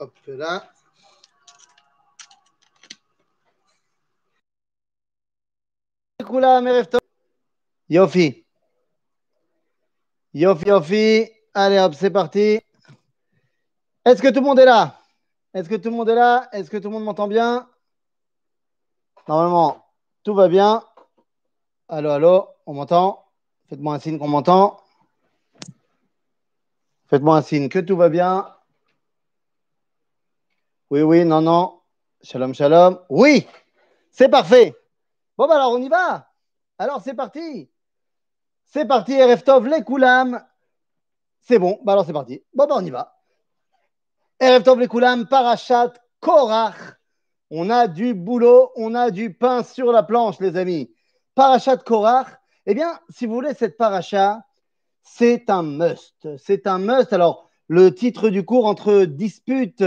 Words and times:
Hop 0.00 0.14
là. 0.28 0.72
Yofi. 7.90 8.46
Yofi, 10.32 10.68
Yofi. 10.68 11.30
Allez 11.52 11.78
hop, 11.78 11.92
c'est 11.92 12.10
parti. 12.10 12.60
Est-ce 14.06 14.22
que 14.22 14.28
tout 14.28 14.40
le 14.40 14.46
monde 14.46 14.58
est 14.60 14.64
là? 14.64 14.98
Est-ce 15.52 15.68
que 15.68 15.74
tout 15.74 15.90
le 15.90 15.96
monde 15.96 16.08
est 16.08 16.14
là? 16.14 16.48
Est-ce 16.52 16.70
que 16.70 16.78
tout 16.78 16.88
le 16.88 16.94
monde 16.94 17.04
m'entend 17.04 17.28
bien? 17.28 17.68
Normalement, 19.28 19.84
tout 20.24 20.34
va 20.34 20.48
bien. 20.48 20.82
Allô, 21.88 22.08
allô, 22.08 22.48
on 22.64 22.72
m'entend? 22.72 23.26
Faites-moi 23.68 23.96
un 23.96 23.98
signe 23.98 24.18
qu'on 24.18 24.28
m'entend. 24.28 24.80
Faites-moi 27.08 27.36
un 27.36 27.42
signe 27.42 27.68
que 27.68 27.80
tout 27.80 27.98
va 27.98 28.08
bien. 28.08 28.56
Oui, 30.90 31.02
oui, 31.02 31.24
non, 31.24 31.40
non. 31.40 31.80
Shalom, 32.20 32.52
shalom. 32.52 32.98
Oui, 33.10 33.46
c'est 34.10 34.28
parfait. 34.28 34.74
Bon, 35.38 35.46
bah 35.46 35.54
alors 35.54 35.70
on 35.70 35.80
y 35.80 35.88
va. 35.88 36.32
Alors 36.78 37.00
c'est 37.00 37.14
parti. 37.14 37.70
C'est 38.66 38.86
parti, 38.86 39.14
RF 39.22 39.44
Tov, 39.44 39.68
les 39.68 39.84
Koulam. 39.84 40.44
C'est 41.42 41.60
bon, 41.60 41.78
bah 41.84 41.92
alors 41.92 42.04
c'est 42.04 42.12
parti. 42.12 42.42
Bon, 42.52 42.66
bah 42.66 42.74
on 42.76 42.84
y 42.84 42.90
va. 42.90 43.20
RF 44.40 44.64
Tov, 44.64 44.80
les 44.80 44.88
Koulam, 44.88 45.28
Parachat, 45.28 45.92
Korach. 46.18 46.96
On 47.52 47.70
a 47.70 47.86
du 47.86 48.12
boulot, 48.12 48.72
on 48.74 48.96
a 48.96 49.12
du 49.12 49.32
pain 49.32 49.62
sur 49.62 49.92
la 49.92 50.02
planche, 50.02 50.40
les 50.40 50.56
amis. 50.56 50.92
Parachat 51.36 51.76
Korach. 51.76 52.26
Eh 52.66 52.74
bien, 52.74 52.98
si 53.10 53.26
vous 53.26 53.34
voulez, 53.34 53.54
cette 53.54 53.76
paracha, 53.76 54.42
c'est 55.04 55.50
un 55.50 55.62
must. 55.62 56.36
C'est 56.36 56.66
un 56.66 56.78
must. 56.78 57.12
Alors, 57.12 57.48
le 57.68 57.94
titre 57.94 58.28
du 58.28 58.44
cours 58.44 58.66
entre 58.66 59.04
dispute 59.04 59.84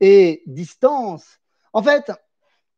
et 0.00 0.42
distance. 0.46 1.38
En 1.72 1.82
fait, 1.82 2.12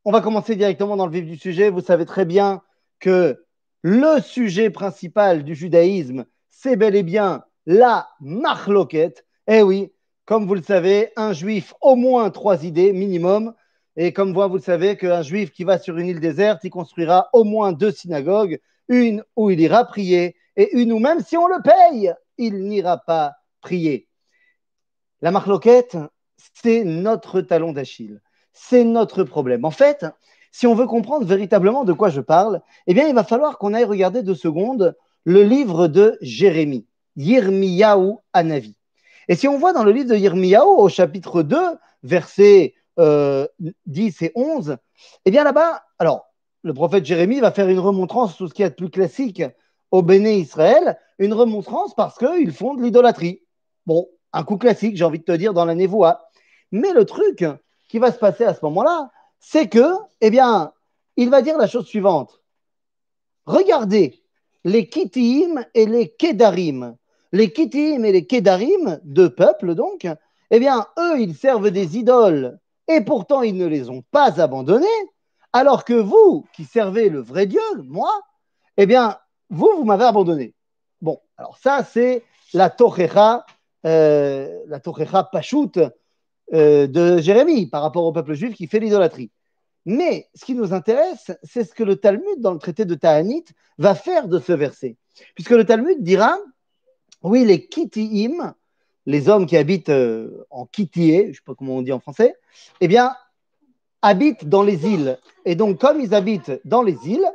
on 0.05 0.13
va 0.13 0.21
commencer 0.21 0.57
directement 0.57 0.97
dans 0.97 1.07
le 1.07 1.13
vif 1.13 1.27
du 1.27 1.37
sujet. 1.37 1.71
Vous 1.71 1.81
savez 1.81 2.07
très 2.07 2.25
bien 2.25 2.63
que 3.01 3.45
le 3.83 4.21
sujet 4.21 4.71
principal 4.71 5.45
du 5.45 5.55
judaïsme, 5.55 6.27
c'est 6.51 6.77
bel 6.77 6.97
et 6.97 7.03
bien 7.03 7.45
la 7.67 8.09
marloquette. 8.21 9.25
Eh 9.47 9.63
oui, 9.63 9.93
comme 10.25 10.47
vous 10.47 10.55
le 10.55 10.63
savez, 10.63 11.13
un 11.17 11.33
juif, 11.33 11.75
au 11.81 11.97
moins 11.97 12.31
trois 12.31 12.65
idées 12.65 12.93
minimum. 12.93 13.55
Et 13.97 14.13
comme 14.13 14.33
vous, 14.33 14.49
vous 14.49 14.57
le 14.57 14.63
savez 14.63 14.97
qu'un 14.97 15.23
juif 15.23 15.51
qui 15.53 15.65
va 15.65 15.79
sur 15.79 15.99
une 15.99 16.07
île 16.07 16.21
déserte, 16.21 16.61
il 16.65 16.71
construira 16.71 17.29
au 17.33 17.45
moins 17.45 17.73
deux 17.73 17.91
synagogues, 17.91 18.61
une 18.89 19.25
où 19.37 19.51
il 19.51 19.61
ira 19.61 19.85
prier 19.85 20.37
et 20.57 20.77
une 20.77 20.93
où 20.93 20.99
même 20.99 21.21
si 21.21 21.37
on 21.37 21.47
le 21.47 21.63
paye, 21.63 22.13
il 22.37 22.65
n'ira 22.65 22.99
pas 22.99 23.35
prier. 23.61 24.09
La 25.21 25.31
marloquette, 25.31 25.97
c'est 26.55 26.85
notre 26.85 27.41
talon 27.41 27.73
d'Achille. 27.73 28.21
C'est 28.53 28.85
notre 28.85 29.25
problème. 29.25 29.65
En 29.65 29.71
fait, 29.71 30.07
si 30.53 30.67
on 30.67 30.75
veut 30.75 30.87
comprendre 30.87 31.27
véritablement 31.27 31.85
de 31.85 31.93
quoi 31.93 32.09
je 32.09 32.21
parle, 32.21 32.61
eh 32.87 32.95
bien, 32.95 33.07
il 33.07 33.15
va 33.15 33.25
falloir 33.25 33.59
qu'on 33.59 33.75
aille 33.75 33.85
regarder 33.85 34.23
deux 34.23 34.35
secondes 34.35 34.97
le 35.25 35.43
livre 35.43 35.89
de 35.89 36.17
Jérémie, 36.21 36.87
Yirmiyahu 37.17 38.15
Anavi. 38.33 38.77
Et 39.29 39.37
si 39.37 39.47
on 39.47 39.59
voit 39.59 39.73
dans 39.73 39.85
le 39.85 39.93
livre 39.93 40.09
de 40.09 40.17
Yirmiyahu, 40.17 40.65
au 40.65 40.89
chapitre 40.89 41.43
2, 41.43 41.57
versets 42.03 42.75
10 42.97 43.03
euh, 43.05 43.47
et 43.97 44.33
11, 44.35 44.77
eh 45.25 45.31
bien 45.31 45.45
là-bas, 45.45 45.83
alors, 45.99 46.27
le 46.63 46.75
prophète 46.75 47.05
Jérémie 47.05 47.41
va 47.41 47.53
faire 47.53 47.69
une 47.69 47.79
remontrance, 47.79 48.37
tout 48.37 48.49
ce 48.49 48.55
qui 48.55 48.63
est 48.63 48.71
plus 48.71 48.91
classique 48.91 49.43
au 49.91 50.03
Béné 50.03 50.39
Israël, 50.39 50.99
une 51.19 51.33
remontrance 51.33 51.95
parce 51.95 52.19
qu'ils 52.19 52.53
font 52.53 52.75
de 52.75 52.83
l'idolâtrie. 52.83 53.43
Bon, 53.87 54.09
un 54.33 54.45
coup 54.45 54.57
classique, 54.57 54.97
j'ai 54.97 55.05
envie 55.05 55.19
de 55.19 55.25
te 55.25 55.33
dire, 55.33 55.55
dans 55.55 55.65
la 55.65 55.75
névoie. 55.75 56.28
Mais 56.73 56.93
le 56.93 57.05
truc 57.05 57.45
qui 57.89 57.99
va 57.99 58.13
se 58.13 58.19
passer 58.19 58.45
à 58.45 58.55
ce 58.55 58.65
moment-là, 58.65 59.11
c'est 59.41 59.69
que, 59.69 59.95
eh 60.21 60.31
bien, 60.31 60.73
il 61.17 61.31
va 61.31 61.43
dire 61.43 61.57
la 61.59 61.67
chose 61.67 61.87
suivante. 61.87 62.41
Regardez 63.47 64.23
les 64.65 64.89
Kittim 64.89 65.65
et 65.75 65.87
les 65.87 66.11
Kedarim. 66.11 66.97
Les 67.33 67.53
Kittim 67.53 68.05
et 68.05 68.13
les 68.13 68.27
Kedarim, 68.27 69.01
deux 69.05 69.35
peuples 69.35 69.75
donc, 69.75 70.07
eh 70.51 70.59
bien, 70.59 70.87
eux, 70.99 71.21
ils 71.21 71.35
servent 71.35 71.71
des 71.71 71.99
idoles 71.99 72.59
et 72.89 73.03
pourtant 73.03 73.43
ils 73.43 73.57
ne 73.57 73.67
les 73.67 73.91
ont 73.91 74.03
pas 74.11 74.41
abandonnés, 74.41 74.87
alors 75.53 75.85
que 75.85 75.95
vous, 75.95 76.47
qui 76.55 76.65
servez 76.65 77.09
le 77.09 77.21
vrai 77.21 77.47
Dieu, 77.47 77.61
moi, 77.85 78.13
eh 78.77 78.87
bien, 78.87 79.19
vous, 79.51 79.71
vous 79.77 79.85
m'avez 79.85 80.05
abandonné. 80.05 80.55
Bon, 81.01 81.21
alors 81.37 81.59
ça, 81.59 81.85
c'est 81.85 82.25
la 82.55 82.71
Tochecha, 82.71 83.45
euh, 83.85 84.63
la 84.67 84.81
Pachout 85.25 85.73
euh, 86.55 86.87
de 86.87 87.19
Jérémie 87.19 87.67
par 87.67 87.83
rapport 87.83 88.05
au 88.05 88.13
peuple 88.13 88.35
juif 88.35 88.55
qui 88.55 88.67
fait 88.67 88.81
l'idolâtrie. 88.81 89.31
Mais 89.85 90.29
ce 90.35 90.45
qui 90.45 90.55
nous 90.55 90.73
intéresse, 90.73 91.31
c'est 91.43 91.65
ce 91.65 91.75
que 91.75 91.85
le 91.85 91.97
Talmud, 91.97 92.41
dans 92.41 92.53
le 92.53 92.59
traité 92.59 92.85
de 92.85 92.95
Ta'anit, 92.95 93.45
va 93.79 93.95
faire 93.95 94.29
de 94.29 94.39
ce 94.39 94.53
verset. 94.53 94.97
Puisque 95.35 95.51
le 95.51 95.65
Talmud 95.65 96.03
dira, 96.03 96.37
oui, 97.23 97.45
les 97.45 97.67
Kittiim, 97.67 98.55
les 99.07 99.29
hommes 99.29 99.47
qui 99.47 99.57
habitent 99.57 99.89
euh, 99.89 100.45
en 100.51 100.67
Kittié, 100.67 101.25
je 101.25 101.29
ne 101.29 101.33
sais 101.33 101.41
pas 101.45 101.55
comment 101.55 101.77
on 101.77 101.83
dit 101.83 101.93
en 101.93 102.01
français, 102.01 102.35
eh 102.81 102.89
bien, 102.89 103.15
habitent 104.03 104.49
dans 104.49 104.63
les 104.63 104.87
îles. 104.87 105.19
Et 105.45 105.55
donc, 105.55 105.81
comme 105.81 106.01
ils 106.01 106.15
habitent 106.15 106.61
dans 106.65 106.83
les 106.83 106.99
îles, 107.09 107.27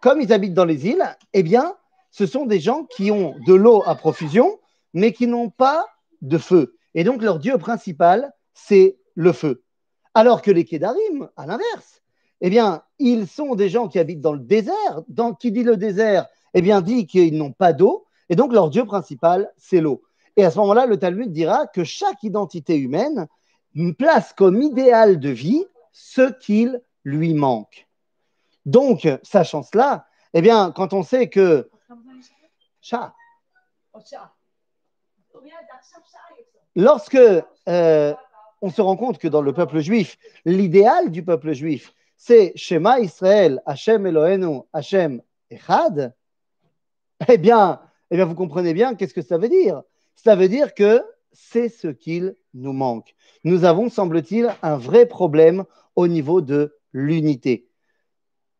comme 0.00 0.20
ils 0.20 0.32
habitent 0.32 0.54
dans 0.54 0.64
les 0.64 0.86
îles, 0.86 1.04
eh 1.32 1.42
bien, 1.42 1.74
ce 2.10 2.26
sont 2.26 2.46
des 2.46 2.60
gens 2.60 2.84
qui 2.84 3.10
ont 3.10 3.34
de 3.46 3.54
l'eau 3.54 3.82
à 3.86 3.94
profusion, 3.94 4.58
mais 4.92 5.12
qui 5.12 5.26
n'ont 5.26 5.50
pas 5.50 5.86
de 6.20 6.38
feu. 6.38 6.76
Et 6.94 7.04
donc, 7.04 7.22
leur 7.22 7.38
dieu 7.38 7.58
principal, 7.58 8.32
c'est 8.52 8.98
le 9.14 9.32
feu. 9.32 9.62
Alors 10.14 10.42
que 10.42 10.50
les 10.50 10.64
Kédarim, 10.64 11.28
à 11.36 11.46
l'inverse, 11.46 12.02
eh 12.40 12.50
bien, 12.50 12.82
ils 12.98 13.26
sont 13.26 13.54
des 13.54 13.68
gens 13.68 13.88
qui 13.88 13.98
habitent 13.98 14.20
dans 14.20 14.32
le 14.32 14.40
désert. 14.40 15.02
Dans, 15.08 15.34
qui 15.34 15.50
dit 15.50 15.64
le 15.64 15.76
désert, 15.76 16.26
eh 16.54 16.62
bien, 16.62 16.82
dit 16.82 17.06
qu'ils 17.06 17.36
n'ont 17.36 17.52
pas 17.52 17.72
d'eau. 17.72 18.06
Et 18.28 18.36
donc, 18.36 18.52
leur 18.52 18.70
dieu 18.70 18.84
principal, 18.84 19.52
c'est 19.56 19.80
l'eau. 19.80 20.02
Et 20.36 20.44
à 20.44 20.50
ce 20.50 20.58
moment-là, 20.58 20.86
le 20.86 20.98
Talmud 20.98 21.30
dira 21.30 21.66
que 21.66 21.84
chaque 21.84 22.22
identité 22.22 22.76
humaine 22.76 23.28
place 23.98 24.32
comme 24.32 24.62
idéal 24.62 25.18
de 25.18 25.30
vie 25.30 25.64
ce 25.92 26.32
qu'il 26.32 26.80
lui 27.04 27.34
manque. 27.34 27.88
Donc, 28.66 29.08
sachant 29.22 29.62
cela, 29.62 30.06
eh 30.32 30.40
bien, 30.40 30.72
quand 30.72 30.92
on 30.92 31.02
sait 31.02 31.28
que. 31.28 31.70
Chat. 32.80 33.14
Lorsque 36.76 37.18
euh, 37.68 38.14
on 38.60 38.70
se 38.70 38.82
rend 38.82 38.96
compte 38.96 39.18
que 39.18 39.28
dans 39.28 39.42
le 39.42 39.52
peuple 39.52 39.80
juif, 39.80 40.18
l'idéal 40.44 41.10
du 41.10 41.22
peuple 41.22 41.52
juif, 41.52 41.94
c'est 42.16 42.52
Shema 42.56 43.00
Israël, 43.00 43.62
Hashem 43.66 44.06
Elohenu, 44.06 44.60
Hashem 44.72 45.20
Echad, 45.50 46.14
eh 47.28 47.38
bien, 47.38 47.80
eh 48.10 48.16
bien, 48.16 48.24
vous 48.24 48.34
comprenez 48.34 48.74
bien 48.74 48.94
qu'est-ce 48.94 49.14
que 49.14 49.22
ça 49.22 49.38
veut 49.38 49.48
dire. 49.48 49.82
Ça 50.14 50.36
veut 50.36 50.48
dire 50.48 50.74
que 50.74 51.02
c'est 51.32 51.68
ce 51.68 51.88
qu'il 51.88 52.36
nous 52.54 52.72
manque. 52.72 53.14
Nous 53.44 53.64
avons, 53.64 53.90
semble-t-il, 53.90 54.54
un 54.62 54.76
vrai 54.76 55.06
problème 55.06 55.64
au 55.96 56.08
niveau 56.08 56.40
de 56.40 56.76
l'unité. 56.92 57.68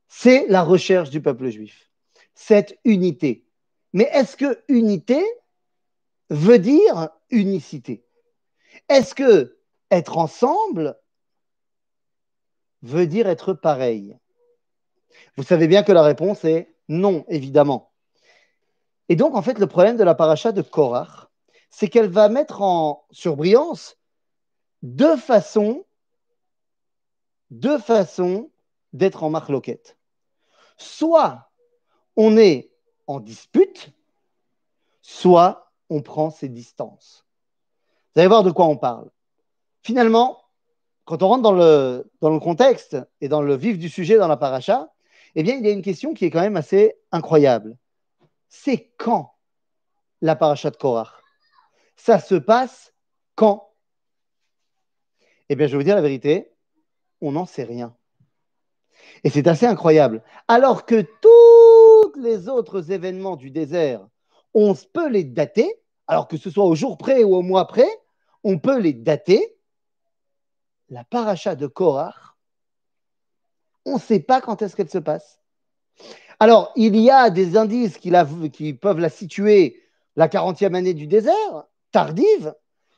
C'est 0.09 0.47
la 0.49 0.63
recherche 0.63 1.11
du 1.11 1.21
peuple 1.21 1.49
juif, 1.49 1.91
cette 2.35 2.79
unité. 2.85 3.45
Mais 3.93 4.09
est-ce 4.13 4.37
que 4.37 4.59
unité 4.69 5.25
veut 6.31 6.59
dire 6.59 7.11
unicité 7.31 8.05
Est-ce 8.89 9.15
que 9.15 9.59
être 9.91 10.19
ensemble 10.19 10.99
veut 12.83 13.07
dire 13.07 13.29
être 13.29 13.53
pareil? 13.53 14.19
Vous 15.37 15.43
savez 15.43 15.69
bien 15.69 15.83
que 15.83 15.93
la 15.93 16.03
réponse 16.03 16.45
est 16.45 16.75
non, 16.89 17.25
évidemment. 17.29 17.93
Et 19.09 19.17
donc, 19.17 19.35
en 19.35 19.43
fait, 19.43 19.59
le 19.59 19.67
problème 19.67 19.97
de 19.97 20.05
la 20.05 20.15
paracha 20.15 20.53
de 20.53 20.63
Korach, 20.63 21.29
c'est 21.71 21.89
qu'elle 21.89 22.09
va 22.09 22.29
mettre 22.29 22.63
en 22.63 23.07
surbrillance 23.11 23.99
deux 24.83 25.17
façons, 25.17 25.85
deux 27.51 27.79
façons 27.79 28.51
d'être 28.93 29.25
en 29.25 29.31
marloquette. 29.31 29.99
Soit 30.77 31.51
on 32.17 32.37
est 32.37 32.71
en 33.07 33.21
dispute, 33.21 33.93
soit 35.03 35.64
on 35.91 36.03
prend 36.03 36.31
ses 36.31 36.49
distances. 36.49 37.27
Vous 38.15 38.21
allez 38.21 38.29
voir 38.29 38.45
de 38.45 38.51
quoi 38.51 38.67
on 38.67 38.77
parle. 38.77 39.11
Finalement, 39.83 40.41
quand 41.05 41.23
on 41.23 41.29
rentre 41.29 41.43
dans 41.43 41.53
le, 41.53 42.39
contexte 42.41 42.97
et 43.21 43.29
dans 43.29 43.43
le 43.43 43.55
vif 43.55 43.79
du 43.79 43.89
sujet 43.89 44.17
dans 44.17 44.29
la 44.29 44.37
paracha, 44.37 44.91
eh 45.35 45.43
bien, 45.43 45.57
il 45.57 45.67
y 45.67 45.69
a 45.69 45.73
une 45.73 45.83
question 45.83 46.15
qui 46.15 46.25
est 46.25 46.31
quand 46.31 46.41
même 46.41 46.57
assez 46.57 46.95
incroyable. 47.13 47.77
C'est 48.49 48.93
quand 48.97 49.35
la 50.23 50.37
paracha 50.37 50.71
de 50.71 50.77
Korach 50.77 51.13
Ça 51.97 52.19
se 52.19 52.37
passe 52.37 52.95
quand? 53.35 53.73
Eh 55.49 55.57
bien, 55.57 55.67
je 55.67 55.73
vais 55.73 55.79
vous 55.79 55.85
dire 55.85 55.97
la 55.97 56.03
vérité, 56.03 56.53
on 57.21 57.33
n'en 57.33 57.47
sait 57.47 57.65
rien. 57.65 57.95
Et 59.25 59.31
c'est 59.31 59.49
assez 59.49 59.67
incroyable. 59.67 60.23
Alors 60.49 60.87
que 60.87 61.03
tous 61.21 62.21
les 62.21 62.49
autres 62.49 62.91
événements 62.93 63.37
du 63.37 63.51
désert, 63.51 64.07
on 64.55 64.75
peut 64.93 65.09
les 65.09 65.25
dater, 65.25 65.71
alors 66.07 66.29
que 66.29 66.37
ce 66.37 66.51
soit 66.51 66.65
au 66.65 66.75
jour 66.75 66.97
près 66.97 67.25
ou 67.25 67.35
au 67.35 67.43
mois 67.43 67.67
près, 67.67 67.89
on 68.45 68.59
peut 68.59 68.79
les 68.79 68.93
dater, 68.93 69.57
la 70.91 71.05
paracha 71.05 71.57
de 71.57 71.67
Korach, 71.67 72.37
on 73.85 73.95
ne 73.95 74.01
sait 74.01 74.21
pas 74.21 74.41
quand 74.41 74.63
est-ce 74.63 74.77
qu'elle 74.77 74.91
se 74.91 74.99
passe. 74.99 75.41
Alors, 76.41 76.73
il 76.77 76.97
y 76.97 77.11
a 77.11 77.31
des 77.31 77.57
indices 77.57 77.99
qui, 77.99 78.75
peuvent 78.75 78.99
la 78.99 79.09
situer 79.09 79.83
la 80.17 80.29
40e 80.29 80.75
année 80.75 80.95
du 80.95 81.07
désert, 81.07 81.65
tardive, 81.93 82.55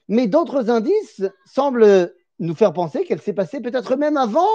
mais 0.09 0.26
d'autres 0.26 0.70
indices 0.70 1.25
semblent 1.44 2.14
nous 2.38 2.55
faire 2.55 2.73
penser 2.73 3.05
qu'elle 3.05 3.20
s'est 3.20 3.32
passée 3.32 3.61
peut-être 3.61 3.97
même 3.97 4.17
avant 4.17 4.49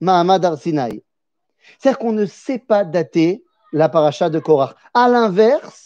Mahamad 0.00 0.44
Arsinaï. 0.44 1.02
C'est-à-dire 1.78 1.98
qu'on 1.98 2.12
ne 2.12 2.26
sait 2.26 2.58
pas 2.58 2.84
dater 2.84 3.44
la 3.72 3.88
paracha 3.88 4.30
de 4.30 4.38
Korach. 4.38 4.74
À 4.94 5.08
l'inverse, 5.08 5.85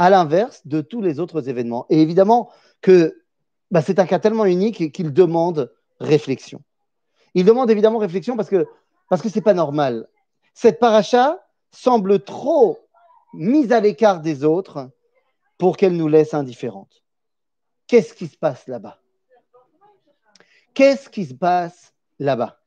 à 0.00 0.08
l'inverse 0.08 0.66
de 0.66 0.80
tous 0.80 1.02
les 1.02 1.20
autres 1.20 1.50
événements. 1.50 1.84
Et 1.90 2.00
évidemment 2.00 2.50
que 2.80 3.22
bah, 3.70 3.82
c'est 3.82 3.98
un 3.98 4.06
cas 4.06 4.18
tellement 4.18 4.46
unique 4.46 4.92
qu'il 4.92 5.12
demande 5.12 5.70
réflexion. 6.00 6.62
Il 7.34 7.44
demande 7.44 7.70
évidemment 7.70 7.98
réflexion 7.98 8.34
parce 8.34 8.48
que 8.48 8.66
parce 9.10 9.20
que 9.20 9.40
pas 9.40 9.52
normal. 9.52 10.08
Cette 10.54 10.78
paracha 10.78 11.38
semble 11.70 12.24
trop 12.24 12.78
mise 13.34 13.72
à 13.72 13.80
l'écart 13.80 14.22
des 14.22 14.42
autres 14.42 14.90
pour 15.58 15.76
qu'elle 15.76 15.98
nous 15.98 16.08
laisse 16.08 16.32
indifférentes. 16.32 17.04
Qu'est-ce 17.86 18.14
qui 18.14 18.26
se 18.26 18.38
passe 18.38 18.66
là-bas? 18.68 19.02
Qu'est-ce 20.72 21.10
qui 21.10 21.26
se 21.26 21.34
passe 21.34 21.92
là-bas? 22.18 22.58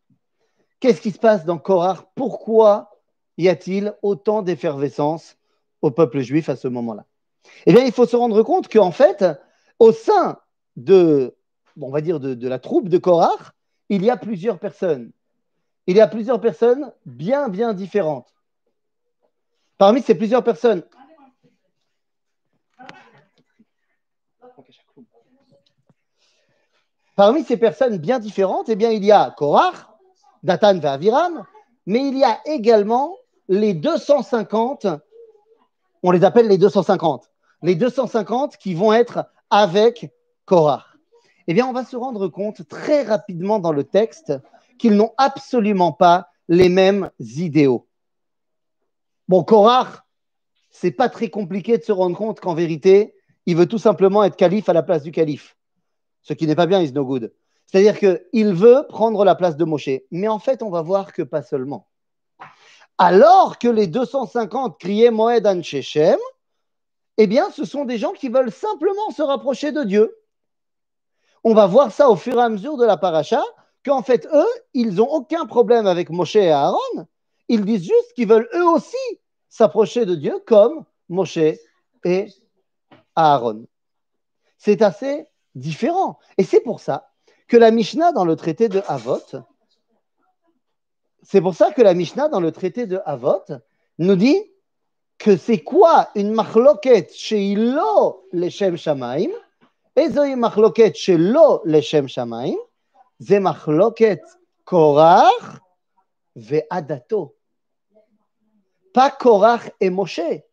Qu'est-ce 0.79 1.01
qui 1.01 1.09
se 1.09 1.19
passe 1.19 1.45
dans 1.45 1.57
Korah? 1.57 2.11
Pourquoi 2.13 2.91
y 3.39 3.49
a-t-il 3.49 3.95
autant 4.03 4.43
d'effervescence 4.43 5.35
au 5.81 5.89
peuple 5.89 6.19
juif 6.19 6.47
à 6.47 6.55
ce 6.55 6.67
moment-là? 6.67 7.07
Eh 7.65 7.73
bien, 7.73 7.83
il 7.83 7.91
faut 7.91 8.05
se 8.05 8.15
rendre 8.15 8.41
compte 8.43 8.67
qu'en 8.67 8.91
fait, 8.91 9.25
au 9.79 9.91
sein 9.91 10.37
de, 10.75 11.35
on 11.79 11.89
va 11.89 12.01
dire, 12.01 12.19
de, 12.19 12.47
la 12.47 12.59
troupe 12.59 12.89
de 12.89 12.97
Korah, 12.97 13.37
il 13.89 14.03
y 14.03 14.09
a 14.09 14.17
plusieurs 14.17 14.59
personnes. 14.59 15.11
Il 15.87 15.97
y 15.97 16.01
a 16.01 16.07
plusieurs 16.07 16.39
personnes 16.39 16.91
bien, 17.05 17.49
bien 17.49 17.73
différentes. 17.73 18.33
Parmi 19.77 20.01
ces 20.01 20.15
plusieurs 20.15 20.43
personnes, 20.43 20.83
Parmi 27.15 27.43
ces 27.43 27.57
personnes 27.57 27.97
bien 27.97 28.17
différentes, 28.17 28.69
eh 28.69 28.75
bien, 28.75 28.89
il 28.89 29.05
y 29.05 29.11
a 29.11 29.29
Korach, 29.37 29.75
Datan 30.41 30.75
et 30.75 31.09
mais 31.85 32.07
il 32.07 32.17
y 32.17 32.23
a 32.23 32.39
également 32.45 33.15
les 33.47 33.73
250, 33.73 34.87
on 36.01 36.11
les 36.11 36.23
appelle 36.23 36.47
les 36.47 36.57
250, 36.57 37.29
les 37.63 37.75
250 37.75 38.57
qui 38.57 38.75
vont 38.75 38.93
être 38.93 39.25
avec 39.49 40.11
Korach. 40.45 40.83
Eh 41.47 41.53
bien, 41.53 41.65
on 41.65 41.73
va 41.73 41.83
se 41.83 41.95
rendre 41.95 42.27
compte 42.27 42.67
très 42.67 43.03
rapidement 43.03 43.57
dans 43.57 43.71
le 43.71 43.83
texte 43.83 44.33
qu'ils 44.77 44.95
n'ont 44.95 45.13
absolument 45.17 45.91
pas 45.91 46.27
les 46.47 46.69
mêmes 46.69 47.09
idéaux. 47.19 47.87
Bon, 49.27 49.43
Korach, 49.43 50.03
c'est 50.69 50.91
pas 50.91 51.09
très 51.09 51.29
compliqué 51.29 51.77
de 51.77 51.83
se 51.83 51.91
rendre 51.91 52.17
compte 52.17 52.39
qu'en 52.39 52.53
vérité, 52.53 53.15
il 53.45 53.55
veut 53.55 53.67
tout 53.67 53.77
simplement 53.77 54.23
être 54.23 54.35
calife 54.35 54.69
à 54.69 54.73
la 54.73 54.83
place 54.83 55.03
du 55.03 55.11
calife. 55.11 55.57
Ce 56.21 56.33
qui 56.33 56.47
n'est 56.47 56.55
pas 56.55 56.65
bien, 56.65 56.81
is 56.81 56.91
no 56.91 57.05
good. 57.05 57.33
C'est-à-dire 57.67 57.97
qu'il 57.97 58.53
veut 58.53 58.85
prendre 58.89 59.23
la 59.25 59.35
place 59.35 59.57
de 59.57 59.65
Moshe. 59.65 59.89
Mais 60.11 60.27
en 60.27 60.39
fait, 60.39 60.63
on 60.63 60.69
va 60.69 60.81
voir 60.81 61.13
que 61.13 61.21
pas 61.21 61.41
seulement. 61.41 61.87
Alors 62.97 63.57
que 63.57 63.67
les 63.67 63.87
250 63.87 64.79
criaient 64.79 65.11
Moed 65.11 65.47
An 65.47 65.61
Shechem, 65.61 66.19
eh 67.17 67.27
bien, 67.27 67.51
ce 67.51 67.65
sont 67.65 67.85
des 67.85 67.97
gens 67.97 68.13
qui 68.13 68.29
veulent 68.29 68.51
simplement 68.51 69.11
se 69.11 69.21
rapprocher 69.21 69.71
de 69.71 69.83
Dieu. 69.83 70.17
On 71.43 71.53
va 71.53 71.67
voir 71.67 71.91
ça 71.91 72.09
au 72.09 72.15
fur 72.15 72.39
et 72.39 72.41
à 72.41 72.49
mesure 72.49 72.77
de 72.77 72.85
la 72.85 72.97
paracha, 72.97 73.43
qu'en 73.85 74.01
fait, 74.01 74.27
eux, 74.33 74.47
ils 74.73 74.95
n'ont 74.95 75.09
aucun 75.09 75.45
problème 75.45 75.87
avec 75.87 76.09
Moshe 76.09 76.35
et 76.35 76.51
Aaron. 76.51 77.07
Ils 77.49 77.65
disent 77.65 77.83
juste 77.83 78.13
qu'ils 78.15 78.27
veulent 78.27 78.49
eux 78.55 78.67
aussi 78.67 78.97
s'approcher 79.49 80.05
de 80.05 80.15
Dieu 80.15 80.41
comme 80.47 80.85
Moshe 81.09 81.37
et 82.05 82.27
Aaron. 83.15 83.67
C'est 84.57 84.81
assez 84.81 85.27
différent. 85.53 86.19
Et 86.37 86.43
c'est 86.43 86.61
pour 86.61 86.79
ça 86.79 87.11
que 87.47 87.57
la 87.57 87.71
Mishnah 87.71 88.13
dans 88.13 88.25
le 88.25 88.35
traité 88.35 88.69
de 88.69 88.81
Havot, 88.87 89.19
c'est 91.21 91.41
pour 91.41 91.53
ça 91.53 91.71
que 91.71 91.81
la 91.81 91.93
Mishnah 91.93 92.29
dans 92.29 92.39
le 92.39 92.51
traité 92.51 92.87
de 92.87 92.99
Havot 93.05 93.43
nous 93.99 94.15
dit 94.15 94.41
que 95.17 95.37
c'est 95.37 95.63
quoi 95.63 96.09
une 96.15 96.33
machloket 96.33 97.11
chez 97.13 97.51
Ilo 97.51 98.27
leshem 98.31 98.77
shamaim? 98.77 99.31
Et 99.95 100.09
zoï 100.09 100.35
machloket 100.35 100.95
chez 100.95 101.17
Lo 101.17 101.61
leshem 101.65 102.07
shamaim, 102.07 102.57
c'est 103.19 103.39
machloket 103.39 104.21
korach 104.65 105.59
ve 106.35 106.61
adato. 106.69 107.35
Pas 108.93 109.09
Korach 109.09 109.71
et 109.79 109.89
Moshe, 109.89 110.43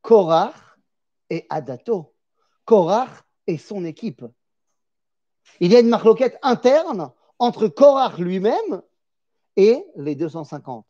Korach 0.00 0.54
et 1.28 1.46
Adato. 1.50 2.14
Korach 2.64 3.10
et 3.46 3.58
son 3.58 3.84
équipe. 3.84 4.24
Il 5.60 5.72
y 5.72 5.76
a 5.76 5.80
une 5.80 5.90
marloquette 5.90 6.38
interne 6.42 7.12
entre 7.38 7.68
Korach 7.68 8.18
lui-même 8.18 8.82
et 9.56 9.84
les 9.96 10.14
250. 10.14 10.86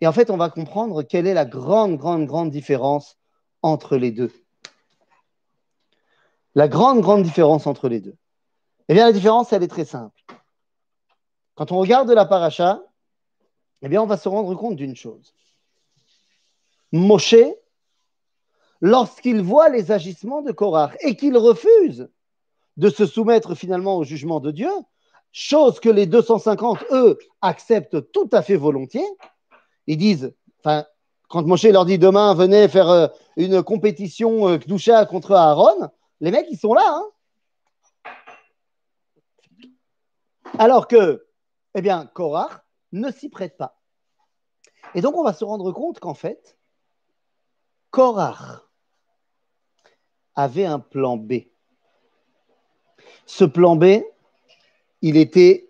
Et 0.00 0.06
en 0.06 0.12
fait, 0.12 0.30
on 0.30 0.36
va 0.36 0.50
comprendre 0.50 1.02
quelle 1.02 1.26
est 1.26 1.34
la 1.34 1.44
grande, 1.44 1.96
grande, 1.96 2.26
grande 2.26 2.50
différence 2.50 3.16
entre 3.62 3.96
les 3.96 4.12
deux. 4.12 4.32
La 6.54 6.68
grande, 6.68 7.00
grande 7.00 7.22
différence 7.22 7.66
entre 7.66 7.88
les 7.88 8.00
deux. 8.00 8.16
Eh 8.88 8.94
bien, 8.94 9.06
la 9.06 9.12
différence, 9.12 9.52
elle 9.52 9.62
est 9.62 9.68
très 9.68 9.84
simple. 9.84 10.20
Quand 11.54 11.72
on 11.72 11.78
regarde 11.78 12.10
la 12.10 12.24
paracha, 12.24 12.80
eh 13.82 13.88
bien, 13.88 14.02
on 14.02 14.06
va 14.06 14.16
se 14.16 14.28
rendre 14.28 14.54
compte 14.54 14.76
d'une 14.76 14.96
chose. 14.96 15.34
Moshe 16.92 17.34
lorsqu'il 18.80 19.42
voit 19.42 19.68
les 19.68 19.90
agissements 19.90 20.42
de 20.42 20.52
Korach 20.52 20.96
et 21.00 21.16
qu'il 21.16 21.36
refuse 21.36 22.08
de 22.76 22.90
se 22.90 23.06
soumettre 23.06 23.54
finalement 23.54 23.96
au 23.96 24.04
jugement 24.04 24.40
de 24.40 24.52
Dieu, 24.52 24.70
chose 25.32 25.80
que 25.80 25.88
les 25.88 26.06
250, 26.06 26.84
eux, 26.92 27.18
acceptent 27.42 28.10
tout 28.12 28.28
à 28.32 28.42
fait 28.42 28.56
volontiers, 28.56 29.06
ils 29.88 29.96
disent, 29.96 30.34
enfin, 30.60 30.84
quand 31.28 31.46
Moshe 31.46 31.64
leur 31.64 31.86
dit 31.86 31.98
demain, 31.98 32.34
venez 32.34 32.68
faire 32.68 32.90
euh, 32.90 33.08
une 33.36 33.62
compétition 33.62 34.48
euh, 34.48 35.04
contre 35.06 35.32
Aaron, 35.32 35.88
les 36.20 36.30
mecs, 36.30 36.46
ils 36.50 36.58
sont 36.58 36.74
là. 36.74 36.84
Hein 36.86 38.12
Alors 40.58 40.88
que, 40.88 41.26
eh 41.74 41.80
bien, 41.80 42.06
Korach 42.06 42.62
ne 42.92 43.10
s'y 43.10 43.30
prête 43.30 43.56
pas. 43.56 43.80
Et 44.94 45.00
donc, 45.00 45.16
on 45.16 45.24
va 45.24 45.32
se 45.32 45.44
rendre 45.44 45.72
compte 45.72 46.00
qu'en 46.00 46.14
fait, 46.14 46.58
Korach 47.90 48.62
avait 50.34 50.66
un 50.66 50.80
plan 50.80 51.16
B. 51.16 51.44
Ce 53.24 53.44
plan 53.44 53.76
B, 53.76 54.02
il 55.00 55.16
était 55.16 55.68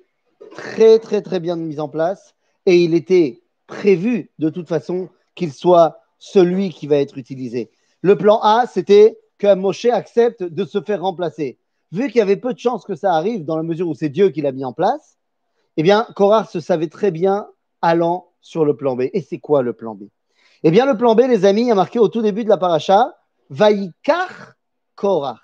très 0.57 0.99
très 0.99 1.23
très 1.23 1.39
bien 1.39 1.55
mis 1.55 1.79
en 1.79 1.89
place 1.89 2.35
et 2.67 2.83
il 2.83 2.95
était 2.95 3.43
prévu 3.69 4.33
de 4.41 4.51
toute 4.51 4.67
façon 4.67 5.09
qu'il 5.37 5.53
soit 5.53 6.01
celui 6.19 6.71
qui 6.71 6.89
va 6.89 6.97
être 6.97 7.17
utilisé. 7.17 7.71
Le 8.03 8.19
plan 8.19 8.41
A, 8.43 8.67
c'était 8.67 9.21
que 9.39 9.55
Moshe 9.55 9.85
accepte 9.85 10.43
de 10.43 10.65
se 10.65 10.81
faire 10.81 11.03
remplacer. 11.03 11.59
Vu 11.93 12.09
qu'il 12.09 12.17
y 12.17 12.23
avait 12.23 12.37
peu 12.37 12.53
de 12.53 12.59
chances 12.59 12.85
que 12.85 12.97
ça 12.97 13.15
arrive 13.15 13.45
dans 13.45 13.57
la 13.57 13.63
mesure 13.63 13.89
où 13.89 13.95
c'est 13.95 14.09
Dieu 14.09 14.31
qui 14.31 14.43
l'a 14.43 14.51
mis 14.51 14.65
en 14.65 14.73
place, 14.73 15.17
eh 15.77 15.83
bien, 15.85 16.09
Korah 16.17 16.45
se 16.45 16.59
savait 16.59 16.89
très 16.89 17.13
bien 17.13 17.47
allant 17.81 18.33
sur 18.41 18.65
le 18.65 18.77
plan 18.77 18.97
B. 18.97 19.03
Et 19.13 19.21
c'est 19.21 19.39
quoi 19.39 19.63
le 19.63 19.73
plan 19.73 19.95
B? 19.95 20.05
Eh 20.65 20.73
bien, 20.73 20.87
le 20.87 20.97
plan 20.97 21.15
B, 21.15 21.21
les 21.21 21.45
amis, 21.45 21.71
a 21.71 21.77
marqué 21.77 22.01
au 22.01 22.09
tout 22.09 22.23
début 22.23 22.43
de 22.43 22.49
la 22.49 22.57
paracha, 22.57 23.15
Vaikar 23.49 24.55
Korach. 24.97 25.41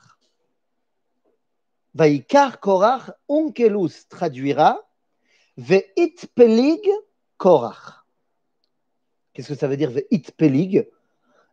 Vaikar 1.95 2.59
Korach, 2.59 3.11
Onkelus 3.29 4.09
traduira 4.09 4.81
Veit 5.57 6.27
Pelig 6.35 6.83
Korach. 7.37 8.04
Qu'est-ce 9.35 9.49
que 9.49 9.55
ça 9.57 9.69
veut 9.69 9.77
dire 9.77 9.91
Veit 9.91 10.07
Pelig 10.37 10.87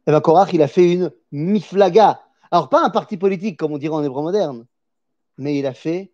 Eh 0.08 0.12
bien, 0.12 0.22
Korach, 0.22 0.54
il 0.54 0.62
a 0.62 0.68
fait 0.68 0.94
une 0.94 1.12
miflaga. 1.32 2.22
Alors, 2.52 2.70
pas 2.70 2.84
un 2.84 2.92
parti 2.92 3.18
politique, 3.18 3.58
comme 3.58 3.74
on 3.74 3.78
dirait 3.80 3.96
en 3.96 4.04
hébreu 4.04 4.22
moderne, 4.22 4.66
mais 5.38 5.58
il 5.58 5.66
a 5.66 5.74
fait 5.74 6.12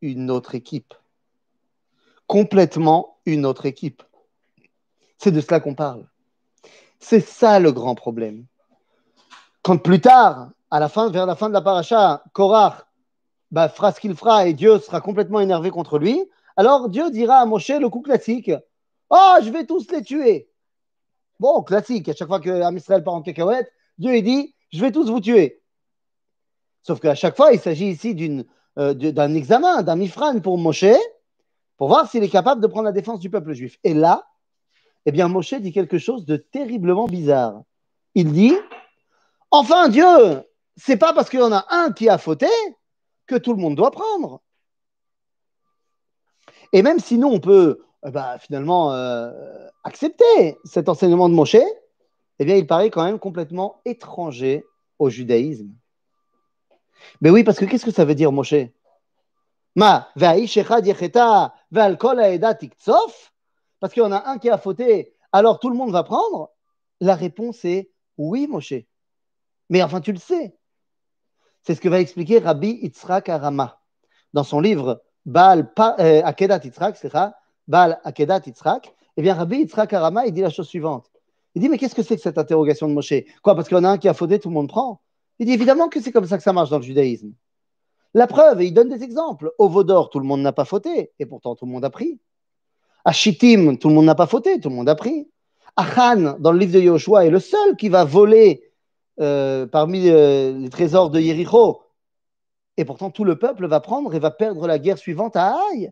une 0.00 0.30
autre 0.30 0.54
équipe. 0.54 0.94
Complètement 2.26 3.18
une 3.26 3.44
autre 3.44 3.66
équipe. 3.66 4.02
C'est 5.18 5.30
de 5.30 5.40
cela 5.40 5.60
qu'on 5.60 5.74
parle. 5.74 6.06
C'est 6.98 7.20
ça 7.20 7.60
le 7.60 7.70
grand 7.70 7.94
problème. 7.94 8.46
Quand 9.62 9.76
plus 9.76 10.00
tard, 10.00 10.50
à 10.70 10.80
la 10.80 10.88
fin, 10.88 11.10
vers 11.10 11.26
la 11.26 11.36
fin 11.36 11.48
de 11.48 11.54
la 11.54 11.60
paracha, 11.60 12.22
Korach 12.32 12.86
bah, 13.50 13.68
fera 13.68 13.92
ce 13.92 14.00
qu'il 14.00 14.14
fera 14.14 14.46
et 14.46 14.54
Dieu 14.54 14.78
sera 14.78 15.00
complètement 15.00 15.40
énervé 15.40 15.70
contre 15.70 15.98
lui, 15.98 16.22
alors 16.56 16.88
Dieu 16.88 17.10
dira 17.10 17.36
à 17.36 17.46
Moshe 17.46 17.68
le 17.68 17.88
coup 17.88 18.00
classique 18.00 18.50
Oh, 19.10 19.34
je 19.42 19.50
vais 19.50 19.66
tous 19.66 19.90
les 19.90 20.02
tuer. 20.02 20.48
Bon, 21.40 21.62
classique, 21.62 22.08
à 22.08 22.14
chaque 22.14 22.28
fois 22.28 22.40
que 22.40 22.74
Israël 22.76 23.02
part 23.02 23.14
en 23.14 23.22
cacahuète, 23.22 23.70
Dieu 23.98 24.20
dit 24.22 24.54
Je 24.72 24.80
vais 24.80 24.92
tous 24.92 25.10
vous 25.10 25.20
tuer. 25.20 25.62
Sauf 26.82 27.00
qu'à 27.00 27.14
chaque 27.14 27.36
fois, 27.36 27.52
il 27.52 27.58
s'agit 27.58 27.88
ici 27.88 28.44
euh, 28.78 28.94
d'un 28.94 29.34
examen, 29.34 29.82
d'un 29.82 29.96
mifran 29.96 30.38
pour 30.40 30.58
Moshe, 30.58 30.84
pour 31.76 31.88
voir 31.88 32.08
s'il 32.08 32.22
est 32.22 32.28
capable 32.28 32.60
de 32.60 32.66
prendre 32.66 32.84
la 32.84 32.92
défense 32.92 33.20
du 33.20 33.30
peuple 33.30 33.52
juif. 33.52 33.78
Et 33.84 33.94
là, 33.94 34.26
eh 35.06 35.12
bien, 35.12 35.28
Moshe 35.28 35.54
dit 35.54 35.72
quelque 35.72 35.98
chose 35.98 36.24
de 36.24 36.36
terriblement 36.36 37.06
bizarre. 37.06 37.62
Il 38.14 38.32
dit 38.32 38.54
Enfin, 39.50 39.88
Dieu, 39.88 40.04
c'est 40.76 40.96
pas 40.96 41.12
parce 41.12 41.30
qu'il 41.30 41.40
y 41.40 41.42
en 41.42 41.52
a 41.52 41.66
un 41.70 41.92
qui 41.92 42.08
a 42.08 42.18
fauté 42.18 42.48
que 43.26 43.36
tout 43.36 43.54
le 43.54 43.60
monde 43.60 43.76
doit 43.76 43.90
prendre. 43.90 44.42
Et 46.72 46.82
même 46.82 46.98
si 46.98 47.18
nous, 47.18 47.28
on 47.28 47.40
peut 47.40 47.84
bah, 48.04 48.38
finalement 48.38 48.92
euh, 48.92 49.30
accepter 49.82 50.58
cet 50.64 50.88
enseignement 50.88 51.28
de 51.28 51.34
Moshe, 51.34 51.56
eh 52.38 52.44
bien, 52.44 52.56
il 52.56 52.66
paraît 52.66 52.90
quand 52.90 53.04
même 53.04 53.18
complètement 53.18 53.80
étranger 53.84 54.64
au 54.98 55.08
judaïsme. 55.08 55.70
Mais 57.20 57.30
oui, 57.30 57.44
parce 57.44 57.58
que 57.58 57.64
qu'est-ce 57.64 57.84
que 57.84 57.90
ça 57.90 58.04
veut 58.04 58.14
dire, 58.14 58.32
Moshe 58.32 58.54
Ma, 59.76 60.08
parce 63.80 63.92
qu'il 63.92 64.02
y 64.02 64.06
en 64.06 64.12
a 64.12 64.28
un 64.30 64.38
qui 64.38 64.48
a 64.50 64.58
fauté, 64.58 65.14
alors 65.32 65.58
tout 65.58 65.68
le 65.68 65.76
monde 65.76 65.90
va 65.90 66.04
prendre? 66.04 66.50
La 67.00 67.16
réponse 67.16 67.64
est 67.64 67.90
oui, 68.16 68.46
Moshe. 68.46 68.74
Mais 69.68 69.82
enfin, 69.82 70.00
tu 70.00 70.12
le 70.12 70.18
sais. 70.18 70.56
C'est 71.62 71.74
ce 71.74 71.80
que 71.80 71.88
va 71.88 72.00
expliquer 72.00 72.38
Rabbi 72.38 72.78
Yitzhak 72.82 73.28
Arama 73.28 73.80
dans 74.32 74.44
son 74.44 74.60
livre 74.60 75.02
Baal 75.24 75.72
euh, 75.98 76.22
Akedat 76.24 76.60
Yitzhak, 76.62 76.96
Baal 77.66 78.00
Akedat 78.04 78.42
Yitzhak. 78.46 78.94
Eh 79.16 79.22
bien, 79.22 79.34
Rabbi 79.34 79.58
Yitzhak 79.58 79.92
Arama, 79.92 80.26
il 80.26 80.32
dit 80.32 80.40
la 80.40 80.50
chose 80.50 80.68
suivante. 80.68 81.10
Il 81.54 81.62
dit, 81.62 81.68
mais 81.68 81.78
qu'est-ce 81.78 81.94
que 81.94 82.02
c'est 82.02 82.16
que 82.16 82.22
cette 82.22 82.38
interrogation 82.38 82.88
de 82.88 82.94
Moshe? 82.94 83.14
Quoi, 83.42 83.54
parce 83.54 83.68
qu'il 83.68 83.76
y 83.76 83.80
en 83.80 83.84
a 83.84 83.90
un 83.90 83.98
qui 83.98 84.08
a 84.08 84.14
fauté, 84.14 84.40
tout 84.40 84.48
le 84.48 84.54
monde 84.54 84.68
prend 84.68 85.00
Il 85.38 85.46
dit, 85.46 85.52
évidemment 85.52 85.88
que 85.88 86.00
c'est 86.00 86.10
comme 86.10 86.26
ça 86.26 86.36
que 86.36 86.42
ça 86.42 86.52
marche 86.52 86.70
dans 86.70 86.78
le 86.78 86.82
judaïsme. 86.82 87.32
La 88.12 88.26
preuve, 88.26 88.60
et 88.60 88.66
il 88.66 88.72
donne 88.72 88.88
des 88.88 89.02
exemples. 89.02 89.52
Au 89.58 89.68
Vaudor, 89.68 90.10
tout 90.10 90.18
le 90.18 90.26
monde 90.26 90.40
n'a 90.40 90.52
pas 90.52 90.64
fauté, 90.64 91.12
et 91.18 91.26
pourtant 91.26 91.54
tout 91.54 91.66
le 91.66 91.72
monde 91.72 91.84
a 91.84 91.90
pris. 91.90 92.20
À 93.04 93.12
Shittim, 93.12 93.76
tout 93.76 93.88
le 93.88 93.94
monde 93.94 94.06
n'a 94.06 94.14
pas 94.14 94.26
fauté, 94.26 94.60
tout 94.60 94.68
le 94.68 94.74
monde 94.74 94.88
a 94.88 94.94
pris. 94.94 95.28
Achan, 95.76 96.36
dans 96.38 96.52
le 96.52 96.58
livre 96.58 96.72
de 96.72 96.80
Yoshua, 96.80 97.26
est 97.26 97.30
le 97.30 97.40
seul 97.40 97.76
qui 97.76 97.88
va 97.88 98.04
voler 98.04 98.70
euh, 99.20 99.66
parmi 99.66 100.08
euh, 100.08 100.56
les 100.58 100.70
trésors 100.70 101.10
de 101.10 101.20
Yericho. 101.20 101.82
Et 102.76 102.84
pourtant, 102.84 103.10
tout 103.10 103.24
le 103.24 103.38
peuple 103.38 103.66
va 103.66 103.80
prendre 103.80 104.14
et 104.14 104.18
va 104.18 104.30
perdre 104.30 104.66
la 104.66 104.78
guerre 104.78 104.98
suivante 104.98 105.36
à 105.36 105.56
Haï. 105.56 105.90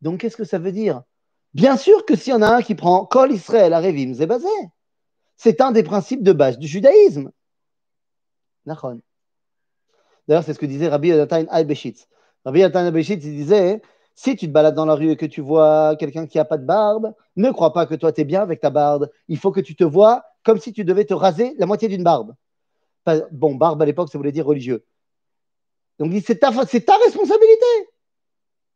Donc, 0.00 0.20
qu'est-ce 0.20 0.36
que 0.36 0.44
ça 0.44 0.58
veut 0.58 0.72
dire? 0.72 1.02
Bien 1.54 1.76
sûr 1.76 2.04
que 2.04 2.16
s'il 2.16 2.32
y 2.32 2.36
en 2.36 2.42
a 2.42 2.48
un 2.48 2.62
qui 2.62 2.74
prend 2.74 3.06
Kol 3.06 3.32
Israël 3.32 3.72
à 3.72 3.80
Revim 3.80 4.12
Zebazé, 4.14 4.48
c'est 5.36 5.60
un 5.60 5.72
des 5.72 5.82
principes 5.82 6.22
de 6.22 6.32
base 6.32 6.58
du 6.58 6.66
judaïsme. 6.66 7.30
D'ailleurs, 8.66 10.42
c'est 10.44 10.54
ce 10.54 10.58
que 10.58 10.66
disait 10.66 10.88
Rabbi 10.88 11.08
Yonatan 11.08 11.44
Al-Beshitz. 11.50 12.08
Rabbi 12.44 12.60
Yonatan 12.60 12.86
Al-Beshitz, 12.86 13.20
disait 13.20 13.82
si 14.14 14.36
tu 14.36 14.46
te 14.46 14.52
balades 14.52 14.74
dans 14.74 14.86
la 14.86 14.94
rue 14.94 15.10
et 15.10 15.16
que 15.16 15.26
tu 15.26 15.40
vois 15.40 15.96
quelqu'un 15.96 16.26
qui 16.26 16.38
n'a 16.38 16.44
pas 16.44 16.58
de 16.58 16.64
barbe, 16.64 17.14
ne 17.36 17.50
crois 17.50 17.72
pas 17.72 17.86
que 17.86 17.94
toi, 17.94 18.12
tu 18.12 18.20
es 18.20 18.24
bien 18.24 18.42
avec 18.42 18.60
ta 18.60 18.70
barbe. 18.70 19.10
Il 19.28 19.38
faut 19.38 19.50
que 19.50 19.60
tu 19.60 19.74
te 19.74 19.84
vois 19.84 20.24
comme 20.44 20.58
si 20.58 20.72
tu 20.72 20.84
devais 20.84 21.04
te 21.04 21.14
raser 21.14 21.54
la 21.58 21.66
moitié 21.66 21.88
d'une 21.88 22.04
barbe 22.04 22.34
bon, 23.30 23.54
barbe 23.54 23.82
à 23.82 23.86
l'époque, 23.86 24.10
ça 24.10 24.18
voulait 24.18 24.32
dire 24.32 24.46
religieux. 24.46 24.84
Donc, 25.98 26.12
c'est 26.24 26.38
ta 26.38 26.50
responsabilité. 26.50 27.66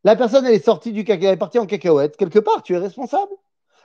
La 0.04 0.16
personne, 0.16 0.46
elle 0.46 0.54
est 0.54 0.64
sortie 0.64 0.92
du 0.92 1.04
caca, 1.04 1.26
elle 1.26 1.34
est 1.34 1.36
partie 1.36 1.58
en 1.58 1.66
cacahuète. 1.66 2.16
Quelque 2.16 2.38
part, 2.38 2.62
tu 2.62 2.74
es 2.74 2.78
responsable. 2.78 3.32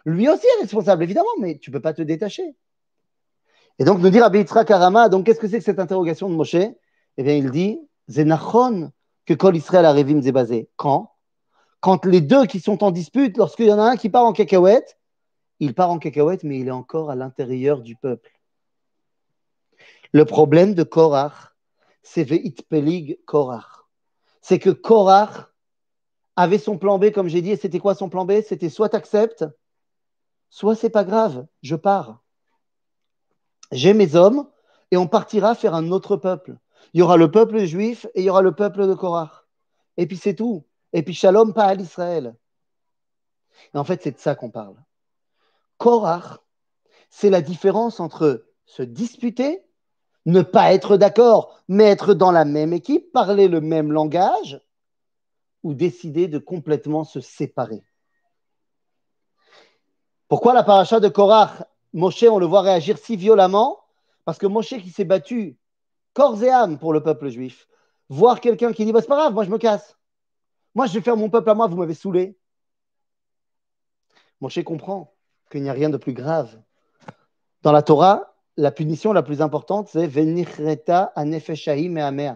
Lui 0.05 0.29
aussi 0.29 0.45
est 0.57 0.61
responsable, 0.61 1.03
évidemment, 1.03 1.29
mais 1.39 1.57
tu 1.57 1.69
ne 1.69 1.73
peux 1.73 1.81
pas 1.81 1.93
te 1.93 2.01
détacher. 2.01 2.55
Et 3.79 3.85
donc, 3.85 3.99
nous 3.99 4.09
dire 4.09 4.23
à 4.23 4.35
Yitzhak 4.35 4.67
Karama, 4.67 5.09
donc 5.09 5.25
qu'est-ce 5.25 5.39
que 5.39 5.47
c'est 5.47 5.57
que 5.57 5.63
cette 5.63 5.79
interrogation 5.79 6.29
de 6.29 6.35
Moshe? 6.35 6.55
Eh 6.55 7.23
bien, 7.23 7.33
il 7.33 7.51
dit 7.51 7.79
Zenachon 8.09 8.91
que 9.25 9.33
Kol 9.33 9.55
Israël 9.55 9.85
a 9.85 9.93
Revim 9.93 10.19
basé. 10.31 10.69
Quand? 10.75 11.11
Quand 11.79 12.05
les 12.05 12.21
deux 12.21 12.45
qui 12.45 12.59
sont 12.59 12.83
en 12.83 12.91
dispute, 12.91 13.37
lorsqu'il 13.37 13.67
y 13.67 13.73
en 13.73 13.79
a 13.79 13.83
un 13.83 13.95
qui 13.95 14.09
part 14.09 14.25
en 14.25 14.33
cacahuète, 14.33 14.97
il 15.59 15.73
part 15.73 15.89
en 15.89 15.97
cacahuète, 15.97 16.43
mais 16.43 16.59
il 16.59 16.67
est 16.67 16.71
encore 16.71 17.09
à 17.09 17.15
l'intérieur 17.15 17.81
du 17.81 17.95
peuple. 17.95 18.31
Le 20.11 20.25
problème 20.25 20.75
de 20.75 20.83
Korach, 20.83 21.55
c'est 22.03 22.23
Veitpelig 22.23 23.19
Korach. 23.25 23.85
C'est 24.41 24.59
que 24.59 24.69
Korach 24.69 25.52
avait 26.35 26.57
son 26.57 26.77
plan 26.77 26.97
B, 26.97 27.11
comme 27.11 27.27
j'ai 27.27 27.41
dit, 27.41 27.51
et 27.51 27.57
c'était 27.57 27.79
quoi 27.79 27.95
son 27.95 28.09
plan 28.09 28.25
B? 28.25 28.41
C'était 28.47 28.69
soit 28.69 28.89
t'acceptes, 28.89 29.45
soit 30.49 30.75
c'est 30.75 30.89
pas 30.89 31.03
grave, 31.03 31.45
je 31.61 31.75
pars. 31.75 32.23
J'ai 33.71 33.93
mes 33.93 34.15
hommes 34.15 34.47
et 34.91 34.97
on 34.97 35.07
partira 35.07 35.55
faire 35.55 35.73
un 35.75 35.91
autre 35.91 36.17
peuple. 36.17 36.57
Il 36.93 36.99
y 36.99 37.03
aura 37.03 37.17
le 37.17 37.31
peuple 37.31 37.63
juif 37.65 38.05
et 38.13 38.21
il 38.21 38.25
y 38.25 38.29
aura 38.29 38.41
le 38.41 38.53
peuple 38.53 38.87
de 38.87 38.93
Korach. 38.93 39.45
Et 39.97 40.05
puis 40.05 40.17
c'est 40.17 40.35
tout. 40.35 40.65
Et 40.91 41.03
puis 41.03 41.13
shalom 41.13 41.53
pas 41.53 41.65
à 41.65 41.73
l'Israël. 41.73 42.35
En 43.73 43.83
fait, 43.83 44.01
c'est 44.03 44.11
de 44.11 44.19
ça 44.19 44.35
qu'on 44.35 44.51
parle. 44.51 44.75
Korach, 45.77 46.39
c'est 47.09 47.29
la 47.29 47.41
différence 47.41 47.99
entre 47.99 48.45
se 48.65 48.83
disputer 48.83 49.63
ne 50.25 50.41
pas 50.41 50.73
être 50.73 50.97
d'accord, 50.97 51.59
mais 51.67 51.85
être 51.85 52.13
dans 52.13 52.31
la 52.31 52.45
même 52.45 52.73
équipe, 52.73 53.11
parler 53.11 53.47
le 53.47 53.61
même 53.61 53.91
langage, 53.91 54.61
ou 55.63 55.73
décider 55.73 56.27
de 56.27 56.37
complètement 56.37 57.03
se 57.03 57.19
séparer. 57.21 57.83
Pourquoi 60.27 60.53
la 60.53 60.63
paracha 60.63 60.99
de 60.99 61.07
Korach, 61.07 61.63
Moshe, 61.93 62.23
on 62.23 62.39
le 62.39 62.45
voit 62.45 62.61
réagir 62.61 62.97
si 62.97 63.15
violemment? 63.15 63.79
Parce 64.25 64.37
que 64.37 64.47
Moshe 64.47 64.77
qui 64.81 64.89
s'est 64.89 65.05
battu 65.05 65.57
corps 66.13 66.41
et 66.43 66.49
âme 66.49 66.77
pour 66.77 66.93
le 66.93 67.01
peuple 67.01 67.29
juif, 67.29 67.67
voir 68.09 68.39
quelqu'un 68.39 68.73
qui 68.73 68.85
dit 68.85 68.91
bah, 68.91 69.01
c'est 69.01 69.07
pas 69.07 69.15
grave, 69.15 69.33
moi 69.33 69.43
je 69.43 69.49
me 69.49 69.57
casse. 69.57 69.97
Moi 70.75 70.85
je 70.85 70.93
vais 70.93 71.01
faire 71.01 71.17
mon 71.17 71.29
peuple 71.29 71.49
à 71.49 71.53
moi, 71.53 71.67
vous 71.67 71.77
m'avez 71.77 71.93
saoulé. 71.93 72.37
Moshe 74.41 74.63
comprend 74.63 75.13
qu'il 75.51 75.63
n'y 75.63 75.69
a 75.69 75.73
rien 75.73 75.89
de 75.89 75.97
plus 75.97 76.13
grave. 76.13 76.61
Dans 77.61 77.71
la 77.71 77.81
Torah, 77.81 78.35
la 78.57 78.71
punition 78.71 79.13
la 79.13 79.23
plus 79.23 79.41
importante, 79.41 79.87
c'est 79.87 80.07
Venichreta 80.07 81.11
anefeshahim 81.15 81.97
et 81.97 82.31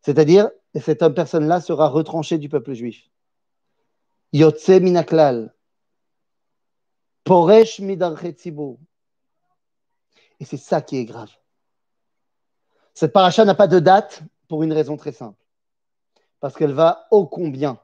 C'est-à-dire, 0.00 0.50
cette 0.78 1.06
personne-là 1.08 1.60
sera 1.60 1.88
retranchée 1.88 2.38
du 2.38 2.48
peuple 2.48 2.74
juif. 2.74 3.10
Yotse 4.32 4.68
minaklal. 4.68 5.52
Poresh. 7.24 7.80
Et 7.80 10.44
c'est 10.44 10.56
ça 10.56 10.80
qui 10.80 10.98
est 10.98 11.04
grave. 11.04 11.30
Cette 12.94 13.12
paracha 13.12 13.44
n'a 13.44 13.54
pas 13.54 13.66
de 13.66 13.78
date 13.78 14.22
pour 14.48 14.62
une 14.62 14.72
raison 14.72 14.96
très 14.96 15.12
simple. 15.12 15.42
Parce 16.38 16.54
qu'elle 16.54 16.72
va 16.72 17.06
ô 17.10 17.26
combien 17.26 17.78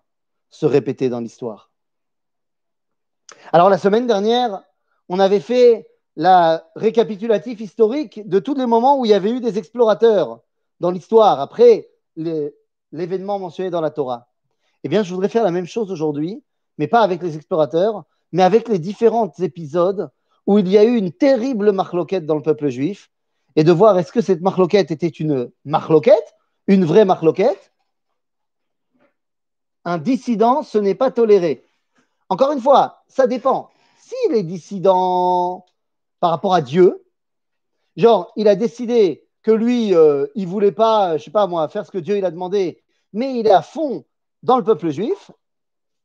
se 0.49 0.67
répéter 0.67 1.09
dans 1.09 1.21
l'histoire. 1.21 1.71
Alors, 3.53 3.69
la 3.69 3.79
semaine 3.79 4.07
dernière, 4.07 4.63
on 5.09 5.19
avait 5.19 5.41
fait 5.41 5.89
la 6.17 6.67
récapitulatif 6.77 7.61
historique 7.61 8.27
de 8.27 8.39
tous 8.39 8.55
les 8.55 8.67
moments 8.67 8.99
où 8.99 9.05
il 9.05 9.11
y 9.11 9.15
avait 9.15 9.31
eu 9.31 9.41
des 9.41 9.59
explorateurs 9.59 10.41
dans 10.81 10.91
l'histoire, 10.91 11.41
après 11.41 11.91
l'événement 12.93 13.39
mentionné 13.39 13.71
dans 13.71 13.81
la 13.81 13.91
Torah. 13.91 14.29
Eh 14.85 14.89
bien, 14.89 15.03
je 15.03 15.13
voudrais 15.13 15.29
faire 15.29 15.45
la 15.45 15.51
même 15.51 15.67
chose 15.67 15.91
aujourd'hui, 15.91 16.43
mais 16.79 16.89
pas 16.89 17.01
avec 17.01 17.23
les 17.23 17.37
explorateurs, 17.37 18.05
mais 18.33 18.43
avec 18.43 18.69
les 18.69 18.79
différents 18.79 19.33
épisodes 19.39 20.11
où 20.47 20.59
il 20.59 20.69
y 20.69 20.79
a 20.79 20.85
eu 20.85 20.97
une 20.97 21.13
terrible 21.13 21.73
marloquette 21.73 22.27
dans 22.27 22.37
le 22.37 22.43
peuple 22.43 22.69
juif, 22.69 23.11
et 23.57 23.65
de 23.65 23.73
voir 23.73 23.99
est-ce 23.99 24.13
que 24.13 24.21
cette 24.21 24.43
marloquette 24.43 24.91
était 24.91 25.09
une 25.09 25.51
marloquette, 25.65 26.35
une 26.67 26.85
vraie 26.85 27.05
marloquette. 27.05 27.73
Un 29.85 29.99
dissident, 29.99 30.63
ce 30.63 30.79
n'est 30.79 30.95
pas 30.95 31.11
toléré. 31.11 31.65
Encore 32.29 32.53
une 32.53 32.61
fois, 32.61 33.03
ça 33.09 33.27
dépend. 33.27 33.71
Si 33.99 34.15
les 34.31 34.43
dissidents 34.43 35.65
par 36.21 36.31
rapport 36.31 36.55
à 36.55 36.61
Dieu. 36.61 37.05
Genre, 37.97 38.33
il 38.37 38.49
a 38.49 38.57
décidé 38.57 39.26
que 39.47 39.53
lui, 39.53 39.95
euh, 39.95 40.27
il 40.35 40.49
voulait 40.49 40.73
pas, 40.73 41.19
je 41.19 41.23
sais 41.23 41.31
pas 41.31 41.47
moi, 41.47 41.69
faire 41.69 41.87
ce 41.87 41.93
que 41.93 41.99
Dieu 41.99 42.19
il 42.19 42.25
a 42.25 42.33
demandé, 42.33 42.83
mais 43.13 43.39
il 43.39 43.47
est 43.47 43.53
à 43.53 43.63
fond 43.63 44.05
dans 44.43 44.59
le 44.59 44.65
peuple 44.65 44.91
juif. 44.91 45.31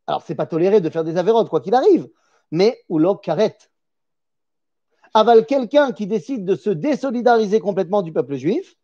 Alors, 0.06 0.22
c'est 0.22 0.36
pas 0.36 0.46
toléré 0.46 0.80
de 0.80 0.92
faire 0.92 1.04
des 1.04 1.18
avérotes, 1.18 1.50
quoi 1.50 1.60
qu'il 1.60 1.74
arrive, 1.74 2.08
mais 2.52 2.80
ou 2.88 3.04
karet. 3.16 3.58
Aval 5.16 5.48
quelqu'un 5.48 5.92
qui 5.92 6.06
décide 6.06 6.46
de 6.46 6.54
se 6.54 6.70
désolidariser 6.70 7.60
complètement 7.60 8.04
du 8.04 8.14
peuple 8.14 8.36
juif, 8.36 8.76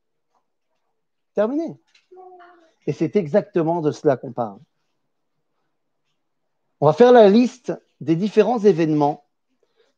terminé. 1.35 1.79
Et 2.87 2.93
c'est 2.93 3.15
exactement 3.15 3.81
de 3.81 3.91
cela 3.91 4.17
qu'on 4.17 4.33
parle. 4.33 4.57
On 6.81 6.87
va 6.87 6.93
faire 6.93 7.11
la 7.11 7.29
liste 7.29 7.79
des 8.01 8.15
différents 8.15 8.57
événements 8.57 9.23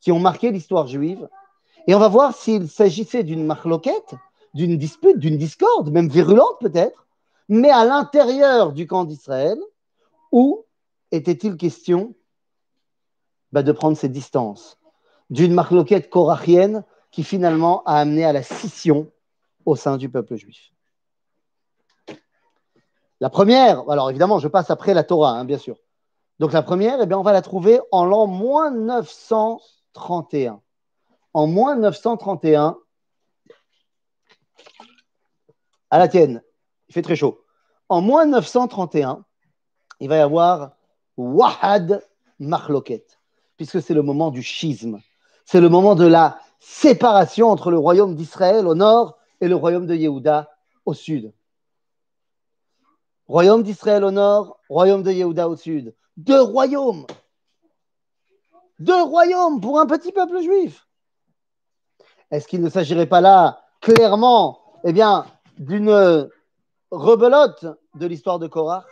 qui 0.01 0.12
ont 0.12 0.20
marqué 0.20 0.51
l'histoire 0.51 0.88
juive. 0.88 1.30
Et 1.88 1.96
on 1.96 2.00
va 2.00 2.10
voir 2.10 2.36
s'il 2.36 2.68
s'agissait 2.68 3.24
d'une 3.24 3.46
marloquette, 3.46 4.16
d'une 4.53 4.77
dispute, 4.77 5.18
d'une 5.20 5.38
discorde, 5.38 5.91
même 5.91 6.10
virulente 6.10 6.58
peut-être, 6.60 7.08
mais 7.48 7.70
à 7.70 7.86
l'intérieur 7.86 8.74
du 8.74 8.88
camp 8.88 9.06
d'Israël, 9.06 9.58
ou 10.32 10.65
était-il 11.12 11.58
question 11.58 12.13
bah, 13.51 13.63
de 13.63 13.72
prendre 13.72 13.98
ses 13.98 14.10
distances 14.10 14.77
d'une 15.29 15.53
marloquette 15.53 16.10
korachienne 16.10 16.84
qui 17.12 17.24
finalement 17.24 17.84
a 17.86 18.00
amené 18.00 18.25
à 18.25 18.34
la 18.34 18.44
scission 18.44 19.12
au 19.65 19.75
sein 19.75 19.98
du 19.98 20.10
peuple 20.10 20.36
juif. 20.36 20.72
La 23.20 23.29
première, 23.29 23.89
alors 23.89 24.10
évidemment, 24.10 24.39
je 24.39 24.48
passe 24.48 24.72
après 24.72 24.94
la 24.94 25.03
Torah, 25.03 25.32
hein, 25.32 25.46
bien 25.46 25.58
sûr. 25.58 25.77
Donc 26.39 26.53
la 26.53 26.62
première, 26.62 27.01
eh 27.01 27.06
bien, 27.06 27.18
on 27.18 27.24
va 27.24 27.34
la 27.34 27.41
trouver 27.41 27.79
en 27.91 28.06
l'an 28.06 28.27
moins 28.27 28.72
931. 28.72 30.62
En 31.34 31.48
moins 31.48 31.75
931, 31.75 32.77
à 35.91 36.00
la 36.00 36.08
tienne, 36.08 36.41
il 36.88 36.93
fait 36.93 37.01
très 37.01 37.15
chaud. 37.15 37.43
En 37.88 38.01
moins 38.01 38.25
931, 38.25 39.24
il 40.00 40.10
va 40.10 40.17
y 40.17 40.19
avoir 40.19 40.75
Wahad 41.17 42.05
Marloket, 42.39 43.19
puisque 43.58 43.81
c'est 43.81 43.93
le 43.93 44.01
moment 44.01 44.31
du 44.31 44.43
schisme. 44.43 45.00
C'est 45.46 45.62
le 45.62 45.69
moment 45.69 45.96
de 45.96 46.05
la 46.05 46.39
séparation 46.60 47.50
entre 47.50 47.72
le 47.72 47.77
royaume 47.77 48.15
d'Israël 48.15 48.67
au 48.67 48.75
nord 48.75 49.17
et 49.41 49.48
le 49.48 49.55
royaume 49.55 49.88
de 49.88 49.96
Yehuda 49.96 50.50
au 50.86 50.93
sud. 50.93 51.34
Royaume 53.27 53.63
d'Israël 53.63 54.03
au 54.03 54.12
nord, 54.12 54.60
royaume 54.69 55.03
de 55.03 55.12
Yehuda 55.12 55.50
au 55.50 55.55
sud. 55.55 55.96
Deux 56.17 56.41
royaumes. 56.41 57.05
Deux 58.79 59.03
royaumes 59.03 59.62
pour 59.62 59.79
un 59.79 59.86
petit 59.86 60.12
peuple 60.12 60.41
juif. 60.41 60.88
Est-ce 62.31 62.48
qu'il 62.48 62.62
ne 62.62 62.69
s'agirait 62.69 63.08
pas 63.08 63.22
là, 63.22 63.63
clairement, 63.81 64.60
eh 64.84 64.93
bien, 64.93 65.25
d'une 65.60 66.30
rebelote 66.89 67.66
de 67.96 68.08
l'histoire 68.08 68.39
de 68.39 68.48
Korah 68.48 68.86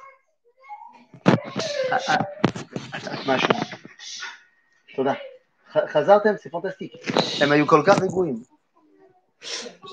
c'est 6.41 6.49
fantastique. 6.49 6.93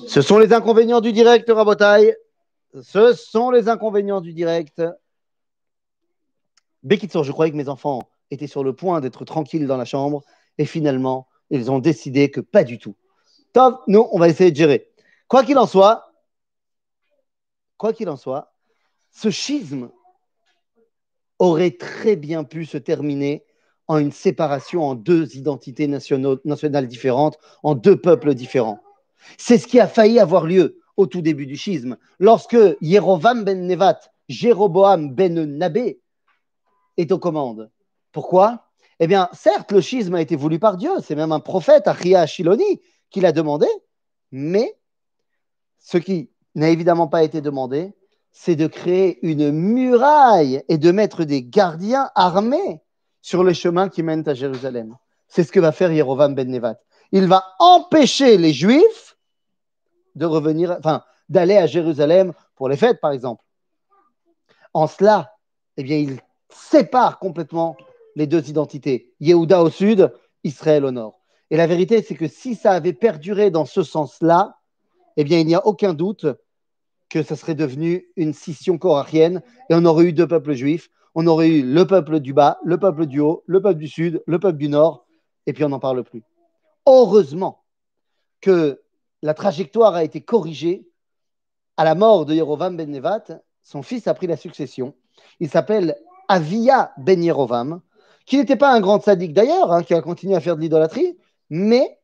Ce 0.07 0.21
sont 0.23 0.39
les 0.39 0.53
inconvénients 0.53 1.01
du 1.01 1.13
direct, 1.13 1.51
Rabotai. 1.51 2.17
Ce 2.83 3.13
sont 3.13 3.51
les 3.51 3.69
inconvénients 3.69 4.21
du 4.21 4.33
direct. 4.33 4.83
Bekitso, 6.83 7.23
je 7.23 7.33
croyais 7.33 7.53
que 7.53 7.57
mes 7.57 7.69
enfants 7.69 8.09
étaient 8.31 8.47
sur 8.47 8.65
le 8.65 8.75
point 8.75 9.01
d'être 9.01 9.25
tranquilles 9.25 9.67
dans 9.67 9.77
la 9.77 9.85
chambre 9.85 10.23
et 10.59 10.67
finalement, 10.67 11.29
ils 11.51 11.71
ont 11.71 11.79
décidé 11.79 12.31
que 12.31 12.41
pas 12.41 12.65
du 12.65 12.79
tout. 12.79 12.97
Top, 13.53 13.83
nous, 13.87 14.09
on 14.11 14.19
va 14.19 14.29
essayer 14.29 14.51
de 14.51 14.57
gérer. 14.57 14.91
Quoi 15.29 15.45
qu'il 15.45 15.59
en 15.59 15.67
soit, 15.67 16.04
quoi 17.77 17.93
qu'il 17.93 18.09
en 18.09 18.17
soit, 18.17 18.55
ce 19.11 19.31
schisme 19.31 19.91
aurait 21.39 21.73
très 21.73 22.17
bien 22.17 22.45
pu 22.45 22.65
se 22.67 22.79
terminer 22.79 23.45
en 23.87 23.99
une 23.99 24.13
séparation 24.13 24.83
en 24.83 24.95
deux 24.95 25.37
identités 25.37 25.87
nationales 25.87 26.89
différentes, 26.89 27.39
en 27.63 27.75
deux 27.75 28.01
peuples 28.01 28.35
différents. 28.35 28.81
C'est 29.37 29.59
ce 29.59 29.67
qui 29.67 29.79
a 29.81 29.87
failli 29.87 30.19
avoir 30.19 30.47
lieu 30.47 30.81
au 30.97 31.07
tout 31.07 31.23
début 31.23 31.47
du 31.47 31.57
schisme, 31.57 31.97
lorsque 32.19 32.57
Yerovam 32.81 33.45
ben 33.45 33.67
Nevat, 33.67 33.99
Jéroboam 34.29 35.13
ben 35.13 35.35
Nabé 35.59 36.01
est 36.97 37.11
aux 37.13 37.19
commandes. 37.19 37.71
Pourquoi? 38.13 38.71
Eh 39.01 39.07
bien, 39.09 39.29
certes, 39.33 39.73
le 39.73 39.81
schisme 39.81 40.15
a 40.15 40.21
été 40.21 40.37
voulu 40.37 40.59
par 40.59 40.77
Dieu, 40.77 40.93
c'est 41.03 41.17
même 41.17 41.33
un 41.33 41.41
prophète, 41.41 41.89
Achia 41.89 42.21
Ashiloni, 42.21 42.81
qui 43.11 43.21
l'a 43.21 43.33
demandé, 43.33 43.67
mais 44.31 44.79
ce 45.81 45.99
qui 45.99 46.31
n'a 46.55 46.71
évidemment 46.71 47.09
pas 47.09 47.23
été 47.23 47.41
demandé, 47.41 47.93
c'est 48.33 48.57
de 48.57 48.67
créer 48.67 49.25
une 49.27 49.51
muraille 49.53 50.63
et 50.69 50.79
de 50.79 50.91
mettre 50.91 51.25
des 51.25 51.43
gardiens 51.43 52.11
armés 52.15 52.83
sur 53.23 53.45
les 53.45 53.55
chemins 53.55 53.89
qui 53.89 54.03
mènent 54.03 54.29
à 54.29 54.35
Jérusalem. 54.35 54.97
C'est 55.29 55.45
ce 55.45 55.53
que 55.53 55.61
va 55.61 55.73
faire 55.73 55.93
Yerovam 55.93 56.35
ben 56.35 56.51
Nevat. 56.51 56.77
Il 57.13 57.27
va 57.27 57.45
empêcher 57.59 58.37
les 58.37 58.53
Juifs 58.53 59.17
de 60.15 60.27
revenir, 60.27 60.77
enfin, 60.79 61.03
d'aller 61.29 61.57
à 61.57 61.67
Jérusalem 61.67 62.33
pour 62.57 62.69
les 62.69 62.77
fêtes, 62.77 63.01
par 63.01 63.13
exemple. 63.13 63.45
En 64.73 64.87
cela, 64.87 65.37
eh 65.77 65.85
bien, 65.85 65.97
il 65.97 66.21
sépare 66.51 67.19
complètement 67.19 67.77
les 68.17 68.27
deux 68.27 68.49
identités. 68.49 69.13
Yehuda 69.21 69.63
au 69.63 69.71
sud, 69.71 70.13
Israël 70.43 70.85
au 70.85 70.91
nord. 70.91 71.21
Et 71.51 71.57
la 71.57 71.67
vérité, 71.67 72.03
c'est 72.03 72.15
que 72.15 72.29
si 72.29 72.55
ça 72.55 72.73
avait 72.73 72.93
perduré 72.93 73.51
dans 73.51 73.65
ce 73.65 73.83
sens-là, 73.83 74.59
eh 75.17 75.25
bien, 75.25 75.39
il 75.39 75.47
n'y 75.47 75.55
a 75.55 75.67
aucun 75.67 75.95
doute 75.95 76.27
que 77.15 77.23
ça 77.23 77.37
serait 77.37 77.55
devenu 77.55 78.09
une 78.17 78.33
scission 78.33 78.77
corachienne 78.77 79.41
et 79.71 79.75
on 79.77 79.85
aurait 79.85 80.07
eu 80.07 80.13
deux 80.13 80.27
peuples 80.27 80.55
juifs. 80.55 80.91
On 81.15 81.29
aurait 81.29 81.47
eu 81.47 81.63
le 81.63 81.87
peuple 81.87 82.19
du 82.19 82.33
bas, 82.33 82.59
le 82.65 82.77
peuple 82.77 83.07
du 83.07 83.21
haut, 83.21 83.45
le 83.47 83.63
peuple 83.63 83.79
du 83.79 83.87
sud, 83.87 84.21
le 84.27 84.41
peuple 84.41 84.59
du 84.59 84.69
nord, 84.69 85.07
et 85.47 85.53
puis 85.53 85.63
on 85.63 85.69
n'en 85.69 85.79
parle 85.79 86.03
plus. 86.03 86.25
Heureusement 86.87 87.63
que 88.41 88.83
la 89.23 89.33
trajectoire 89.33 89.95
a 89.95 90.03
été 90.03 90.23
corrigée 90.23 90.89
à 91.77 91.85
la 91.85 91.95
mort 91.95 92.27
de 92.27 92.35
Yerovam 92.35 92.77
ben 92.77 92.91
Nevat. 92.91 93.27
Son 93.63 93.83
fils 93.85 94.09
a 94.09 94.15
pris 94.15 94.27
la 94.27 94.37
succession. 94.37 94.97
Il 95.39 95.49
s'appelle 95.49 95.97
Avia 96.27 96.93
ben 96.99 97.23
Yerovam, 97.23 97.81
qui 98.27 98.39
n'était 98.39 98.57
pas 98.57 98.73
un 98.73 98.81
grand 98.81 99.01
sadique 99.01 99.35
d'ailleurs, 99.35 99.71
hein, 99.71 99.85
qui 99.85 99.95
a 99.95 100.03
continué 100.03 100.35
à 100.35 100.41
faire 100.41 100.57
de 100.57 100.63
l'idolâtrie, 100.63 101.17
mais 101.49 101.97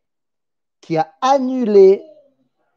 qui 0.81 0.97
a 0.97 1.13
annulé 1.21 2.01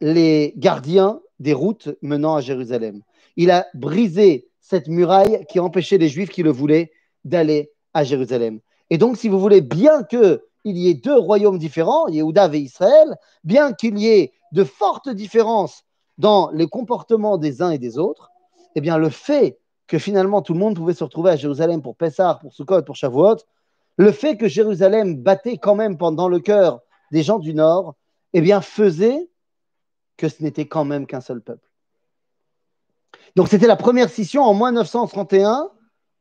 les 0.00 0.52
gardiens 0.56 1.20
des 1.44 1.52
routes 1.52 1.90
menant 2.02 2.34
à 2.34 2.40
Jérusalem. 2.40 3.02
Il 3.36 3.50
a 3.50 3.66
brisé 3.74 4.48
cette 4.60 4.88
muraille 4.88 5.44
qui 5.48 5.60
empêchait 5.60 5.98
les 5.98 6.08
Juifs 6.08 6.30
qui 6.30 6.42
le 6.42 6.50
voulaient 6.50 6.90
d'aller 7.24 7.70
à 7.92 8.02
Jérusalem. 8.02 8.60
Et 8.88 8.98
donc, 8.98 9.18
si 9.18 9.28
vous 9.28 9.38
voulez, 9.38 9.60
bien 9.60 10.02
qu'il 10.02 10.40
y 10.64 10.88
ait 10.88 10.94
deux 10.94 11.18
royaumes 11.18 11.58
différents, 11.58 12.08
Yehuda 12.08 12.48
et 12.54 12.58
Israël, 12.58 13.14
bien 13.44 13.74
qu'il 13.74 13.98
y 13.98 14.08
ait 14.08 14.32
de 14.52 14.64
fortes 14.64 15.10
différences 15.10 15.84
dans 16.16 16.50
les 16.50 16.66
comportements 16.66 17.36
des 17.36 17.60
uns 17.60 17.70
et 17.70 17.78
des 17.78 17.98
autres, 17.98 18.30
eh 18.74 18.80
bien, 18.80 18.96
le 18.96 19.10
fait 19.10 19.58
que 19.86 19.98
finalement 19.98 20.40
tout 20.40 20.54
le 20.54 20.58
monde 20.58 20.76
pouvait 20.76 20.94
se 20.94 21.04
retrouver 21.04 21.30
à 21.30 21.36
Jérusalem 21.36 21.82
pour 21.82 21.94
Pessah, 21.94 22.38
pour 22.40 22.54
Sukkot, 22.54 22.82
pour 22.82 22.96
Shavuot, 22.96 23.36
le 23.98 24.12
fait 24.12 24.38
que 24.38 24.48
Jérusalem 24.48 25.16
battait 25.16 25.58
quand 25.58 25.74
même 25.74 25.98
pendant 25.98 26.28
le 26.28 26.40
cœur 26.40 26.80
des 27.12 27.22
gens 27.22 27.38
du 27.38 27.52
Nord, 27.52 27.94
eh 28.32 28.40
bien, 28.40 28.62
faisait 28.62 29.28
que 30.16 30.28
ce 30.28 30.42
n'était 30.42 30.66
quand 30.66 30.84
même 30.84 31.06
qu'un 31.06 31.20
seul 31.20 31.40
peuple. 31.40 31.68
Donc 33.36 33.48
c'était 33.48 33.66
la 33.66 33.76
première 33.76 34.10
scission 34.10 34.42
en 34.42 34.54
moins 34.54 34.72
931, 34.72 35.70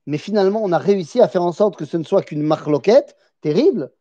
mais 0.05 0.17
finalement 0.17 0.61
on 0.63 0.71
a 0.71 0.77
réussi 0.77 1.21
à 1.21 1.27
faire 1.27 1.43
en 1.43 1.51
sorte 1.51 1.75
que 1.75 1.85
ce 1.85 1.97
ne 1.97 2.03
soit 2.03 2.23
qu'une 2.23 2.41
marloquette 2.41 3.15
terrible, 3.41 3.91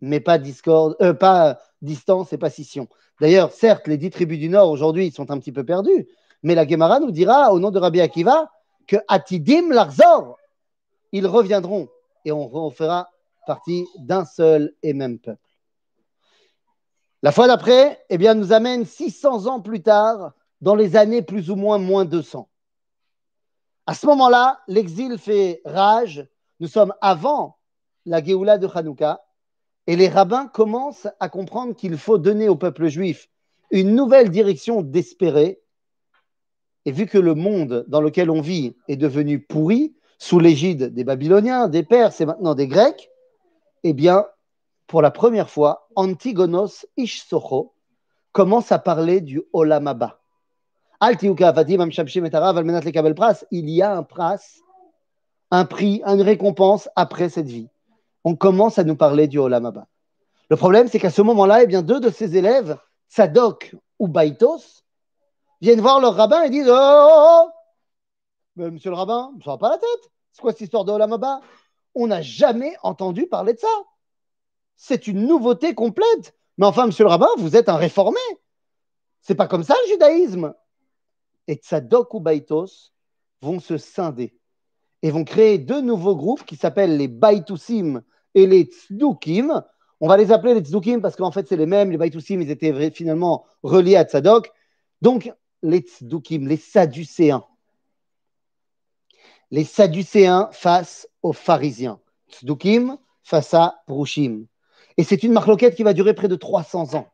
mais 0.00 0.20
pas 0.20 0.38
euh, 0.38 1.14
pas 1.14 1.58
distance 1.82 2.32
et 2.32 2.38
pas 2.38 2.50
scission. 2.50 2.88
D'ailleurs, 3.20 3.52
certes, 3.52 3.86
les 3.86 3.96
dix 3.96 4.10
tribus 4.10 4.38
du 4.38 4.48
Nord 4.48 4.70
aujourd'hui 4.70 5.10
sont 5.10 5.30
un 5.30 5.38
petit 5.38 5.52
peu 5.52 5.64
perdues, 5.64 6.08
mais 6.42 6.54
la 6.54 6.66
Gemara 6.66 7.00
nous 7.00 7.10
dira 7.10 7.52
au 7.52 7.60
nom 7.60 7.70
de 7.70 7.78
Rabbi 7.78 8.00
Akiva 8.00 8.50
que 8.86 8.96
Atidim 9.08 9.70
Larzor, 9.70 10.36
ils 11.12 11.26
reviendront 11.26 11.88
et 12.24 12.32
on 12.32 12.70
fera 12.70 13.08
partie 13.46 13.86
d'un 13.98 14.24
seul 14.24 14.74
et 14.82 14.92
même 14.92 15.18
peuple. 15.18 15.43
La 17.24 17.32
fois 17.32 17.46
d'après, 17.46 18.04
eh 18.10 18.18
bien, 18.18 18.34
nous 18.34 18.52
amène 18.52 18.84
600 18.84 19.46
ans 19.46 19.62
plus 19.62 19.80
tard, 19.80 20.34
dans 20.60 20.74
les 20.74 20.94
années 20.94 21.22
plus 21.22 21.48
ou 21.48 21.56
moins 21.56 21.78
moins 21.78 22.04
200. 22.04 22.50
À 23.86 23.94
ce 23.94 24.04
moment-là, 24.08 24.60
l'exil 24.68 25.16
fait 25.16 25.62
rage. 25.64 26.28
Nous 26.60 26.68
sommes 26.68 26.92
avant 27.00 27.56
la 28.04 28.22
Géoula 28.22 28.58
de 28.58 28.68
Hanouka 28.70 29.24
et 29.86 29.96
les 29.96 30.08
rabbins 30.08 30.48
commencent 30.48 31.08
à 31.18 31.30
comprendre 31.30 31.74
qu'il 31.74 31.96
faut 31.96 32.18
donner 32.18 32.50
au 32.50 32.56
peuple 32.56 32.88
juif 32.88 33.30
une 33.70 33.94
nouvelle 33.94 34.28
direction 34.28 34.82
d'espérer. 34.82 35.62
Et 36.84 36.92
vu 36.92 37.06
que 37.06 37.16
le 37.16 37.34
monde 37.34 37.86
dans 37.88 38.02
lequel 38.02 38.28
on 38.28 38.42
vit 38.42 38.76
est 38.86 38.98
devenu 38.98 39.40
pourri, 39.40 39.94
sous 40.18 40.40
l'égide 40.40 40.92
des 40.92 41.04
Babyloniens, 41.04 41.68
des 41.68 41.84
Perses 41.84 42.20
et 42.20 42.26
maintenant 42.26 42.54
des 42.54 42.68
Grecs, 42.68 43.08
eh 43.82 43.94
bien, 43.94 44.26
pour 44.86 45.02
la 45.02 45.10
première 45.10 45.50
fois, 45.50 45.88
Antigonos 45.96 46.86
Ishsocho 46.96 47.74
commence 48.32 48.72
à 48.72 48.78
parler 48.78 49.20
du 49.20 49.42
Olamaba. 49.52 50.20
Il 51.00 51.20
y 53.70 53.82
a 53.82 53.96
un 53.96 54.02
pras, 54.02 54.36
un 55.50 55.64
prix, 55.64 56.02
une 56.04 56.22
récompense 56.22 56.88
après 56.96 57.28
cette 57.28 57.46
vie. 57.46 57.68
On 58.24 58.36
commence 58.36 58.78
à 58.78 58.84
nous 58.84 58.96
parler 58.96 59.28
du 59.28 59.38
Olamaba. 59.38 59.86
Le 60.50 60.56
problème, 60.56 60.88
c'est 60.88 60.98
qu'à 60.98 61.10
ce 61.10 61.22
moment-là, 61.22 61.62
eh 61.62 61.66
bien, 61.66 61.82
deux 61.82 62.00
de 62.00 62.10
ses 62.10 62.36
élèves, 62.36 62.78
Sadok 63.08 63.74
ou 63.98 64.08
Baitos, 64.08 64.82
viennent 65.60 65.80
voir 65.80 66.00
leur 66.00 66.14
rabbin 66.14 66.42
et 66.42 66.50
disent 66.50 66.68
Oh, 66.68 67.08
oh, 67.10 67.48
oh 68.58 68.70
monsieur 68.70 68.90
le 68.90 68.96
rabbin, 68.96 69.30
ne 69.32 69.38
me 69.38 69.58
pas 69.58 69.70
la 69.70 69.78
tête. 69.78 70.10
C'est 70.32 70.42
quoi 70.42 70.52
cette 70.52 70.62
histoire 70.62 70.84
de 70.84 70.92
Olamaba? 70.92 71.40
On 71.94 72.06
n'a 72.06 72.22
jamais 72.22 72.76
entendu 72.82 73.26
parler 73.26 73.54
de 73.54 73.58
ça 73.58 73.68
c'est 74.76 75.06
une 75.06 75.26
nouveauté 75.26 75.74
complète. 75.74 76.34
Mais 76.58 76.66
enfin, 76.66 76.86
monsieur 76.86 77.04
le 77.04 77.10
rabbin, 77.10 77.28
vous 77.38 77.56
êtes 77.56 77.68
un 77.68 77.76
réformé. 77.76 78.20
C'est 79.20 79.34
pas 79.34 79.46
comme 79.46 79.64
ça 79.64 79.74
le 79.84 79.92
judaïsme. 79.92 80.54
Et 81.48 81.56
Tzadok 81.56 82.14
ou 82.14 82.20
Baitos 82.20 82.92
vont 83.42 83.60
se 83.60 83.76
scinder 83.76 84.34
et 85.02 85.10
vont 85.10 85.24
créer 85.24 85.58
deux 85.58 85.80
nouveaux 85.80 86.16
groupes 86.16 86.44
qui 86.44 86.56
s'appellent 86.56 86.96
les 86.96 87.08
Baitusim 87.08 88.02
et 88.34 88.46
les 88.46 88.64
Tzdukim. 88.64 89.62
On 90.00 90.08
va 90.08 90.16
les 90.16 90.32
appeler 90.32 90.54
les 90.54 90.60
Tzdukim 90.60 91.00
parce 91.00 91.16
qu'en 91.16 91.30
fait, 91.30 91.46
c'est 91.48 91.56
les 91.56 91.66
mêmes. 91.66 91.90
Les 91.90 91.98
Baitusim, 91.98 92.40
ils 92.40 92.50
étaient 92.50 92.90
finalement 92.90 93.44
reliés 93.62 93.96
à 93.96 94.04
Tzadok. 94.04 94.50
Donc, 95.02 95.32
les 95.62 95.80
Tzdukim, 95.80 96.46
les 96.46 96.56
Sadducéens. 96.56 97.44
les 99.50 99.64
Sadducéens 99.64 100.48
face 100.52 101.08
aux 101.22 101.32
pharisiens. 101.32 102.00
Tzdukim 102.30 102.98
face 103.22 103.54
à 103.54 103.82
Prushim. 103.86 104.46
Et 104.96 105.04
c'est 105.04 105.22
une 105.22 105.32
marloquette 105.32 105.74
qui 105.74 105.82
va 105.82 105.92
durer 105.92 106.14
près 106.14 106.28
de 106.28 106.36
300 106.36 106.94
ans. 106.94 107.12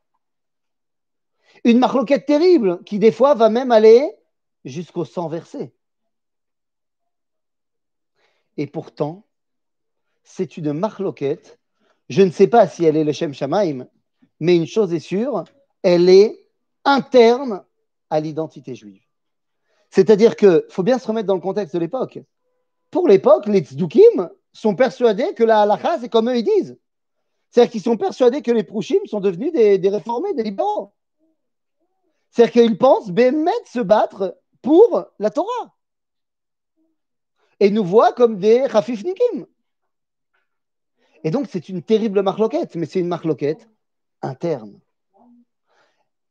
Une 1.63 1.79
marloquette 1.79 2.25
terrible 2.25 2.83
qui, 2.83 2.99
des 2.99 3.11
fois, 3.11 3.35
va 3.35 3.49
même 3.49 3.71
aller 3.71 4.09
jusqu'au 4.65 5.05
100 5.05 5.29
versets. 5.29 5.73
Et 8.57 8.67
pourtant, 8.67 9.25
c'est 10.23 10.57
une 10.57 10.73
marloquette. 10.73 11.59
Je 12.09 12.21
ne 12.21 12.31
sais 12.31 12.47
pas 12.47 12.67
si 12.67 12.85
elle 12.85 12.97
est 12.97 13.03
le 13.03 13.11
Shem 13.11 13.33
Shamaim, 13.33 13.87
mais 14.39 14.55
une 14.55 14.67
chose 14.67 14.93
est 14.93 14.99
sûre, 14.99 15.43
elle 15.81 16.09
est 16.09 16.47
interne 16.83 17.63
à 18.09 18.19
l'identité 18.19 18.75
juive. 18.75 19.03
C'est-à-dire 19.89 20.35
qu'il 20.35 20.63
faut 20.69 20.83
bien 20.83 20.99
se 20.99 21.07
remettre 21.07 21.27
dans 21.27 21.35
le 21.35 21.41
contexte 21.41 21.73
de 21.73 21.79
l'époque. 21.79 22.19
Pour 22.89 23.07
l'époque, 23.07 23.47
les 23.47 23.59
tzdukim 23.59 24.29
sont 24.53 24.75
persuadés 24.75 25.33
que 25.33 25.43
la 25.43 25.61
halakha, 25.61 25.99
c'est 25.99 26.09
comme 26.09 26.29
eux 26.29 26.37
ils 26.37 26.43
disent. 26.43 26.77
C'est-à-dire 27.51 27.71
qu'ils 27.71 27.81
sont 27.81 27.97
persuadés 27.97 28.41
que 28.41 28.51
les 28.51 28.63
prouchim 28.63 28.99
sont 29.05 29.19
devenus 29.19 29.51
des, 29.51 29.89
réformés, 29.89 30.33
des 30.33 30.43
libéraux. 30.43 30.93
C'est-à-dire 32.29 32.53
qu'ils 32.53 32.77
pensent 32.77 33.11
Bémet 33.11 33.51
se 33.65 33.81
battre 33.81 34.37
pour 34.61 35.05
la 35.19 35.29
Torah. 35.29 35.75
Et 37.59 37.69
nous 37.69 37.83
voient 37.83 38.13
comme 38.13 38.39
des 38.39 38.65
rafifnikim. 38.65 39.45
Et 41.23 41.29
donc, 41.29 41.47
c'est 41.49 41.67
une 41.67 41.83
terrible 41.83 42.23
marloquette, 42.23 42.75
mais 42.75 42.85
c'est 42.85 43.01
une 43.01 43.07
marloquette 43.07 43.69
interne. 44.21 44.79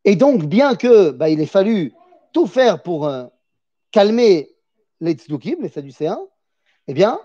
Et 0.04 0.16
donc, 0.16 0.44
bien 0.44 0.74
que 0.74 1.10
bah, 1.10 1.28
il 1.28 1.40
ait 1.40 1.46
fallu 1.46 1.92
tout 2.32 2.46
faire 2.46 2.82
pour 2.82 3.06
euh, 3.06 3.26
calmer 3.92 4.56
les 5.00 5.12
tzdukim, 5.12 5.60
les 5.60 5.68
sadducéens, 5.68 6.20
eh 6.88 6.94
bien, 6.94 7.20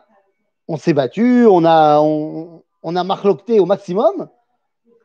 on 0.67 0.77
s'est 0.77 0.93
battu, 0.93 1.45
on 1.47 1.63
a, 1.65 2.01
a 2.95 3.04
marloqué 3.04 3.60
au 3.60 3.65
maximum, 3.65 4.28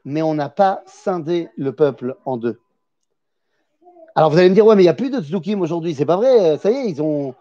mais 0.05 0.23
on 0.23 0.35
n'a 0.35 0.49
pas 0.49 0.83
scindé 0.87 1.49
le 1.57 1.75
peuple 1.75 2.17
en 2.25 2.37
deux. 2.37 2.61
Alors 4.15 4.31
vous 4.31 4.39
allez 4.39 4.51
me 4.51 4.55
dire, 4.55 4.67
ouais, 4.67 4.75
mais 4.77 4.83
il 4.83 4.87
n'y 4.87 4.91
a 4.91 4.95
plus 4.95 5.11
de 5.11 5.21
tzdukim 5.21 5.61
aujourd'hui, 5.61 5.95
c'est 5.95 6.05
pas 6.05 6.17
vrai, 6.17 6.59
ça 6.59 6.71
y 6.71 6.75
est, 6.75 6.91
ils 6.91 7.03
ont, 7.03 7.35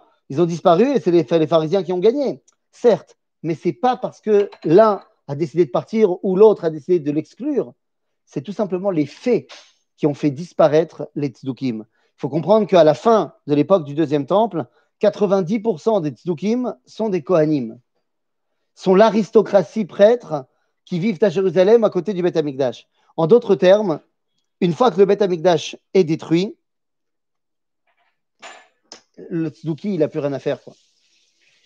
disparu 0.45 0.95
et 0.95 0.99
c'est 0.99 1.11
les, 1.11 1.23
les 1.23 1.47
pharisiens 1.47 1.83
qui 1.83 1.91
ont 1.91 1.99
gagné. 1.99 2.43
Certes, 2.71 3.17
mais 3.43 3.55
c'est 3.55 3.73
pas 3.73 3.97
parce 3.97 4.21
que 4.21 4.49
l'un 4.63 5.01
a 5.27 5.35
décidé 5.35 5.65
de 5.65 5.71
partir 5.71 6.23
ou 6.23 6.35
l'autre 6.35 6.63
a 6.65 6.69
décidé 6.69 6.99
de 6.99 7.11
l'exclure, 7.11 7.73
c'est 8.25 8.41
tout 8.41 8.53
simplement 8.53 8.91
les 8.91 9.07
faits 9.07 9.49
qui 9.97 10.07
ont 10.07 10.13
fait 10.13 10.31
disparaître 10.31 11.09
les 11.15 11.27
tzdukim. 11.27 11.85
Il 11.85 12.21
faut 12.21 12.29
comprendre 12.29 12.67
qu'à 12.67 12.83
la 12.83 12.93
fin 12.93 13.33
de 13.47 13.55
l'époque 13.55 13.83
du 13.83 13.95
deuxième 13.95 14.25
temple, 14.25 14.65
90% 15.01 16.01
des 16.01 16.11
tzdukim 16.11 16.75
sont 16.85 17.09
des 17.09 17.23
kohanim, 17.23 17.79
sont 18.79 18.95
l'aristocratie 18.95 19.83
prêtre 19.83 20.45
qui 20.85 20.99
vivent 20.99 21.21
à 21.21 21.29
Jérusalem 21.29 21.83
à 21.83 21.89
côté 21.89 22.13
du 22.13 22.23
Beth 22.23 22.37
Amikdash. 22.37 22.87
En 23.17 23.27
d'autres 23.27 23.55
termes, 23.55 23.99
une 24.61 24.71
fois 24.71 24.89
que 24.89 24.97
le 24.97 25.05
Beth 25.05 25.21
Amikdash 25.21 25.75
est 25.93 26.05
détruit, 26.05 26.57
le 29.17 29.49
tzduki, 29.49 29.95
il 29.95 29.99
n'a 29.99 30.07
plus 30.07 30.21
rien 30.21 30.31
à 30.31 30.39
faire. 30.39 30.63
Quoi. 30.63 30.75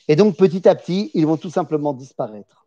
Et 0.07 0.15
donc, 0.15 0.37
petit 0.37 0.67
à 0.67 0.73
petit, 0.73 1.11
ils 1.13 1.27
vont 1.27 1.37
tout 1.37 1.51
simplement 1.51 1.93
disparaître. 1.93 2.65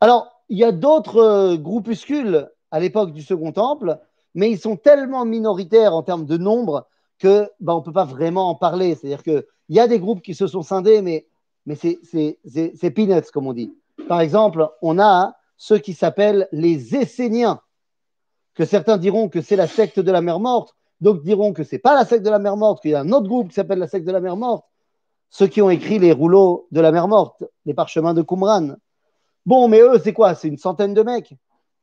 Alors, 0.00 0.26
il 0.48 0.58
y 0.58 0.64
a 0.64 0.72
d'autres 0.72 1.18
euh, 1.18 1.56
groupuscules 1.56 2.50
à 2.72 2.80
l'époque 2.80 3.12
du 3.12 3.22
Second 3.22 3.52
Temple, 3.52 4.00
mais 4.34 4.50
ils 4.50 4.58
sont 4.58 4.76
tellement 4.76 5.24
minoritaires 5.24 5.94
en 5.94 6.02
termes 6.02 6.26
de 6.26 6.36
nombre 6.36 6.88
que 7.20 7.48
ben, 7.60 7.74
on 7.74 7.78
ne 7.78 7.84
peut 7.84 7.92
pas 7.92 8.06
vraiment 8.06 8.48
en 8.50 8.56
parler. 8.56 8.96
C'est-à-dire 8.96 9.22
qu'il 9.22 9.44
y 9.68 9.78
a 9.78 9.86
des 9.86 10.00
groupes 10.00 10.20
qui 10.20 10.34
se 10.34 10.48
sont 10.48 10.62
scindés, 10.62 11.00
mais, 11.00 11.28
mais 11.66 11.74
c'est 11.74 12.90
peanuts, 12.90 13.30
comme 13.32 13.46
on 13.46 13.52
dit. 13.52 13.76
Par 14.08 14.20
exemple, 14.20 14.68
on 14.82 14.98
a 14.98 15.36
ceux 15.56 15.78
qui 15.78 15.94
s'appellent 15.94 16.48
les 16.52 16.96
Esséniens, 16.96 17.60
que 18.54 18.64
certains 18.64 18.96
diront 18.96 19.28
que 19.28 19.42
c'est 19.42 19.56
la 19.56 19.66
secte 19.66 20.00
de 20.00 20.10
la 20.10 20.22
mer 20.22 20.40
morte, 20.40 20.74
d'autres 21.00 21.22
diront 21.22 21.52
que 21.52 21.64
ce 21.64 21.74
n'est 21.74 21.80
pas 21.80 21.94
la 21.94 22.04
secte 22.04 22.24
de 22.24 22.30
la 22.30 22.38
mer 22.38 22.56
morte, 22.56 22.80
qu'il 22.80 22.92
y 22.92 22.94
a 22.94 23.00
un 23.00 23.12
autre 23.12 23.28
groupe 23.28 23.48
qui 23.48 23.54
s'appelle 23.54 23.78
la 23.78 23.88
secte 23.88 24.06
de 24.06 24.12
la 24.12 24.20
mer 24.20 24.36
morte. 24.36 24.64
Ceux 25.28 25.48
qui 25.48 25.60
ont 25.60 25.70
écrit 25.70 25.98
les 25.98 26.12
rouleaux 26.12 26.68
de 26.70 26.80
la 26.80 26.92
mer 26.92 27.08
morte, 27.08 27.44
les 27.64 27.74
parchemins 27.74 28.14
de 28.14 28.22
Qumran. 28.22 28.76
Bon, 29.44 29.68
mais 29.68 29.80
eux, 29.80 29.98
c'est 30.02 30.12
quoi? 30.12 30.34
C'est 30.34 30.48
une 30.48 30.56
centaine 30.56 30.94
de 30.94 31.02
mecs. 31.02 31.34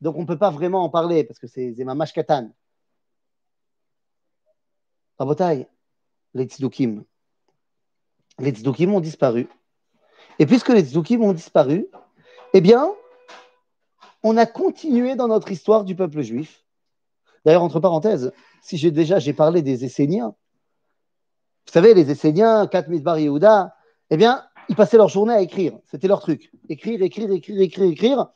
Donc 0.02 0.16
on 0.16 0.22
ne 0.22 0.26
peut 0.26 0.38
pas 0.38 0.50
vraiment 0.50 0.84
en 0.84 0.90
parler 0.90 1.24
parce 1.24 1.40
que 1.40 1.48
c'est 1.48 1.76
Mamash 1.80 2.14
Katan. 2.14 2.52
Rabotai, 5.20 5.68
les 6.34 6.46
tzdukim. 6.46 7.04
Les 8.40 8.52
tzdukim 8.52 8.94
ont 8.94 9.00
disparu. 9.00 9.48
Et 10.40 10.46
puisque 10.46 10.70
les 10.70 10.82
tzdukim 10.82 11.24
ont 11.24 11.34
disparu, 11.34 11.88
eh 12.54 12.62
bien, 12.62 12.92
on 14.24 14.38
a 14.38 14.46
continué 14.46 15.16
dans 15.16 15.28
notre 15.28 15.52
histoire 15.52 15.84
du 15.84 15.96
peuple 15.96 16.22
juif. 16.22 16.64
D'ailleurs, 17.46 17.64
entre 17.64 17.80
parenthèses, 17.80 18.32
si 18.62 18.78
j'ai 18.78 18.92
déjà 18.92 19.20
j'ai 19.20 19.34
parlé 19.34 19.62
des 19.62 19.84
Esséniens, 19.86 20.36
vous 21.66 21.72
savez, 21.72 21.94
les 21.94 22.10
Esséniens, 22.12 22.68
Kat 22.68 22.88
Midbar 22.88 23.20
Yehuda, 23.20 23.76
eh 24.10 24.18
bien, 24.18 24.46
ils 24.70 24.76
passaient 24.76 24.98
leur 24.98 25.10
journée 25.10 25.34
à 25.34 25.42
écrire. 25.42 25.78
C'était 25.88 26.08
leur 26.08 26.22
truc. 26.22 26.52
Écrire, 26.70 27.02
écrire, 27.02 27.32
écrire, 27.32 27.62
écrire, 27.62 27.92
écrire. 27.92 28.28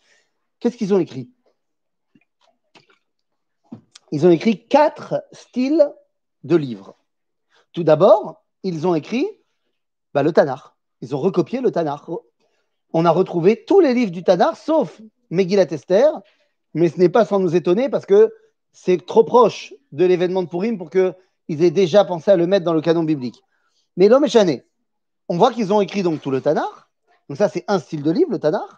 Qu'est-ce 0.59 0.77
qu'ils 0.77 0.93
ont 0.93 0.99
écrit? 0.99 1.31
Ils 4.11 4.25
ont 4.25 4.31
écrit 4.31 4.67
quatre 4.67 5.23
styles 5.31 5.93
de 6.43 6.55
livres. 6.55 6.95
Tout 7.73 7.83
d'abord, 7.83 8.43
ils 8.63 8.87
ont 8.87 8.95
écrit 8.95 9.27
bah, 10.13 10.23
le 10.23 10.31
Tanakh. 10.31 10.76
Ils 11.01 11.15
ont 11.15 11.19
recopié 11.19 11.61
le 11.61 11.71
Tanakh. 11.71 12.03
On 12.93 13.05
a 13.05 13.11
retrouvé 13.11 13.63
tous 13.65 13.79
les 13.79 13.93
livres 13.93 14.11
du 14.11 14.23
Tanakh, 14.23 14.55
sauf 14.57 15.01
Megillat 15.29 15.71
Esther, 15.71 16.11
mais 16.73 16.89
ce 16.89 16.97
n'est 16.97 17.09
pas 17.09 17.25
sans 17.25 17.39
nous 17.39 17.55
étonner 17.55 17.89
parce 17.89 18.05
que 18.05 18.31
c'est 18.71 19.05
trop 19.05 19.23
proche 19.23 19.73
de 19.91 20.05
l'événement 20.05 20.43
de 20.43 20.49
Purim 20.49 20.77
pour 20.77 20.89
qu'ils 20.89 21.63
aient 21.63 21.71
déjà 21.71 22.05
pensé 22.05 22.31
à 22.31 22.35
le 22.35 22.47
mettre 22.47 22.65
dans 22.65 22.73
le 22.73 22.81
canon 22.81 23.03
biblique. 23.03 23.41
Mais 23.95 24.07
l'homme 24.07 24.25
est 24.25 24.65
On 25.27 25.37
voit 25.37 25.51
qu'ils 25.51 25.73
ont 25.73 25.81
écrit 25.81 26.03
donc 26.03 26.21
tout 26.21 26.31
le 26.31 26.41
Tanakh. 26.41 26.65
Donc 27.29 27.37
ça, 27.37 27.49
c'est 27.49 27.65
un 27.67 27.79
style 27.79 28.03
de 28.03 28.11
livre, 28.11 28.31
le 28.31 28.39
Tanakh. 28.39 28.69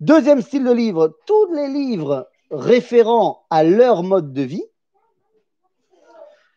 Deuxième 0.00 0.42
style 0.42 0.64
de 0.64 0.72
livre, 0.72 1.16
tous 1.26 1.52
les 1.54 1.68
livres 1.68 2.28
référents 2.50 3.46
à 3.50 3.64
leur 3.64 4.02
mode 4.02 4.32
de 4.32 4.42
vie. 4.42 4.64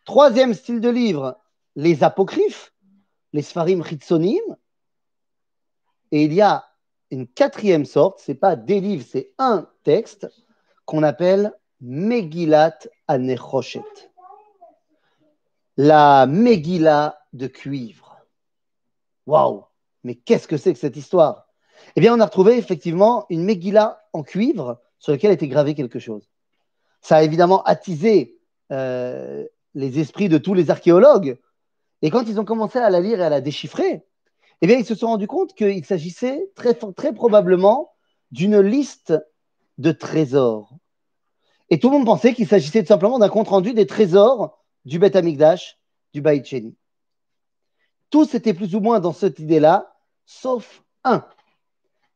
Troisième 0.05 0.53
style 0.53 0.81
de 0.81 0.89
livre, 0.89 1.37
les 1.75 2.03
apocryphes, 2.03 2.73
les 3.31 3.41
Sfarim 3.41 3.83
Chitsonim. 3.83 4.41
Et 6.11 6.23
il 6.23 6.33
y 6.33 6.41
a 6.41 6.65
une 7.11 7.27
quatrième 7.27 7.85
sorte, 7.85 8.19
ce 8.19 8.31
n'est 8.31 8.37
pas 8.37 8.55
des 8.55 8.79
livres, 8.79 9.05
c'est 9.07 9.33
un 9.37 9.67
texte 9.83 10.27
qu'on 10.85 11.03
appelle 11.03 11.53
Megillat 11.81 12.77
Anechoshet. 13.07 13.83
La 15.77 16.25
Megillah 16.25 17.17
de 17.33 17.47
cuivre. 17.47 18.17
Waouh 19.25 19.63
Mais 20.03 20.15
qu'est-ce 20.15 20.47
que 20.47 20.57
c'est 20.57 20.73
que 20.73 20.79
cette 20.79 20.97
histoire? 20.97 21.47
Eh 21.95 22.01
bien, 22.01 22.13
on 22.13 22.19
a 22.19 22.25
retrouvé 22.25 22.57
effectivement 22.57 23.25
une 23.29 23.43
Megillah 23.43 24.01
en 24.13 24.23
cuivre 24.23 24.81
sur 24.97 25.11
laquelle 25.11 25.31
était 25.31 25.47
gravé 25.47 25.75
quelque 25.75 25.99
chose. 25.99 26.29
Ça 27.01 27.17
a 27.17 27.23
évidemment 27.23 27.63
attisé 27.63 28.39
euh, 28.71 29.45
les 29.73 29.99
esprits 29.99 30.29
de 30.29 30.37
tous 30.37 30.53
les 30.53 30.69
archéologues. 30.69 31.39
Et 32.01 32.09
quand 32.09 32.27
ils 32.27 32.39
ont 32.39 32.45
commencé 32.45 32.79
à 32.79 32.89
la 32.89 32.99
lire 32.99 33.19
et 33.19 33.23
à 33.23 33.29
la 33.29 33.41
déchiffrer, 33.41 34.05
eh 34.61 34.67
bien, 34.67 34.77
ils 34.77 34.85
se 34.85 34.95
sont 34.95 35.07
rendus 35.07 35.27
compte 35.27 35.53
qu'il 35.53 35.85
s'agissait 35.85 36.51
très, 36.55 37.13
probablement 37.13 37.93
d'une 38.31 38.59
liste 38.59 39.13
de 39.77 39.91
trésors. 39.91 40.75
Et 41.69 41.79
tout 41.79 41.89
le 41.89 41.97
monde 41.97 42.05
pensait 42.05 42.33
qu'il 42.33 42.47
s'agissait 42.47 42.81
tout 42.81 42.87
simplement 42.87 43.19
d'un 43.19 43.29
compte-rendu 43.29 43.73
des 43.73 43.87
trésors 43.87 44.59
du 44.85 44.99
Beth 44.99 45.15
Amikdash, 45.15 45.79
du 46.13 46.21
Baït 46.21 46.45
Sheni. 46.45 46.75
Tous 48.09 48.33
étaient 48.33 48.53
plus 48.53 48.75
ou 48.75 48.79
moins 48.79 48.99
dans 48.99 49.13
cette 49.13 49.39
idée-là, 49.39 49.95
sauf 50.25 50.83
un. 51.03 51.25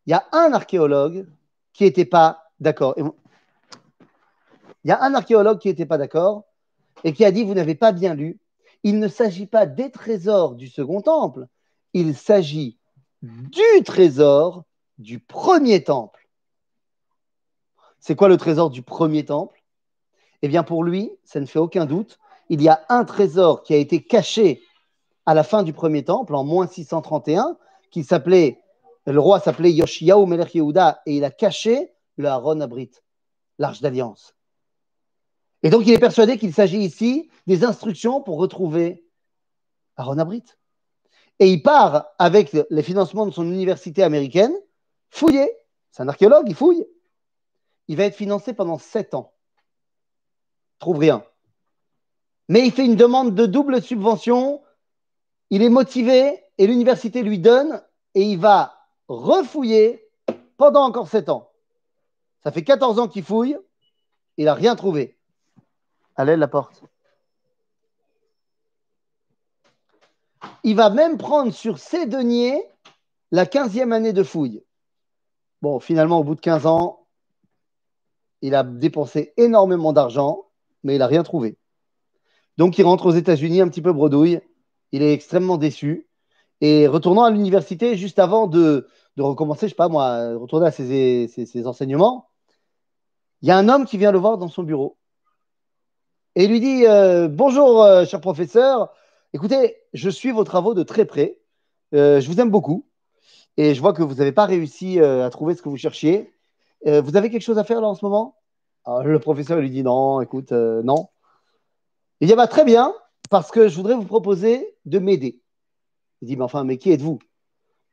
Il 0.06 0.12
y 0.12 0.14
a 0.14 0.26
un 0.32 0.52
archéologue 0.54 1.28
qui 1.72 1.84
n'était 1.84 2.06
pas 2.06 2.44
d'accord. 2.60 2.96
Il 2.98 4.90
y 4.90 4.92
a 4.92 5.02
un 5.02 5.14
archéologue 5.14 5.60
qui 5.60 5.70
n'était 5.70 5.86
pas 5.86 5.98
d'accord 5.98 6.44
et 7.04 7.14
qui 7.14 7.24
a 7.24 7.32
dit, 7.32 7.44
vous 7.44 7.54
n'avez 7.54 7.76
pas 7.76 7.92
bien 7.92 8.16
lu, 8.16 8.40
il 8.84 9.00
ne 9.00 9.08
s'agit 9.08 9.46
pas 9.46 9.66
des 9.66 9.92
trésors 9.92 10.56
du 10.56 10.68
second 10.68 11.02
temple, 11.02 11.48
il 11.94 12.16
s'agit 12.16 12.78
du 13.22 13.84
trésor 13.86 14.64
du 14.98 15.20
premier 15.20 15.84
temple. 15.84 16.28
C'est 18.00 18.16
quoi 18.16 18.28
le 18.28 18.38
trésor 18.38 18.70
du 18.70 18.82
premier 18.82 19.26
temple? 19.26 19.64
Eh 20.42 20.48
bien 20.48 20.64
pour 20.64 20.84
lui, 20.84 21.12
ça 21.24 21.40
ne 21.40 21.46
fait 21.46 21.60
aucun 21.60 21.86
doute, 21.86 22.20
il 22.50 22.62
y 22.62 22.68
a 22.68 22.86
un 22.90 23.06
trésor 23.06 23.64
qui 23.64 23.74
a 23.74 23.78
été 23.78 24.04
caché 24.04 24.62
à 25.26 25.34
la 25.34 25.44
fin 25.44 25.64
du 25.64 25.72
premier 25.72 26.04
temple, 26.04 26.36
en 26.36 26.44
moins 26.44 26.68
631, 26.68 27.58
qui 27.92 28.04
s'appelait, 28.04 28.60
le 29.06 29.20
roi 29.20 29.40
s'appelait 29.40 29.72
Yoshiyahu 29.72 30.26
Melech 30.26 30.54
Yehuda, 30.54 31.02
et 31.06 31.18
il 31.18 31.24
a 31.24 31.32
caché 31.32 31.94
le 32.18 32.28
Aaron 32.28 32.60
Abrit, 32.60 32.92
l'arche 33.58 33.82
d'alliance. 33.82 34.36
Et 35.64 35.70
donc, 35.70 35.88
il 35.88 35.94
est 35.94 36.00
persuadé 36.00 36.38
qu'il 36.38 36.54
s'agit 36.54 36.80
ici 36.80 37.30
des 37.48 37.64
instructions 37.64 38.22
pour 38.22 38.38
retrouver 38.38 39.06
Aaron 39.96 40.18
Abrit. 40.18 40.44
Et 41.40 41.52
il 41.52 41.64
part 41.64 42.08
avec 42.20 42.56
les 42.70 42.84
financements 42.84 43.26
de 43.26 43.32
son 43.32 43.46
université 43.46 44.04
américaine, 44.04 44.54
fouiller. 45.10 45.52
C'est 45.92 46.04
un 46.04 46.08
archéologue, 46.08 46.46
il 46.48 46.56
fouille. 46.56 46.86
Il 47.88 47.98
va 47.98 48.06
être 48.06 48.16
financé 48.16 48.54
pendant 48.54 48.78
sept 48.78 49.14
ans. 49.14 49.34
trouve 50.80 51.00
rien. 51.00 51.24
Mais 52.50 52.66
il 52.66 52.72
fait 52.72 52.86
une 52.86 52.96
demande 52.96 53.36
de 53.36 53.46
double 53.46 53.82
subvention. 53.82 54.62
Il 55.50 55.62
est 55.62 55.70
motivé 55.70 56.44
et 56.58 56.68
l'université 56.68 57.24
lui 57.24 57.40
donne 57.40 57.82
et 58.16 58.24
il 58.24 58.40
va 58.40 58.74
refouiller 59.08 60.08
pendant 60.58 60.84
encore 60.84 61.08
sept 61.08 61.30
ans. 61.30 61.52
Ça 62.44 62.52
fait 62.52 62.64
14 62.64 63.00
ans 63.00 63.08
qu'il 63.08 63.24
fouille. 63.24 63.58
Il 64.38 64.46
n'a 64.46 64.54
rien 64.54 64.76
trouvé. 64.76 65.18
Allez, 66.16 66.36
la 66.36 66.48
porte. 66.48 66.84
Il 70.64 70.76
va 70.76 70.90
même 70.90 71.18
prendre 71.18 71.54
sur 71.54 71.78
ses 71.78 72.06
deniers 72.06 72.62
la 73.32 73.46
15e 73.46 73.92
année 73.92 74.14
de 74.14 74.24
fouille. 74.24 74.64
Bon, 75.62 75.80
finalement, 75.80 76.20
au 76.20 76.24
bout 76.24 76.36
de 76.36 76.42
15 76.42 76.66
ans, 76.66 77.06
il 78.42 78.56
a 78.56 78.64
dépensé 78.64 79.34
énormément 79.38 79.94
d'argent, 79.94 80.46
mais 80.84 80.96
il 80.96 81.00
n'a 81.00 81.08
rien 81.08 81.24
trouvé. 81.24 81.58
Donc, 82.58 82.78
il 82.78 82.84
rentre 82.84 83.06
aux 83.06 83.12
États-Unis 83.12 83.62
un 83.62 83.70
petit 83.70 83.82
peu 83.82 83.94
bredouille. 83.94 84.42
Il 84.92 85.02
est 85.02 85.14
extrêmement 85.14 85.58
déçu. 85.58 86.08
Et 86.62 86.88
retournant 86.88 87.24
à 87.24 87.32
l'université, 87.32 87.98
juste 87.98 88.20
avant 88.20 88.48
de, 88.48 88.88
recommencer, 89.18 89.62
je 89.62 89.66
ne 89.66 89.70
sais 89.70 89.76
pas 89.76 89.90
moi, 89.90 90.36
retourner 90.38 90.68
à 90.68 90.72
ses 90.72 91.64
enseignements, 91.66 92.30
il 93.42 93.50
y 93.50 93.52
a 93.52 93.58
un 93.58 93.68
homme 93.68 93.86
qui 93.86 93.98
vient 93.98 94.12
le 94.12 94.20
voir 94.20 94.38
dans 94.38 94.48
son 94.48 94.64
bureau 94.64 94.98
et 96.36 96.48
lui 96.48 96.60
dit 96.60 96.86
euh, 96.88 97.28
Bonjour, 97.28 97.84
euh, 97.84 98.06
cher 98.06 98.22
professeur. 98.22 98.90
Écoutez, 99.34 99.78
je 99.94 100.10
suis 100.10 100.32
vos 100.32 100.44
travaux 100.44 100.74
de 100.74 100.84
très 100.84 101.06
près. 101.06 101.40
Euh, 101.94 102.22
je 102.22 102.30
vous 102.30 102.40
aime 102.40 102.52
beaucoup. 102.52 102.86
Et 103.58 103.74
je 103.74 103.82
vois 103.82 103.94
que 103.94 104.04
vous 104.04 104.16
n'avez 104.16 104.32
pas 104.32 104.46
réussi 104.46 105.00
à 105.00 105.30
trouver 105.30 105.56
ce 105.56 105.62
que 105.62 105.70
vous 105.70 105.78
cherchiez. 105.78 106.34
vous 106.86 107.16
avez 107.16 107.30
quelque 107.30 107.44
chose 107.44 107.60
à 107.60 107.64
faire 107.64 107.82
là 107.82 107.88
en 107.88 107.94
ce 107.94 108.04
moment? 108.04 108.36
Le 108.88 109.20
professeur 109.20 109.60
lui 109.60 109.70
dit 109.70 109.84
Non, 109.84 110.22
écoute, 110.22 110.52
non. 110.52 111.10
Il 112.20 112.28
dit 112.28 112.34
bah, 112.34 112.48
Très 112.48 112.66
bien, 112.66 112.94
parce 113.30 113.52
que 113.52 113.68
je 113.68 113.76
voudrais 113.76 113.94
vous 113.94 114.06
proposer 114.06 114.76
de 114.86 114.98
m'aider. 114.98 115.40
Il 116.22 116.30
dit 116.30 116.36
Mais 116.36 116.44
enfin, 116.44 116.64
mais 116.64 116.78
qui 116.78 116.92
êtes-vous? 116.92 117.20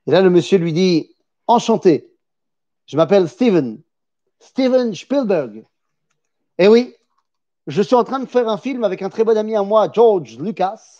Et 0.06 0.12
là, 0.12 0.22
le 0.22 0.30
monsieur 0.30 0.56
lui 0.56 0.72
dit 0.72 1.14
Enchanté. 1.46 2.10
Je 2.86 2.96
m'appelle 2.96 3.28
Steven. 3.28 3.82
Steven 4.40 4.94
Spielberg. 4.94 5.64
Eh 6.58 6.68
oui, 6.68 6.94
je 7.66 7.82
suis 7.82 7.94
en 7.94 8.04
train 8.04 8.18
de 8.18 8.26
faire 8.26 8.48
un 8.48 8.56
film 8.56 8.82
avec 8.84 9.02
un 9.02 9.10
très 9.10 9.24
bon 9.24 9.36
ami 9.36 9.54
à 9.54 9.62
moi, 9.62 9.90
George 9.92 10.38
Lucas, 10.38 10.99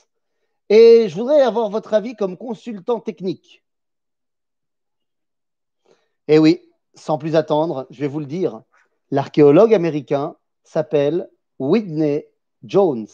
et 0.70 1.09
je 1.09 1.14
voudrais 1.16 1.42
avoir 1.42 1.68
votre 1.68 1.92
avis 1.92 2.14
comme 2.14 2.37
consultant 2.37 3.00
technique. 3.00 3.64
Eh 6.28 6.38
oui, 6.38 6.62
sans 6.94 7.18
plus 7.18 7.35
attendre, 7.35 7.88
je 7.90 8.00
vais 8.00 8.06
vous 8.06 8.20
le 8.20 8.26
dire, 8.26 8.62
l'archéologue 9.11 9.74
américain 9.74 10.37
s'appelle 10.62 11.28
Whitney 11.59 12.28
Jones. 12.62 13.09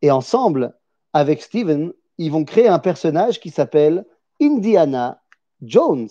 Et 0.00 0.10
ensemble, 0.10 0.74
avec 1.12 1.42
Steven, 1.42 1.92
ils 2.16 2.32
vont 2.32 2.44
créer 2.44 2.68
un 2.68 2.78
personnage 2.78 3.40
qui 3.40 3.50
s'appelle 3.50 4.06
Indiana 4.40 5.22
Jones. 5.60 6.08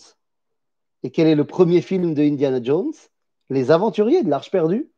Et 1.02 1.10
quel 1.10 1.28
est 1.28 1.36
le 1.36 1.46
premier 1.46 1.82
film 1.82 2.14
de 2.14 2.22
Indiana 2.22 2.62
Jones? 2.62 2.94
Les 3.50 3.72
aventuriers 3.72 4.22
de 4.22 4.30
l'Arche 4.30 4.52
perdue 4.52 4.92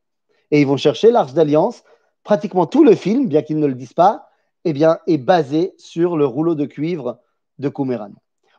et 0.52 0.60
ils 0.60 0.68
vont 0.68 0.78
chercher 0.78 1.12
l'Arche 1.12 1.34
d'Alliance. 1.34 1.84
Pratiquement 2.24 2.66
tout 2.66 2.84
le 2.84 2.96
film, 2.96 3.28
bien 3.28 3.42
qu'ils 3.42 3.60
ne 3.60 3.68
le 3.68 3.76
disent 3.76 3.94
pas, 3.94 4.25
eh 4.66 4.74
bien, 4.74 5.00
est 5.08 5.18
basé 5.18 5.74
sur 5.78 6.18
le 6.18 6.26
rouleau 6.26 6.56
de 6.56 6.66
cuivre 6.66 7.20
de 7.60 7.70
Qumran. 7.70 8.12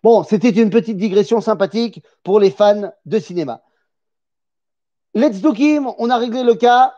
Bon, 0.02 0.22
c'était 0.22 0.50
une 0.50 0.70
petite 0.70 0.96
digression 0.96 1.40
sympathique 1.40 2.02
pour 2.22 2.38
les 2.40 2.50
fans 2.50 2.92
de 3.04 3.18
cinéma. 3.18 3.62
Let's 5.14 5.40
do 5.40 5.52
Kim, 5.52 5.90
on 5.98 6.10
a 6.10 6.16
réglé 6.16 6.44
le 6.44 6.54
cas, 6.54 6.94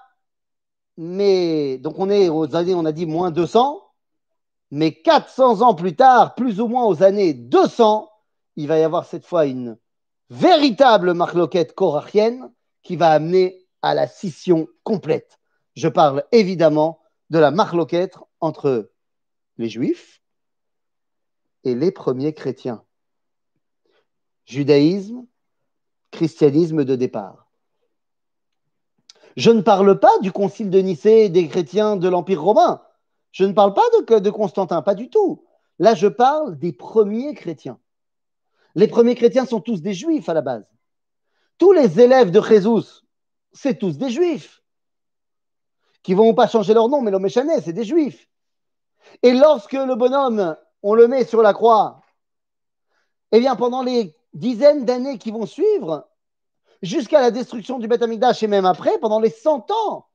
mais 0.96 1.78
donc 1.78 1.98
on 1.98 2.10
est 2.10 2.28
aux 2.28 2.54
années, 2.54 2.74
on 2.74 2.84
a 2.84 2.92
dit 2.92 3.06
moins 3.06 3.30
200, 3.30 3.80
mais 4.72 4.92
400 4.92 5.62
ans 5.62 5.74
plus 5.74 5.96
tard, 5.96 6.34
plus 6.34 6.60
ou 6.60 6.68
moins 6.68 6.84
aux 6.84 7.02
années 7.02 7.32
200, 7.32 8.10
il 8.56 8.68
va 8.68 8.78
y 8.78 8.82
avoir 8.82 9.06
cette 9.06 9.24
fois 9.24 9.46
une 9.46 9.78
véritable 10.30 11.14
marloquette 11.14 11.74
korachienne 11.74 12.52
qui 12.82 12.96
va 12.96 13.10
amener 13.10 13.64
à 13.80 13.94
la 13.94 14.06
scission 14.06 14.66
complète. 14.82 15.38
Je 15.76 15.88
parle 15.88 16.24
évidemment 16.32 17.00
de 17.30 17.38
la 17.38 17.50
marloquette 17.50 18.18
entre 18.40 18.90
les 19.58 19.68
juifs 19.68 20.22
et 21.64 21.74
les 21.74 21.92
premiers 21.92 22.32
chrétiens. 22.32 22.84
Judaïsme, 24.46 25.26
christianisme 26.10 26.84
de 26.84 26.96
départ. 26.96 27.50
Je 29.36 29.50
ne 29.50 29.60
parle 29.60 30.00
pas 30.00 30.18
du 30.20 30.32
concile 30.32 30.70
de 30.70 30.78
Nicée 30.78 31.26
et 31.26 31.28
des 31.28 31.48
chrétiens 31.48 31.96
de 31.96 32.08
l'Empire 32.08 32.42
romain. 32.42 32.82
Je 33.30 33.44
ne 33.44 33.52
parle 33.52 33.74
pas 33.74 33.82
de, 34.20 34.30
Constantin, 34.30 34.82
pas 34.82 34.94
du 34.94 35.10
tout. 35.10 35.44
Là, 35.78 35.94
je 35.94 36.08
parle 36.08 36.58
des 36.58 36.72
premiers 36.72 37.34
chrétiens. 37.34 37.78
Les 38.74 38.88
premiers 38.88 39.14
chrétiens 39.14 39.44
sont 39.44 39.60
tous 39.60 39.82
des 39.82 39.94
juifs 39.94 40.28
à 40.28 40.34
la 40.34 40.40
base. 40.40 40.68
Tous 41.58 41.72
les 41.72 42.00
élèves 42.00 42.30
de 42.30 42.40
Jésus, 42.40 43.04
c'est 43.52 43.78
tous 43.78 43.98
des 43.98 44.10
juifs 44.10 44.62
qui 46.02 46.14
vont 46.14 46.34
pas 46.34 46.48
changer 46.48 46.74
leur 46.74 46.88
nom, 46.88 47.02
mais 47.02 47.10
l'homme 47.10 47.22
méchané, 47.22 47.60
c'est 47.60 47.72
des 47.72 47.84
juifs. 47.84 48.28
Et 49.22 49.32
lorsque 49.32 49.72
le 49.72 49.94
bonhomme, 49.94 50.56
on 50.82 50.94
le 50.94 51.08
met 51.08 51.24
sur 51.24 51.42
la 51.42 51.52
croix, 51.52 52.02
eh 53.32 53.40
bien, 53.40 53.56
pendant 53.56 53.82
les 53.82 54.14
dizaines 54.34 54.84
d'années 54.84 55.18
qui 55.18 55.30
vont 55.30 55.46
suivre, 55.46 56.08
jusqu'à 56.82 57.20
la 57.20 57.30
destruction 57.30 57.78
du 57.78 57.88
Beth 57.88 58.02
Amikdash 58.02 58.42
et 58.42 58.46
même 58.46 58.66
après, 58.66 58.98
pendant 58.98 59.20
les 59.20 59.30
cent 59.30 59.66
ans 59.70 60.06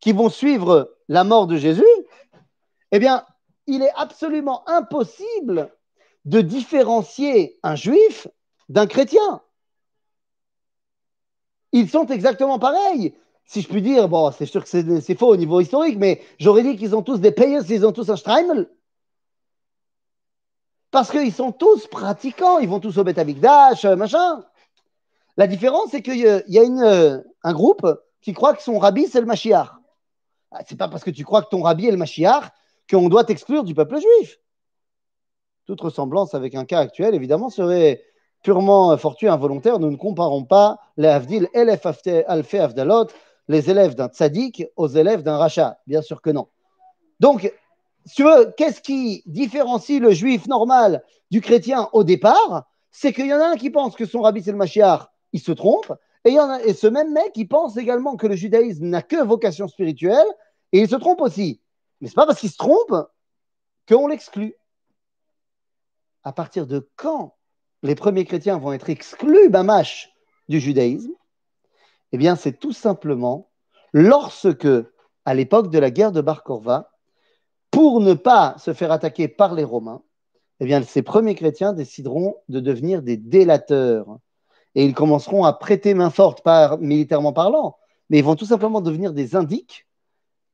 qui 0.00 0.12
vont 0.12 0.30
suivre 0.30 0.96
la 1.08 1.24
mort 1.24 1.46
de 1.46 1.56
Jésus, 1.56 1.84
eh 2.92 2.98
bien, 2.98 3.24
il 3.66 3.82
est 3.82 3.92
absolument 3.96 4.68
impossible 4.68 5.74
de 6.24 6.40
différencier 6.40 7.58
un 7.62 7.74
juif 7.74 8.28
d'un 8.68 8.86
chrétien 8.86 9.42
ils 11.72 11.88
sont 11.88 12.06
exactement 12.06 12.58
pareils. 12.58 13.14
Si 13.48 13.62
je 13.62 13.68
puis 13.68 13.80
dire, 13.80 14.10
bon, 14.10 14.30
c'est 14.30 14.44
sûr 14.44 14.62
que 14.62 14.68
c'est 14.68 15.14
faux 15.14 15.28
au 15.28 15.36
niveau 15.36 15.58
historique, 15.58 15.96
mais 15.98 16.20
j'aurais 16.38 16.62
dit 16.62 16.76
qu'ils 16.76 16.94
ont 16.94 17.02
tous 17.02 17.18
des 17.18 17.32
payers, 17.32 17.62
ils 17.70 17.86
ont 17.86 17.92
tous 17.92 18.10
un 18.10 18.16
Streimel. 18.16 18.68
Parce 20.90 21.10
qu'ils 21.10 21.32
sont 21.32 21.50
tous 21.50 21.86
pratiquants, 21.86 22.58
ils 22.58 22.68
vont 22.68 22.78
tous 22.78 22.98
au 22.98 23.04
Beth 23.04 23.18
euh, 23.18 23.96
machin. 23.96 24.44
La 25.38 25.46
différence, 25.46 25.90
c'est 25.92 26.02
qu'il 26.02 26.18
y 26.18 26.58
a 26.58 26.62
une, 26.62 26.82
euh, 26.82 27.22
un 27.42 27.52
groupe 27.54 27.86
qui 28.20 28.34
croit 28.34 28.52
que 28.52 28.62
son 28.62 28.78
rabbi, 28.78 29.06
c'est 29.06 29.20
le 29.20 29.26
Mashiach. 29.26 29.70
Ah, 30.50 30.60
c'est 30.66 30.76
pas 30.76 30.88
parce 30.88 31.02
que 31.02 31.10
tu 31.10 31.24
crois 31.24 31.40
que 31.40 31.48
ton 31.48 31.62
rabbi 31.62 31.86
est 31.86 31.90
le 31.90 31.96
Mashiach 31.96 32.50
qu'on 32.90 33.08
doit 33.08 33.24
t'exclure 33.24 33.64
du 33.64 33.74
peuple 33.74 33.98
juif. 33.98 34.40
Toute 35.64 35.80
ressemblance 35.80 36.34
avec 36.34 36.54
un 36.54 36.66
cas 36.66 36.80
actuel, 36.80 37.14
évidemment, 37.14 37.48
serait 37.48 38.02
purement 38.42 38.96
fortuit, 38.98 39.28
involontaire, 39.28 39.78
nous 39.78 39.90
ne 39.90 39.96
comparons 39.96 40.44
pas 40.44 40.78
les 40.98 41.08
Avdil 41.08 41.48
Elef 41.54 41.86
Alfe 41.86 42.54
Avdalot, 42.54 43.06
les 43.48 43.70
élèves 43.70 43.94
d'un 43.94 44.08
tzaddik 44.08 44.64
aux 44.76 44.88
élèves 44.88 45.22
d'un 45.22 45.36
rachat. 45.36 45.78
Bien 45.86 46.02
sûr 46.02 46.20
que 46.20 46.30
non. 46.30 46.48
Donc, 47.20 47.52
si 48.06 48.16
tu 48.16 48.24
veux, 48.24 48.52
qu'est-ce 48.56 48.80
qui 48.80 49.22
différencie 49.26 50.00
le 50.00 50.12
juif 50.12 50.46
normal 50.46 51.02
du 51.30 51.40
chrétien 51.40 51.88
au 51.92 52.04
départ? 52.04 52.68
C'est 52.90 53.12
qu'il 53.12 53.26
y 53.26 53.34
en 53.34 53.40
a 53.40 53.48
un 53.48 53.56
qui 53.56 53.70
pense 53.70 53.96
que 53.96 54.06
son 54.06 54.22
rabbi 54.22 54.42
c'est 54.42 54.52
le 54.52 54.56
Mashiach, 54.56 55.08
il 55.32 55.40
se 55.40 55.52
trompe, 55.52 55.92
et, 56.24 56.30
il 56.30 56.34
y 56.34 56.40
en 56.40 56.50
a, 56.50 56.62
et 56.62 56.74
ce 56.74 56.86
même 56.86 57.12
mec 57.12 57.32
qui 57.32 57.44
pense 57.44 57.76
également 57.76 58.16
que 58.16 58.26
le 58.26 58.34
judaïsme 58.34 58.86
n'a 58.86 59.02
que 59.02 59.22
vocation 59.22 59.68
spirituelle, 59.68 60.26
et 60.72 60.80
il 60.80 60.88
se 60.88 60.96
trompe 60.96 61.20
aussi. 61.20 61.60
Mais 62.00 62.08
ce 62.08 62.12
n'est 62.12 62.16
pas 62.16 62.26
parce 62.26 62.40
qu'il 62.40 62.50
se 62.50 62.56
trompe 62.56 62.94
qu'on 63.88 64.08
l'exclut. 64.08 64.54
À 66.24 66.32
partir 66.32 66.66
de 66.66 66.88
quand 66.96 67.36
les 67.82 67.94
premiers 67.94 68.24
chrétiens 68.24 68.58
vont 68.58 68.72
être 68.72 68.90
exclus, 68.90 69.48
bamash, 69.48 70.12
du 70.48 70.60
judaïsme? 70.60 71.12
Eh 72.12 72.18
bien, 72.18 72.36
c'est 72.36 72.58
tout 72.58 72.72
simplement 72.72 73.50
lorsque, 73.92 74.68
à 75.24 75.34
l'époque 75.34 75.70
de 75.70 75.78
la 75.78 75.90
guerre 75.90 76.12
de 76.12 76.20
Bar 76.20 76.42
Korva, 76.42 76.90
pour 77.70 78.00
ne 78.00 78.14
pas 78.14 78.56
se 78.58 78.72
faire 78.72 78.92
attaquer 78.92 79.28
par 79.28 79.54
les 79.54 79.64
Romains, 79.64 80.02
eh 80.60 80.82
ces 80.82 81.02
premiers 81.02 81.34
chrétiens 81.34 81.72
décideront 81.72 82.36
de 82.48 82.60
devenir 82.60 83.02
des 83.02 83.16
délateurs. 83.16 84.18
Et 84.74 84.84
ils 84.84 84.94
commenceront 84.94 85.44
à 85.44 85.52
prêter 85.52 85.94
main 85.94 86.10
forte, 86.10 86.42
militairement 86.80 87.32
parlant, 87.32 87.76
mais 88.10 88.18
ils 88.18 88.24
vont 88.24 88.36
tout 88.36 88.46
simplement 88.46 88.80
devenir 88.80 89.12
des 89.12 89.36
indiques 89.36 89.86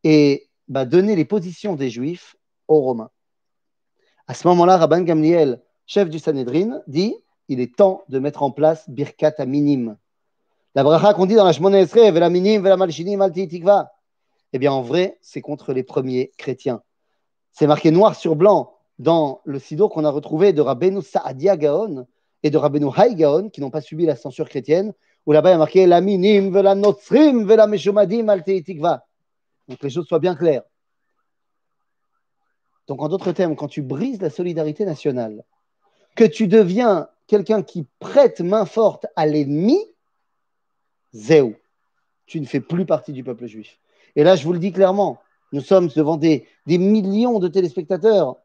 et 0.03 0.49
bah, 0.69 0.85
donner 0.85 1.17
les 1.17 1.25
positions 1.25 1.75
des 1.75 1.91
Juifs 1.91 2.37
aux 2.69 2.81
Romains. 2.81 3.11
À 4.27 4.35
ce 4.35 4.47
moment-là, 4.49 4.77
Rabban 4.77 5.03
Gamliel 5.03 5.63
chef 5.87 6.09
du 6.09 6.19
Sanhedrin, 6.19 6.81
dit 6.87 7.15
il 7.49 7.61
est 7.61 7.77
temps 7.77 8.05
de 8.09 8.19
mettre 8.19 8.43
en 8.43 8.51
place 8.51 8.89
Birkat 8.89 9.35
à 9.39 9.47
minime. 9.47 9.97
La 10.77 10.83
bracha 10.83 11.15
qu'on 11.15 11.27
dit 11.27 11.37
dans 11.37 11.45
la 11.45 11.53
Shmona 11.53 11.81
Esrei, 11.81 12.11
Vela 12.11 12.29
minim, 12.31 12.61
Vela 12.61 12.77
malchinim, 12.77 13.21
alti 13.21 13.47
tikva. 13.47 13.93
Eh 14.53 14.59
bien, 14.59 14.73
en 14.73 14.83
vrai, 14.83 15.19
c'est 15.21 15.41
contre 15.41 15.73
les 15.73 15.85
premiers 15.85 16.33
chrétiens. 16.37 16.83
C'est 17.53 17.69
marqué 17.69 17.93
noir 17.93 18.17
sur 18.17 18.35
blanc. 18.35 18.73
dans 18.99 19.41
le 19.45 19.59
Sidour 19.59 19.91
qu'on 19.91 20.05
a 20.05 20.11
retrouvé 20.11 20.53
de 20.53 20.61
Rabbeinu 20.61 21.03
Saadia 21.03 21.57
Gaon 21.57 22.07
et 22.43 22.51
de 22.51 22.59
Rabbeinu 22.59 22.89
Hay 22.97 23.15
Gaon, 23.15 23.51
qui 23.51 23.61
n'ont 23.61 23.71
pas 23.71 23.81
subi 23.81 24.07
la 24.07 24.17
censure 24.17 24.49
chrétienne, 24.49 24.93
où 25.27 25.33
là-bas 25.33 25.51
il 25.51 25.53
y 25.53 25.55
a 25.55 25.59
marqué 25.59 25.87
La 25.87 26.01
minim, 26.01 26.51
vela 26.51 26.75
notzrim, 26.75 27.45
vela 27.45 27.67
meshomadim, 27.67 28.29
al 28.29 28.45
Donc 28.45 29.83
les 29.83 29.91
choses 29.91 30.07
soient 30.07 30.19
bien 30.19 30.35
claires. 30.35 30.63
Donc 32.87 33.01
en 33.01 33.09
d'autres 33.09 33.33
termes, 33.33 33.57
quand 33.57 33.69
tu 33.69 33.83
brises 33.83 34.21
la 34.21 34.31
solidarité 34.31 34.85
nationale, 34.85 35.45
que 36.17 36.25
tu 36.25 36.49
deviens 36.49 37.09
quelqu'un 37.27 37.63
qui 37.63 37.87
prête 37.99 38.41
main 38.41 38.67
forte 38.67 39.07
à 39.17 39.27
l'ennemi, 39.27 39.79
zéou, 41.15 41.55
tu 42.27 42.41
ne 42.41 42.47
fais 42.47 42.61
plus 42.61 42.85
partie 42.85 43.13
du 43.13 43.25
peuple 43.25 43.47
juif. 43.47 43.79
Et 44.17 44.25
là, 44.25 44.37
je 44.37 44.45
vous 44.45 44.53
le 44.53 44.59
dis 44.59 44.73
clairement, 44.73 45.21
nous 45.53 45.61
sommes 45.61 45.89
devant 45.89 46.17
des, 46.17 46.47
millions 46.67 47.39
de 47.39 47.49
téléspectateurs 47.49 48.37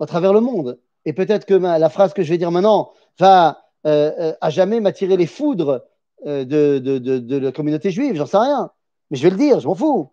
à 0.00 0.06
travers 0.06 0.32
le 0.32 0.40
monde. 0.40 0.80
Et 1.04 1.12
peut-être 1.12 1.44
que 1.46 1.54
la 1.54 1.90
phrase 1.90 2.14
que 2.14 2.22
je 2.22 2.30
vais 2.30 2.38
dire 2.38 2.50
maintenant 2.50 2.92
va 3.18 3.62
euh, 3.86 4.10
euh, 4.18 4.34
à 4.40 4.50
jamais 4.50 4.80
m'attirer 4.80 5.16
les 5.16 5.26
foudres 5.26 5.84
euh, 6.26 6.44
de, 6.44 6.78
de, 6.78 7.36
la 7.36 7.52
communauté 7.52 7.90
juive, 7.90 8.16
j'en 8.16 8.26
sais 8.26 8.38
rien. 8.38 8.70
Mais 9.10 9.18
je 9.18 9.22
vais 9.22 9.30
le 9.30 9.36
dire, 9.36 9.60
je 9.60 9.66
m'en 9.66 9.74
fous. 9.74 10.10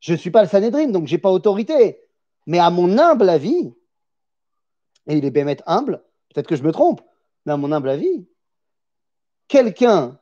Je 0.00 0.12
ne 0.12 0.16
suis 0.16 0.30
pas 0.30 0.42
le 0.42 0.48
Sanhedrin, 0.48 0.88
donc 0.88 1.06
je 1.06 1.14
n'ai 1.14 1.18
pas 1.18 1.30
autorité. 1.30 2.00
Mais 2.46 2.58
à 2.58 2.70
mon 2.70 2.96
humble 2.96 3.28
avis, 3.28 3.74
et 5.06 5.16
il 5.16 5.24
est 5.24 5.30
bien 5.30 5.46
humble, 5.66 6.02
peut-être 6.32 6.46
que 6.46 6.56
je 6.56 6.62
me 6.62 6.72
trompe, 6.72 7.02
mais 7.44 7.52
à 7.52 7.56
mon 7.56 7.72
humble 7.72 7.90
avis, 7.90 8.26
quelqu'un 9.48 10.18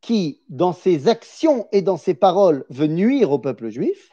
qui, 0.00 0.42
dans 0.48 0.72
ses 0.72 1.08
actions 1.08 1.68
et 1.72 1.82
dans 1.82 1.96
ses 1.96 2.14
paroles, 2.14 2.64
veut 2.70 2.86
nuire 2.86 3.32
au 3.32 3.38
peuple 3.38 3.68
juif, 3.68 4.10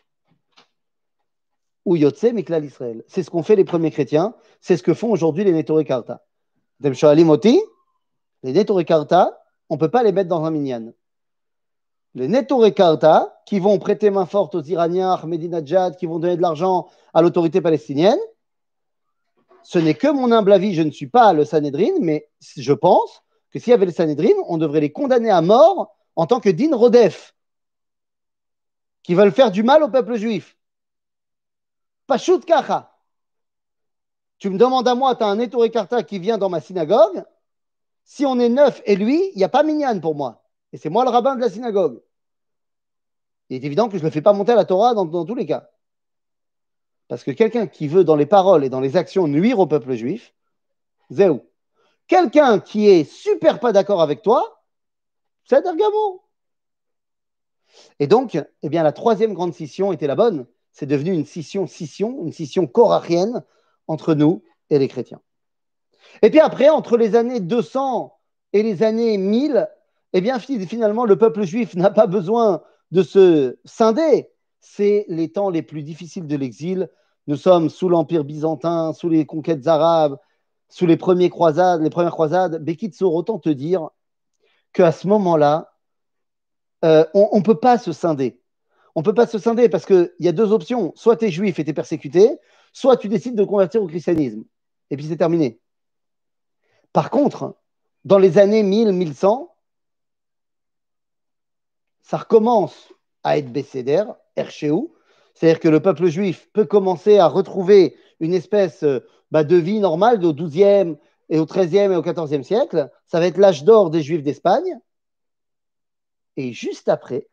ou 1.86 1.96
Yotse 1.96 2.24
Miklal 2.24 2.66
Israël. 2.66 3.04
C'est 3.08 3.24
ce 3.24 3.30
qu'ont 3.30 3.44
fait 3.44 3.56
les 3.56 3.64
premiers 3.64 3.92
chrétiens, 3.92 4.34
c'est 4.60 4.78
ce 4.78 4.84
que 4.84 4.94
font 4.94 5.12
aujourd'hui 5.12 5.44
les 5.44 5.54
Netoré 5.54 5.86
Karta. 5.86 6.26
Les 6.82 6.92
Netoré 8.44 8.86
Karta, 8.86 9.44
on 9.70 9.76
ne 9.76 9.80
peut 9.80 9.92
pas 9.92 10.04
les 10.04 10.12
mettre 10.12 10.30
dans 10.30 10.44
un 10.44 10.52
minyan. 10.52 10.92
Les 12.16 12.28
Netoré 12.28 12.74
Karta, 12.74 13.42
qui 13.46 13.60
vont 13.60 13.78
prêter 13.78 14.10
main 14.10 14.26
forte 14.26 14.56
aux 14.56 14.64
Iraniens, 14.64 15.12
Ahmadinejad, 15.14 15.98
qui 15.98 16.06
vont 16.06 16.18
donner 16.18 16.38
de 16.38 16.42
l'argent 16.42 16.88
à 17.14 17.22
l'autorité 17.22 17.62
palestinienne, 17.62 18.20
ce 19.64 19.80
n'est 19.80 19.96
que 19.96 20.08
mon 20.08 20.32
humble 20.32 20.54
avis, 20.54 20.74
je 20.76 20.82
ne 20.82 20.92
suis 20.92 21.08
pas 21.08 21.34
le 21.34 21.44
Sanhedrin, 21.44 21.92
mais 22.00 22.30
je 22.56 22.74
pense 22.74 23.25
que 23.52 23.60
s'il 23.60 23.72
y 23.72 23.74
avait 23.74 23.86
le 23.86 23.92
Sanhedrin, 23.92 24.34
on 24.48 24.58
devrait 24.58 24.82
les 24.82 24.92
condamner 24.92 25.30
à 25.30 25.42
mort 25.42 25.96
en 26.16 26.28
tant 26.28 26.40
que 26.40 26.50
din 26.50 26.76
rodef, 26.76 27.36
qui 29.04 29.14
veulent 29.16 29.32
faire 29.32 29.52
du 29.52 29.64
mal 29.64 29.84
au 29.84 29.90
peuple 29.90 30.16
juif. 30.16 30.58
Pashut 32.08 32.40
kacha. 32.42 32.92
Tu 34.38 34.50
me 34.50 34.58
demandes 34.58 34.88
à 34.88 34.96
moi, 34.96 35.16
tu 35.16 35.24
as 35.24 35.28
un 35.28 35.70
Karta 35.70 36.04
qui 36.04 36.20
vient 36.20 36.38
dans 36.38 36.50
ma 36.50 36.60
synagogue. 36.60 37.24
Si 38.04 38.26
on 38.26 38.40
est 38.40 38.50
neuf 38.50 38.82
et 38.86 38.96
lui, 38.96 39.32
il 39.34 39.38
n'y 39.38 39.44
a 39.44 39.50
pas 39.50 39.64
minyan 39.64 40.00
pour 40.00 40.16
moi. 40.16 40.44
Et 40.74 40.78
c'est 40.78 40.90
moi 40.90 41.04
le 41.04 41.10
rabbin 41.10 41.36
de 41.36 41.42
la 41.42 41.50
synagogue. 41.50 42.02
Il 43.50 43.56
est 43.56 43.66
évident 43.66 43.88
que 43.88 43.98
je 43.98 44.04
ne 44.04 44.08
le 44.08 44.12
fais 44.12 44.22
pas 44.22 44.34
monter 44.34 44.52
à 44.52 44.56
la 44.56 44.66
Torah 44.66 44.94
dans, 44.94 45.06
dans 45.06 45.26
tous 45.26 45.36
les 45.36 45.46
cas. 45.46 45.70
Parce 47.08 47.24
que 47.24 47.32
quelqu'un 47.32 47.68
qui 47.68 47.88
veut, 47.88 48.04
dans 48.04 48.16
les 48.16 48.26
paroles 48.26 48.66
et 48.66 48.70
dans 48.70 48.80
les 48.80 48.98
actions, 48.98 49.28
nuire 49.28 49.60
au 49.60 49.68
peuple 49.68 49.94
juif, 49.94 50.34
zéou. 51.12 51.42
Quelqu'un 52.08 52.60
qui 52.60 52.88
est 52.90 53.04
super 53.04 53.60
pas 53.60 53.72
d'accord 53.72 54.02
avec 54.02 54.22
toi, 54.22 54.64
c'est 55.44 55.62
Dergamo. 55.62 56.24
Et 58.00 58.08
donc, 58.08 58.38
eh 58.62 58.70
bien, 58.70 58.84
la 58.84 58.92
troisième 58.92 59.34
grande 59.34 59.54
scission 59.54 59.92
était 59.92 60.08
la 60.08 60.16
bonne. 60.16 60.46
C'est 60.72 60.86
devenu 60.86 61.12
une 61.12 61.26
scission, 61.26 61.68
scission, 61.68 62.24
une 62.26 62.32
scission 62.32 62.68
corachienne 62.68 63.44
entre 63.88 64.14
nous 64.14 64.44
et 64.70 64.80
les 64.80 64.88
chrétiens. 64.88 65.22
Et 66.22 66.30
puis 66.30 66.40
après, 66.40 66.70
entre 66.70 66.98
les 66.98 67.16
années 67.16 67.40
200 67.40 68.14
et 68.54 68.64
les 68.64 68.84
années 68.84 69.18
1000, 69.18 69.70
eh 70.14 70.22
bien, 70.22 70.40
finalement, 70.40 71.06
le 71.06 71.18
peuple 71.18 71.44
juif 71.44 71.76
n'a 71.76 71.90
pas 71.90 72.08
besoin 72.08 72.62
de 72.92 73.04
se 73.04 73.58
scinder. 73.66 74.30
C'est 74.62 75.06
les 75.08 75.32
temps 75.32 75.50
les 75.50 75.62
plus 75.62 75.84
difficiles 75.84 76.28
de 76.28 76.36
l'exil. 76.36 76.90
Nous 77.28 77.36
sommes 77.36 77.70
sous 77.70 77.90
l'Empire 77.90 78.24
byzantin, 78.24 78.94
sous 78.94 79.10
les 79.10 79.26
conquêtes 79.26 79.68
arabes, 79.68 80.18
sous 80.70 80.86
les, 80.86 80.98
premières 80.98 81.30
croisades, 81.30 81.82
les 81.82 81.90
premières 81.90 82.12
croisades, 82.12 82.64
Bekitsour, 82.64 83.14
autant 83.14 83.40
te 83.40 83.50
dire 83.50 83.90
qu'à 84.74 84.92
ce 84.92 85.08
moment-là, 85.08 85.74
euh, 86.84 87.06
on 87.14 87.38
ne 87.38 87.44
peut 87.44 87.60
pas 87.60 87.78
se 87.78 87.92
scinder. 87.92 88.42
On 88.94 89.02
ne 89.02 89.06
peut 89.06 89.14
pas 89.14 89.28
se 89.28 89.38
scinder 89.38 89.70
parce 89.70 89.86
qu'il 89.86 90.12
y 90.20 90.28
a 90.28 90.32
deux 90.32 90.52
options. 90.52 90.94
Soit 90.96 91.18
tu 91.18 91.26
es 91.26 91.32
juif 91.32 91.60
et 91.60 91.64
tu 91.64 91.70
es 91.70 91.74
persécuté, 91.74 92.38
soit 92.74 92.98
tu 92.98 93.08
décides 93.10 93.36
de 93.36 93.44
convertir 93.44 93.82
au 93.82 93.88
christianisme. 93.88 94.44
Et 94.90 94.98
puis 94.98 95.06
c'est 95.06 95.18
terminé. 95.18 95.60
Par 96.94 97.10
contre, 97.10 97.56
dans 98.06 98.20
les 98.20 98.38
années 98.38 98.64
1000-1100, 98.64 99.50
ça 102.04 102.18
recommence 102.18 102.94
à 103.24 103.38
être 103.38 103.52
Bécéder, 103.52 104.04
Erchéou, 104.36 104.94
c'est-à-dire 105.34 105.60
que 105.60 105.68
le 105.68 105.82
peuple 105.82 106.06
juif 106.08 106.50
peut 106.54 106.66
commencer 106.66 107.18
à 107.18 107.28
retrouver 107.28 107.98
une 108.20 108.34
espèce 108.34 108.84
euh, 108.84 109.00
bah, 109.32 109.44
de 109.44 109.56
vie 109.56 109.80
normale 109.80 110.24
au 110.24 110.34
XIIe 110.34 110.96
et 111.30 111.40
au 111.40 111.46
XIIIe 111.46 111.92
et 111.92 111.96
au 111.96 112.02
XIVe 112.02 112.44
siècle. 112.44 112.90
Ça 113.08 113.20
va 113.20 113.28
être 113.28 113.38
l'âge 113.38 113.64
d'or 113.64 113.90
des 113.90 114.02
juifs 114.02 114.24
d'Espagne. 114.24 114.80
Et 116.38 116.54
juste 116.54 116.90
après, 116.90 117.28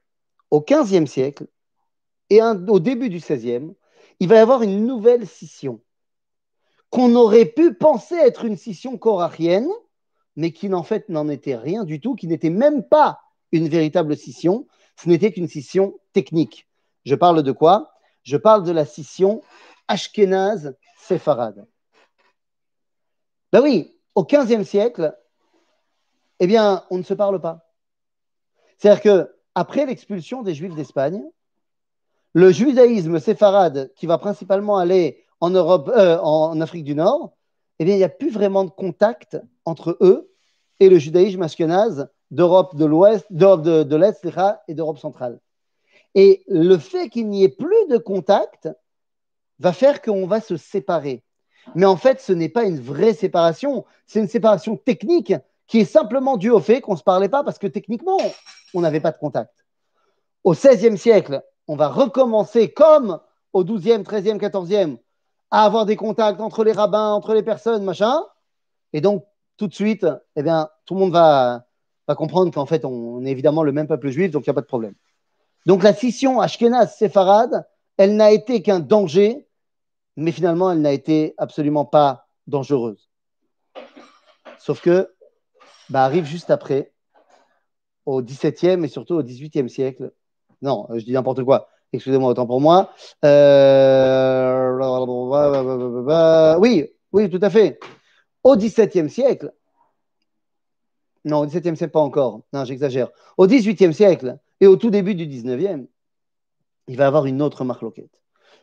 au 0.50 0.61
XVe 0.61 1.07
siècle 1.07 1.46
et 2.31 2.40
au 2.42 2.81
début 2.81 3.09
du 3.09 3.18
XVIe, 3.18 3.74
il 4.20 4.28
va 4.28 4.37
y 4.37 4.38
avoir 4.38 4.62
une 4.62 4.87
nouvelle 4.87 5.26
scission 5.26 5.81
qu'on 6.92 7.14
aurait 7.14 7.46
pu 7.46 7.72
penser 7.72 8.14
être 8.16 8.44
une 8.44 8.59
scission 8.59 8.98
corachienne, 8.98 9.68
mais 10.37 10.52
qui 10.52 10.72
en 10.72 10.83
fait 10.83 11.09
n'en 11.09 11.28
était 11.31 11.57
rien 11.57 11.85
du 11.85 12.00
tout, 12.00 12.14
qui 12.14 12.26
n'était 12.26 12.50
même 12.50 12.87
pas 12.87 13.18
une 13.50 13.68
véritable 13.68 14.14
scission, 14.14 14.66
ce 14.96 15.09
n'était 15.09 15.33
qu'une 15.33 15.48
scission 15.48 15.94
technique. 16.12 16.68
Je 17.05 17.14
parle 17.14 17.42
de 17.42 17.52
quoi? 17.52 17.92
Je 18.22 18.37
parle 18.37 18.62
de 18.62 18.72
la 18.72 18.85
scission 18.85 19.40
Ashkenaz-Séfarade. 19.88 21.66
Ben 23.53 23.61
oui, 23.61 23.95
au 24.15 24.25
XVe 24.25 24.65
siècle, 24.65 25.17
eh 26.41 26.47
bien, 26.47 26.85
on 26.91 26.99
ne 26.99 27.03
se 27.03 27.15
parle 27.15 27.41
pas. 27.41 27.71
C'est-à-dire 28.79 29.03
que 29.03 29.35
après 29.55 29.87
l'expulsion 29.87 30.43
des 30.43 30.55
Juifs 30.55 30.75
d'Espagne, 30.75 31.23
le 32.33 32.51
judaïsme 32.51 33.21
séfarade, 33.21 33.93
qui 33.95 34.07
va 34.07 34.19
principalement 34.19 34.79
aller 34.79 35.25
en 35.41 35.51
Europe, 35.51 35.91
euh, 35.95 36.19
en 36.21 36.61
Afrique 36.61 36.85
du 36.85 36.95
Nord, 36.95 37.37
eh 37.79 37.85
bien, 37.85 37.95
il 37.95 37.99
n'y 37.99 38.05
a 38.05 38.09
plus 38.09 38.31
vraiment 38.31 38.65
de 38.65 38.71
contact 38.71 39.38
entre 39.65 39.99
eux 40.01 40.33
et 40.81 40.88
le 40.88 40.99
judaïsme 40.99 41.43
ashkenaz 41.43 42.09
d'Europe 42.31 42.77
de 42.77 42.85
l'Ouest, 42.87 43.27
d'Europe 43.31 43.62
de, 43.62 43.97
l'Est 43.97 44.27
et 44.69 44.75
d'Europe 44.75 44.99
centrale. 44.99 45.41
Et 46.15 46.43
le 46.49 46.79
fait 46.79 47.09
qu'il 47.09 47.29
n'y 47.29 47.45
ait 47.45 47.49
plus 47.49 47.87
de 47.88 47.99
contact 47.99 48.69
va 49.59 49.73
faire 49.73 50.01
qu'on 50.01 50.27
va 50.27 50.41
se 50.41 50.57
séparer. 50.57 51.23
Mais 51.75 51.87
en 51.87 51.96
fait, 51.96 52.20
ce 52.20 52.33
n'est 52.33 52.48
pas 52.48 52.64
une 52.64 52.81
vraie 52.81 53.14
séparation, 53.14 53.85
c'est 54.07 54.20
une 54.20 54.29
séparation 54.29 54.77
technique 54.77 55.35
qui 55.66 55.81
est 55.81 55.85
simplement 55.85 56.37
due 56.37 56.51
au 56.51 56.61
fait 56.61 56.81
qu'on 56.81 56.92
ne 56.92 56.98
se 56.98 57.03
parlait 57.03 57.29
pas 57.29 57.44
parce 57.44 57.59
que 57.59 57.66
techniquement, 57.66 58.18
on 58.75 58.81
n'avait 58.81 59.01
pas 59.01 59.12
de 59.12 59.18
contact. 59.18 59.64
Au 60.44 60.53
XVIe 60.53 60.98
siècle, 60.98 61.42
on 61.68 61.77
va 61.77 61.88
recommencer 61.88 62.72
comme 62.72 63.20
au 63.53 63.64
XIIe, 63.64 64.03
XIIIe, 64.03 64.38
XIVe 64.38 64.98
à 65.51 65.64
avoir 65.64 65.87
des 65.87 65.96
contacts 65.96 66.40
entre 66.40 66.64
les 66.64 66.72
rabbins, 66.72 67.12
entre 67.12 67.35
les 67.35 67.42
personnes, 67.42 67.85
machin. 67.85 68.22
Et 68.92 69.01
donc, 69.01 69.25
tout 69.59 69.68
de 69.68 69.75
suite, 69.75 70.07
eh 70.35 70.42
bien, 70.42 70.68
tout 70.87 70.94
le 70.94 71.01
monde 71.01 71.12
va, 71.12 71.66
va 72.09 72.15
comprendre 72.15 72.52
qu'en 72.52 72.67
fait, 72.67 72.85
on 72.85 73.25
est 73.25 73.31
évidemment 73.31 73.63
le 73.63 73.73
même 73.73 73.87
peuple 73.87 74.08
juif, 74.08 74.31
donc 74.31 74.46
il 74.46 74.48
n'y 74.48 74.52
a 74.52 74.54
pas 74.54 74.63
de 74.63 74.67
problème. 74.67 74.94
Donc, 75.67 75.83
la 75.83 75.92
scission 75.92 76.40
Ashkenaz-Séfarade, 76.40 77.67
elle 77.98 78.17
n'a 78.17 78.33
été 78.33 78.63
qu'un 78.63 78.81
danger 78.81 79.46
mais 80.17 80.33
finalement, 80.33 80.71
elle 80.71 80.81
n'a 80.81 80.92
été 80.92 81.35
absolument 81.38 81.85
pas 81.85 82.29
dangereuse. 82.46 83.10
Sauf 84.58 84.81
que, 84.81 85.13
bah, 85.90 86.04
arrive 86.04 86.25
juste 86.25 86.50
après, 86.50 86.92
au 88.06 88.23
XVIIe 88.23 88.85
et 88.85 88.88
surtout 88.88 89.15
au 89.15 89.23
XVIIIe 89.23 89.71
siècle. 89.71 90.13
Non, 90.60 90.87
je 90.94 91.04
dis 91.04 91.13
n'importe 91.13 91.44
quoi. 91.44 91.69
Excusez-moi, 91.92 92.31
autant 92.31 92.46
pour 92.46 92.60
moi. 92.60 92.92
Euh, 93.25 94.71
oui, 96.58 96.88
oui, 97.13 97.31
tout 97.31 97.40
à 97.42 97.50
fait. 97.50 97.79
Au 98.42 98.56
XVIIe 98.56 99.10
siècle, 99.10 99.52
non, 101.25 101.40
au 101.40 101.46
XVIIe 101.46 101.77
siècle, 101.77 101.92
pas 101.92 102.00
encore. 102.00 102.40
Non, 102.52 102.65
j'exagère. 102.65 103.08
Au 103.37 103.46
XVIIIe 103.46 103.94
siècle 103.94 104.38
et 104.60 104.67
au 104.67 104.77
tout 104.77 104.90
début 104.90 105.15
du 105.15 105.27
XIXe, 105.27 105.87
il 106.88 106.96
va 106.96 107.04
y 107.04 107.06
avoir 107.06 107.27
une 107.27 107.42
autre 107.42 107.65
marloquette. 107.65 108.21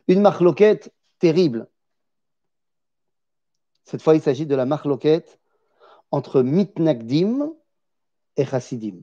Une 0.08 0.22
marloquette 0.22 0.92
terrible. 1.20 1.68
Cette 3.84 4.02
fois, 4.02 4.16
il 4.16 4.22
s'agit 4.22 4.46
de 4.46 4.56
la 4.56 4.66
marloquette 4.66 5.40
entre 6.12 6.42
Mitnagdim 6.42 7.54
et 8.38 8.46
Chassidim. 8.46 9.02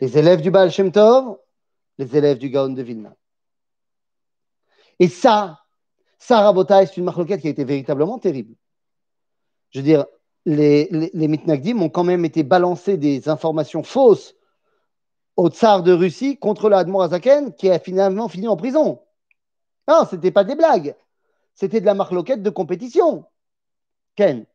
Les 0.00 0.18
élèves 0.18 0.42
du 0.42 0.50
Baal 0.50 0.70
Shem 0.70 0.92
Tov, 0.92 1.38
les 1.98 2.16
élèves 2.16 2.38
du 2.38 2.50
Gaon 2.50 2.70
de 2.70 2.82
Vilna. 2.82 3.14
Et 4.98 5.08
ça, 5.08 5.60
Ça, 6.18 6.52
c'est 6.66 6.96
une 6.96 7.04
marloquette 7.04 7.40
qui 7.40 7.46
a 7.48 7.50
été 7.50 7.64
véritablement 7.64 8.18
terrible. 8.18 8.54
Je 9.70 9.80
veux 9.80 9.84
dire, 9.84 10.06
les, 10.46 10.88
mitnagdim 11.14 11.80
ont 11.82 11.88
quand 11.90 12.04
même 12.04 12.24
été 12.24 12.42
balancés 12.42 12.96
des 12.96 13.28
informations 13.28 13.82
fausses 13.82 14.34
au 15.36 15.50
tsar 15.50 15.82
de 15.82 15.92
Russie 15.92 16.38
contre 16.38 16.68
l'Admor 16.68 17.02
Azaken 17.02 17.54
qui 17.54 17.70
a 17.70 17.78
finalement 17.78 18.28
fini 18.28 18.48
en 18.48 18.56
prison. 18.56 19.00
Non, 19.88 20.04
ce 20.08 20.16
n'était 20.16 20.30
pas 20.30 20.44
des 20.44 20.54
blagues. 20.54 20.96
C'était 21.54 21.80
de 21.80 21.86
la 21.86 21.94
marloquette 21.94 22.42
de 22.42 22.50
compétition. 22.50 23.24
Ken. 24.14 24.46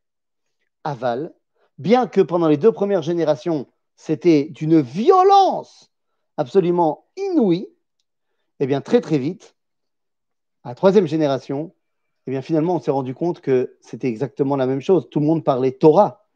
Aval, 0.84 1.34
bien 1.78 2.08
que 2.08 2.22
pendant 2.22 2.48
les 2.48 2.58
deux 2.58 2.72
premières 2.72 3.02
générations, 3.04 3.68
c'était 3.96 4.46
d'une 4.46 4.82
violence 4.82 5.92
absolument 6.38 7.06
inouïe, 7.18 7.70
eh 8.60 8.66
bien 8.66 8.82
très 8.82 9.00
très 9.00 9.20
vite, 9.20 9.56
à 10.64 10.70
la 10.70 10.76
troisième 10.76 11.08
génération, 11.08 11.74
eh 12.28 12.32
bien 12.32 12.42
finalement 12.42 12.76
on 12.76 12.80
s'est 12.80 12.92
rendu 12.92 13.14
compte 13.14 13.42
que 13.42 13.78
c'était 13.82 14.08
exactement 14.08 14.56
la 14.56 14.66
même 14.66 14.82
chose. 14.82 15.08
Tout 15.10 15.20
le 15.20 15.26
monde 15.26 15.44
parlait 15.44 15.72
Torah. 15.72 16.28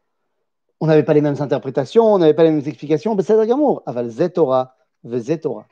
On 0.79 0.87
n'avait 0.87 1.03
pas 1.03 1.13
les 1.13 1.21
mêmes 1.21 1.41
interprétations, 1.41 2.05
on 2.05 2.17
n'avait 2.17 2.33
pas 2.33 2.43
les 2.43 2.51
mêmes 2.51 2.67
explications. 2.67 3.17
C'est 3.19 3.47
Gamour. 3.47 3.81
Aval 3.85 4.09
Zetora, 4.09 4.75
Torah. 5.41 5.67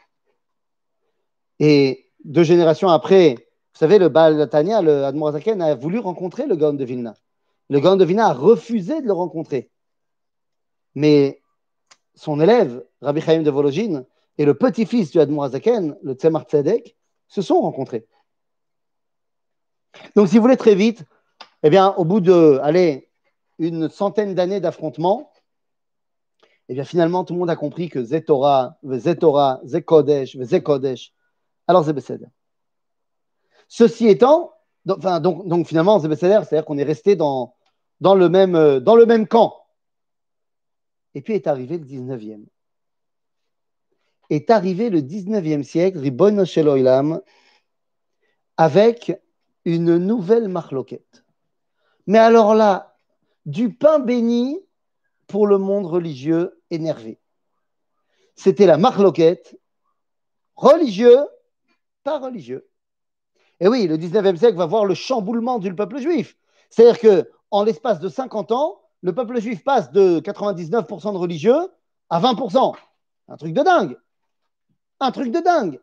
Et 1.59 2.11
deux 2.23 2.43
générations 2.43 2.89
après, 2.89 3.35
vous 3.35 3.79
savez, 3.79 3.99
le 3.99 4.09
Baal 4.09 4.49
Tanya, 4.49 4.81
le 4.81 5.05
Admorazaken, 5.05 5.61
a 5.61 5.75
voulu 5.75 5.99
rencontrer 5.99 6.45
le 6.45 6.55
Gaon 6.55 6.73
de 6.73 6.85
Vilna. 6.85 7.15
Le 7.69 7.79
Gaon 7.79 7.95
de 7.95 8.05
Vilna 8.05 8.27
a 8.27 8.33
refusé 8.33 9.01
de 9.01 9.07
le 9.07 9.13
rencontrer. 9.13 9.71
Mais 10.95 11.41
son 12.15 12.39
élève, 12.39 12.85
Rabbi 13.01 13.21
Chaim 13.21 13.41
de 13.41 13.49
Vologine, 13.49 14.05
et 14.37 14.45
le 14.45 14.53
petit-fils 14.53 15.11
du 15.11 15.19
Admorazaken, 15.19 15.97
le 16.01 16.13
Tzemar 16.13 16.43
Tzedek, 16.43 16.95
se 17.27 17.41
sont 17.41 17.59
rencontrés. 17.61 18.07
Donc, 20.15 20.27
si 20.27 20.35
vous 20.37 20.41
voulez 20.41 20.57
très 20.57 20.75
vite, 20.75 21.03
eh 21.63 21.69
bien, 21.69 21.93
au 21.97 22.05
bout 22.05 22.19
de, 22.19 22.59
allez, 22.61 23.09
une 23.59 23.89
centaine 23.89 24.35
d'années 24.35 24.59
d'affrontement, 24.59 25.31
eh 26.69 26.73
bien, 26.73 26.83
finalement, 26.83 27.23
tout 27.23 27.33
le 27.33 27.39
monde 27.39 27.49
a 27.49 27.55
compris 27.55 27.89
que 27.89 28.03
Zetora, 28.03 28.77
Zetora, 28.83 29.61
Zekodesh, 29.65 30.37
Zekodesh, 30.41 31.13
alors 31.67 31.83
Zebeseder. 31.83 32.27
Ceci 33.67 34.07
étant, 34.07 34.53
donc, 34.85 35.67
finalement, 35.67 35.99
Zebeseder, 35.99 36.41
c'est-à-dire 36.43 36.65
qu'on 36.65 36.77
est 36.77 36.83
resté 36.83 37.15
dans, 37.15 37.55
dans, 38.01 38.15
le 38.15 38.29
même, 38.29 38.55
euh, 38.55 38.79
dans 38.79 38.95
le 38.95 39.05
même 39.05 39.27
camp. 39.27 39.55
Et 41.15 41.21
puis 41.21 41.33
est 41.33 41.47
arrivé 41.47 41.77
le 41.77 41.85
19e. 41.85 42.45
Est 44.29 44.49
arrivé 44.49 44.89
le 44.89 45.01
19e 45.01 45.63
siècle, 45.63 45.99
Ribon 45.99 46.43
Sheloilam, 46.45 47.21
avec 48.57 49.13
une 49.65 49.97
nouvelle 49.97 50.47
marloquette. 50.47 51.23
Mais 52.07 52.19
alors 52.19 52.55
là, 52.55 52.97
du 53.45 53.73
pain 53.73 53.99
béni 53.99 54.59
pour 55.27 55.47
le 55.47 55.57
monde 55.57 55.85
religieux 55.85 56.61
énervé. 56.69 57.19
C'était 58.35 58.65
la 58.65 58.77
marloquette 58.77 59.57
religieux, 60.55 61.19
pas 62.03 62.19
religieux. 62.19 62.67
Et 63.59 63.67
oui, 63.67 63.87
le 63.87 63.97
19e 63.97 64.35
siècle 64.35 64.57
va 64.57 64.65
voir 64.65 64.85
le 64.85 64.93
chamboulement 64.93 65.59
du 65.59 65.73
peuple 65.73 65.99
juif. 65.99 66.35
C'est-à-dire 66.69 66.99
que 66.99 67.29
en 67.51 67.63
l'espace 67.63 67.99
de 67.99 68.09
50 68.09 68.51
ans, 68.51 68.81
le 69.01 69.13
peuple 69.13 69.39
juif 69.39 69.63
passe 69.63 69.91
de 69.91 70.19
99% 70.19 71.13
de 71.13 71.17
religieux 71.17 71.69
à 72.09 72.19
20%. 72.19 72.75
Un 73.27 73.37
truc 73.37 73.53
de 73.53 73.61
dingue. 73.61 73.97
Un 74.99 75.11
truc 75.11 75.31
de 75.31 75.39
dingue. 75.39 75.79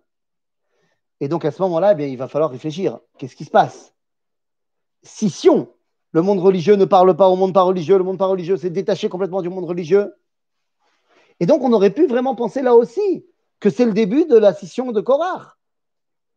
Et 1.21 1.29
donc 1.29 1.45
à 1.45 1.51
ce 1.51 1.63
moment-là, 1.63 1.95
eh 1.99 2.11
il 2.11 2.17
va 2.17 2.29
falloir 2.29 2.51
réfléchir. 2.51 2.99
Qu'est-ce 3.19 3.37
qui 3.37 3.45
se 3.45 3.51
passe? 3.51 3.95
Scission. 5.03 5.73
Le 6.13 6.23
monde 6.23 6.41
religieux 6.41 6.75
ne 6.75 6.87
parle 6.87 7.17
pas 7.17 7.29
au 7.29 7.37
monde 7.37 7.55
pas 7.55 7.63
religieux, 7.63 7.97
le 7.97 8.05
monde 8.05 8.19
pas 8.19 8.27
religieux 8.27 8.57
s'est 8.57 8.71
détaché 8.71 9.09
complètement 9.09 9.43
du 9.43 9.49
monde 9.49 9.65
religieux. 9.65 10.13
Et 11.39 11.47
donc 11.47 11.63
on 11.63 11.73
aurait 11.73 11.93
pu 11.95 12.07
vraiment 12.07 12.35
penser 12.35 12.63
là 12.63 12.75
aussi 12.75 13.25
que 13.61 13.71
c'est 13.71 13.85
le 13.85 13.93
début 13.93 14.25
de 14.25 14.37
la 14.37 14.53
scission 14.53 14.93
de 14.93 15.01
Korach. 15.01 15.60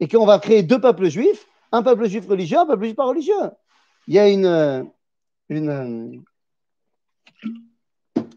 Et 0.03 0.07
qu'on 0.09 0.25
va 0.25 0.37
créer 0.37 0.63
deux 0.63 0.81
peuples 0.81 1.07
juifs, 1.07 1.47
un 1.71 1.81
peuple 1.81 2.09
juif 2.09 2.27
religieux, 2.27 2.57
un 2.57 2.65
peuple 2.65 2.83
juif 2.83 2.95
pas 2.97 3.05
religieux. 3.05 3.33
Il 4.09 4.13
y 4.13 4.19
a 4.19 4.27
une, 4.27 4.91
une, 5.47 6.21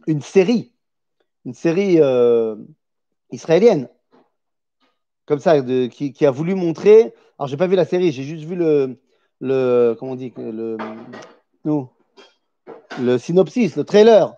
une 0.06 0.22
série, 0.22 0.70
une 1.44 1.54
série 1.54 2.00
euh, 2.00 2.54
israélienne 3.32 3.88
comme 5.24 5.40
ça, 5.40 5.60
qui, 5.60 6.24
a 6.24 6.30
voulu 6.30 6.54
montrer. 6.54 7.12
Alors, 7.36 7.48
j'ai 7.48 7.56
pas 7.56 7.66
vu 7.66 7.74
la 7.74 7.84
série, 7.84 8.12
j'ai 8.12 8.22
juste 8.22 8.44
vu 8.44 8.54
le, 8.54 9.00
le 9.40 9.96
comment 9.98 10.14
le, 10.14 10.76
le 13.00 13.18
synopsis, 13.18 13.74
le 13.74 13.82
trailer, 13.82 14.36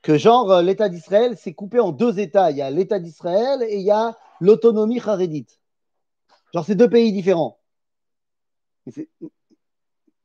que 0.00 0.16
genre 0.16 0.50
euh, 0.50 0.62
l'État 0.62 0.88
d'Israël 0.88 1.36
s'est 1.36 1.52
coupé 1.52 1.80
en 1.80 1.92
deux 1.92 2.18
États. 2.18 2.50
Il 2.50 2.56
y 2.56 2.62
a 2.62 2.70
l'État 2.70 2.98
d'Israël 2.98 3.62
et 3.62 3.76
il 3.76 3.84
y 3.84 3.90
a 3.90 4.16
l'autonomie 4.40 5.02
harédite. 5.04 5.60
Genre, 6.56 6.64
c'est 6.64 6.74
deux 6.74 6.88
pays 6.88 7.12
différents. 7.12 7.60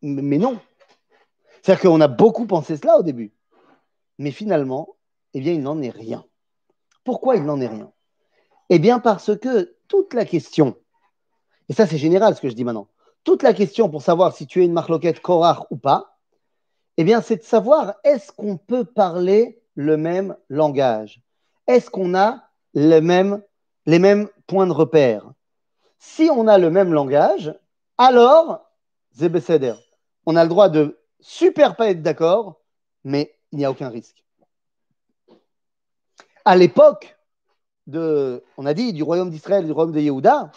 Mais, 0.02 0.38
non. 0.38 0.62
C'est-à-dire 1.62 1.82
qu'on 1.82 2.00
a 2.00 2.08
beaucoup 2.08 2.48
pensé 2.48 2.78
cela 2.78 2.98
au 2.98 3.04
début. 3.04 3.34
Mais 4.18 4.32
finalement, 4.32 4.96
eh 5.34 5.42
bien, 5.42 5.52
il 5.52 5.62
n'en 5.62 5.82
est 5.82 5.90
rien. 5.90 6.24
Pourquoi 7.04 7.36
il 7.36 7.44
n'en 7.44 7.60
est 7.60 7.68
rien? 7.68 7.92
Eh 8.70 8.80
bien, 8.80 9.00
parce 9.00 9.38
que 9.38 9.76
toute 9.90 10.14
la 10.14 10.24
question, 10.24 10.78
et 11.68 11.74
ça 11.74 11.86
c'est 11.86 11.98
général 11.98 12.34
ce 12.34 12.40
que 12.40 12.48
je 12.48 12.56
dis 12.56 12.64
maintenant, 12.64 12.88
toute 13.26 13.44
la 13.44 13.54
question 13.54 13.90
pour 13.90 14.02
savoir 14.02 14.34
si 14.34 14.48
tu 14.48 14.62
es 14.62 14.66
une 14.66 14.72
marloquette 14.72 15.20
Korach 15.20 15.70
ou 15.70 15.76
pas, 15.76 16.18
eh 16.96 17.04
bien 17.04 17.20
c'est 17.22 17.36
de 17.36 17.44
savoir 17.44 17.96
est-ce 18.06 18.32
qu'on 18.32 18.56
peut 18.56 18.86
parler 18.86 19.62
le 19.76 19.98
même 19.98 20.38
langage? 20.48 21.22
Est-ce 21.68 21.90
qu'on 21.90 22.16
a 22.16 22.42
les 22.74 23.02
mêmes 23.02 24.30
points 24.48 24.68
de 24.68 24.72
repère? 24.72 25.34
Si 26.04 26.32
on 26.32 26.48
a 26.48 26.58
le 26.58 26.72
même 26.72 26.94
langage, 26.94 27.54
alors, 28.00 28.68
Zebeseder, 29.14 29.76
on 30.26 30.36
a 30.36 30.42
le 30.42 30.50
droit 30.50 30.68
de 30.68 31.00
super 31.20 31.76
pas 31.76 31.92
être 31.92 32.02
d'accord, 32.02 32.60
mais 33.04 33.38
il 33.52 33.60
n'y 33.60 33.66
a 33.66 33.70
aucun 33.70 33.90
risque. 33.90 34.26
À 36.44 36.56
l'époque, 36.56 37.16
on 37.94 38.66
a 38.66 38.74
dit, 38.74 38.94
du 38.94 39.04
royaume 39.04 39.30
d'Israël, 39.30 39.64
du 39.64 39.72
royaume 39.72 39.92
de 39.92 40.00
Yehuda, 40.00 40.52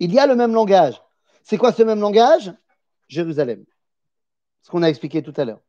il 0.00 0.12
y 0.12 0.18
a 0.18 0.26
le 0.26 0.36
même 0.36 0.52
langage. 0.52 1.02
C'est 1.42 1.56
quoi 1.56 1.72
ce 1.72 1.82
même 1.82 2.00
langage? 2.00 2.52
Jérusalem. 3.08 3.64
Ce 4.60 4.70
qu'on 4.70 4.82
a 4.82 4.90
expliqué 4.90 5.22
tout 5.22 5.34
à 5.38 5.46
l'heure. 5.46 5.62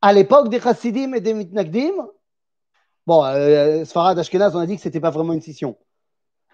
À 0.00 0.14
l'époque 0.14 0.48
des 0.48 0.58
Chassidim 0.58 1.12
et 1.12 1.20
des 1.20 1.34
Mitnagdim, 1.34 1.92
bon, 3.06 3.26
euh, 3.26 3.84
Sfarad 3.84 4.18
Ashkenaz, 4.18 4.56
on 4.56 4.60
a 4.60 4.66
dit 4.66 4.76
que 4.76 4.82
ce 4.82 4.88
n'était 4.88 5.00
pas 5.00 5.10
vraiment 5.10 5.34
une 5.34 5.42
scission. 5.42 5.76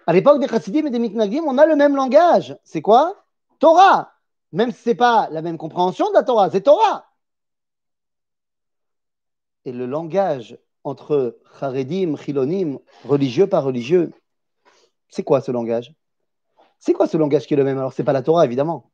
À 0.07 0.13
l'époque 0.13 0.39
des 0.39 0.47
Chassidim 0.47 0.85
et 0.85 0.91
des 0.91 0.99
Mitnagdim, 0.99 1.43
on 1.45 1.57
a 1.57 1.65
le 1.65 1.75
même 1.75 1.95
langage. 1.95 2.57
C'est 2.63 2.81
quoi? 2.81 3.25
Torah. 3.59 4.13
Même 4.51 4.71
si 4.71 4.83
ce 4.83 4.89
n'est 4.89 4.95
pas 4.95 5.29
la 5.31 5.41
même 5.41 5.57
compréhension 5.57 6.07
de 6.09 6.13
la 6.13 6.23
Torah, 6.23 6.49
c'est 6.49 6.61
Torah. 6.61 7.11
Et 9.65 9.71
le 9.71 9.87
langage 9.87 10.59
entre 10.83 11.39
charedim, 11.59 12.15
chilonim, 12.15 12.79
religieux 13.03 13.47
par 13.47 13.63
religieux. 13.63 14.11
C'est 15.09 15.23
quoi 15.23 15.41
ce 15.41 15.51
langage? 15.51 15.93
C'est 16.77 16.93
quoi 16.93 17.07
ce 17.07 17.17
langage 17.17 17.47
qui 17.47 17.55
est 17.55 17.57
le 17.57 17.63
même? 17.63 17.79
Alors, 17.79 17.93
ce 17.93 18.01
n'est 18.01 18.05
pas 18.05 18.13
la 18.13 18.21
Torah, 18.21 18.45
évidemment. 18.45 18.91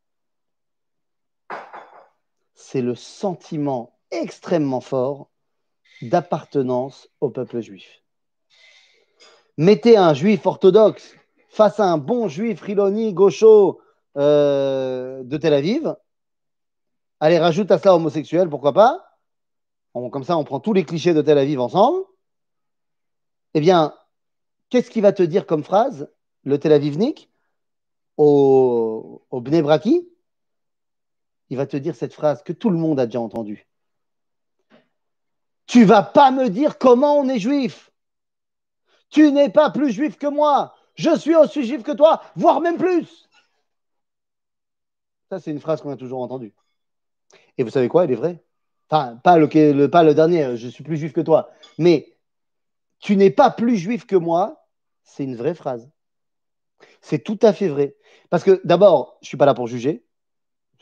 C'est 2.53 2.81
le 2.81 2.95
sentiment 2.95 3.97
extrêmement 4.11 4.81
fort 4.81 5.29
d'appartenance 6.01 7.09
au 7.19 7.29
peuple 7.29 7.59
juif. 7.59 8.00
Mettez 9.61 9.95
un 9.95 10.15
juif 10.15 10.43
orthodoxe 10.47 11.15
face 11.49 11.79
à 11.79 11.85
un 11.85 11.99
bon 11.99 12.27
juif 12.27 12.65
chiloni, 12.65 13.13
gaucho 13.13 13.79
euh, 14.17 15.21
de 15.21 15.37
Tel 15.37 15.53
Aviv. 15.53 15.95
Allez, 17.19 17.37
rajoute 17.37 17.69
à 17.69 17.77
ça 17.77 17.93
homosexuel, 17.93 18.49
pourquoi 18.49 18.73
pas 18.73 19.19
comme 19.93 20.23
ça, 20.23 20.35
on 20.35 20.43
prend 20.43 20.59
tous 20.59 20.73
les 20.73 20.83
clichés 20.83 21.13
de 21.13 21.21
Tel 21.21 21.37
Aviv 21.37 21.59
ensemble. 21.59 22.03
Eh 23.53 23.59
bien, 23.59 23.93
qu'est-ce 24.71 24.89
qu'il 24.89 25.03
va 25.03 25.13
te 25.13 25.21
dire 25.21 25.45
comme 25.45 25.63
phrase, 25.63 26.09
le 26.43 26.57
Tel 26.57 26.73
Avivnik, 26.73 27.29
au, 28.17 29.21
au 29.29 29.41
Bnebraki 29.41 30.09
Il 31.51 31.57
va 31.57 31.67
te 31.67 31.77
dire 31.77 31.95
cette 31.95 32.15
phrase 32.15 32.41
que 32.41 32.53
tout 32.53 32.71
le 32.71 32.77
monde 32.77 32.99
a 32.99 33.05
déjà 33.05 33.19
entendue. 33.19 33.67
Tu 35.67 35.85
vas 35.85 36.01
pas 36.01 36.31
me 36.31 36.49
dire 36.49 36.79
comment 36.79 37.15
on 37.19 37.29
est 37.29 37.37
juif. 37.37 37.90
Tu 39.11 39.31
n'es 39.31 39.49
pas 39.49 39.69
plus 39.69 39.91
juif 39.91 40.17
que 40.17 40.27
moi. 40.27 40.73
Je 40.95 41.15
suis 41.17 41.35
aussi 41.35 41.63
juif 41.63 41.83
que 41.83 41.91
toi, 41.91 42.21
voire 42.35 42.61
même 42.61 42.77
plus. 42.77 43.29
Ça, 45.29 45.39
c'est 45.39 45.51
une 45.51 45.59
phrase 45.59 45.81
qu'on 45.81 45.91
a 45.91 45.97
toujours 45.97 46.21
entendue. 46.21 46.53
Et 47.57 47.63
vous 47.63 47.69
savez 47.69 47.87
quoi? 47.87 48.05
Elle 48.05 48.11
est 48.11 48.15
vraie. 48.15 48.43
Enfin, 48.89 49.17
pas 49.23 49.37
le, 49.37 50.13
dernier, 50.13 50.57
je 50.57 50.67
suis 50.67 50.83
plus 50.83 50.97
juif 50.97 51.13
que 51.13 51.21
toi. 51.21 51.49
Mais 51.77 52.17
tu 52.99 53.15
n'es 53.15 53.31
pas 53.31 53.49
plus 53.49 53.77
juif 53.77 54.05
que 54.05 54.17
moi, 54.17 54.67
c'est 55.03 55.23
une 55.23 55.35
vraie 55.35 55.55
phrase. 55.55 55.89
C'est 57.01 57.23
tout 57.23 57.39
à 57.41 57.53
fait 57.53 57.69
vrai. 57.69 57.95
Parce 58.29 58.43
que 58.43 58.61
d'abord, 58.65 59.17
je 59.21 59.25
ne 59.25 59.29
suis 59.29 59.37
pas 59.37 59.45
là 59.45 59.53
pour 59.53 59.67
juger. 59.67 60.03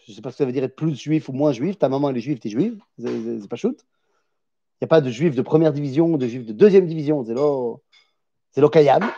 Je 0.06 0.12
ne 0.12 0.16
sais 0.16 0.22
pas 0.22 0.32
ce 0.32 0.36
que 0.36 0.38
ça 0.40 0.46
veut 0.46 0.52
dire 0.52 0.64
être 0.64 0.76
plus 0.76 0.96
juif 0.96 1.30
ou 1.30 1.34
moins 1.34 1.52
juif. 1.52 1.78
Ta 1.78 1.90
maman, 1.90 2.10
elle 2.10 2.18
est 2.18 2.22
juive, 2.22 2.40
tu 2.40 2.48
es 2.48 2.52
juive. 2.52 2.80
C'est 2.98 3.48
pas 3.48 3.56
shoot. 3.56 3.80
Il 4.82 4.86
n'y 4.86 4.86
a 4.86 4.88
pas 4.88 5.02
de 5.02 5.10
juif 5.12 5.36
de 5.36 5.42
première 5.42 5.74
division, 5.74 6.18
de 6.18 6.26
juif 6.26 6.46
de 6.46 6.54
deuxième 6.54 6.88
division. 6.88 7.24
C'est 7.24 7.36
l'okayam. 8.58 9.10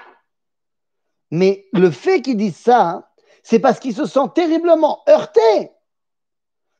Mais 1.31 1.65
le 1.73 1.89
fait 1.91 2.21
qu'ils 2.21 2.37
disent 2.37 2.57
ça, 2.57 3.11
c'est 3.43 3.59
parce 3.59 3.79
qu'ils 3.79 3.95
se 3.95 4.05
sentent 4.05 4.35
terriblement 4.35 5.01
heurtés. 5.07 5.71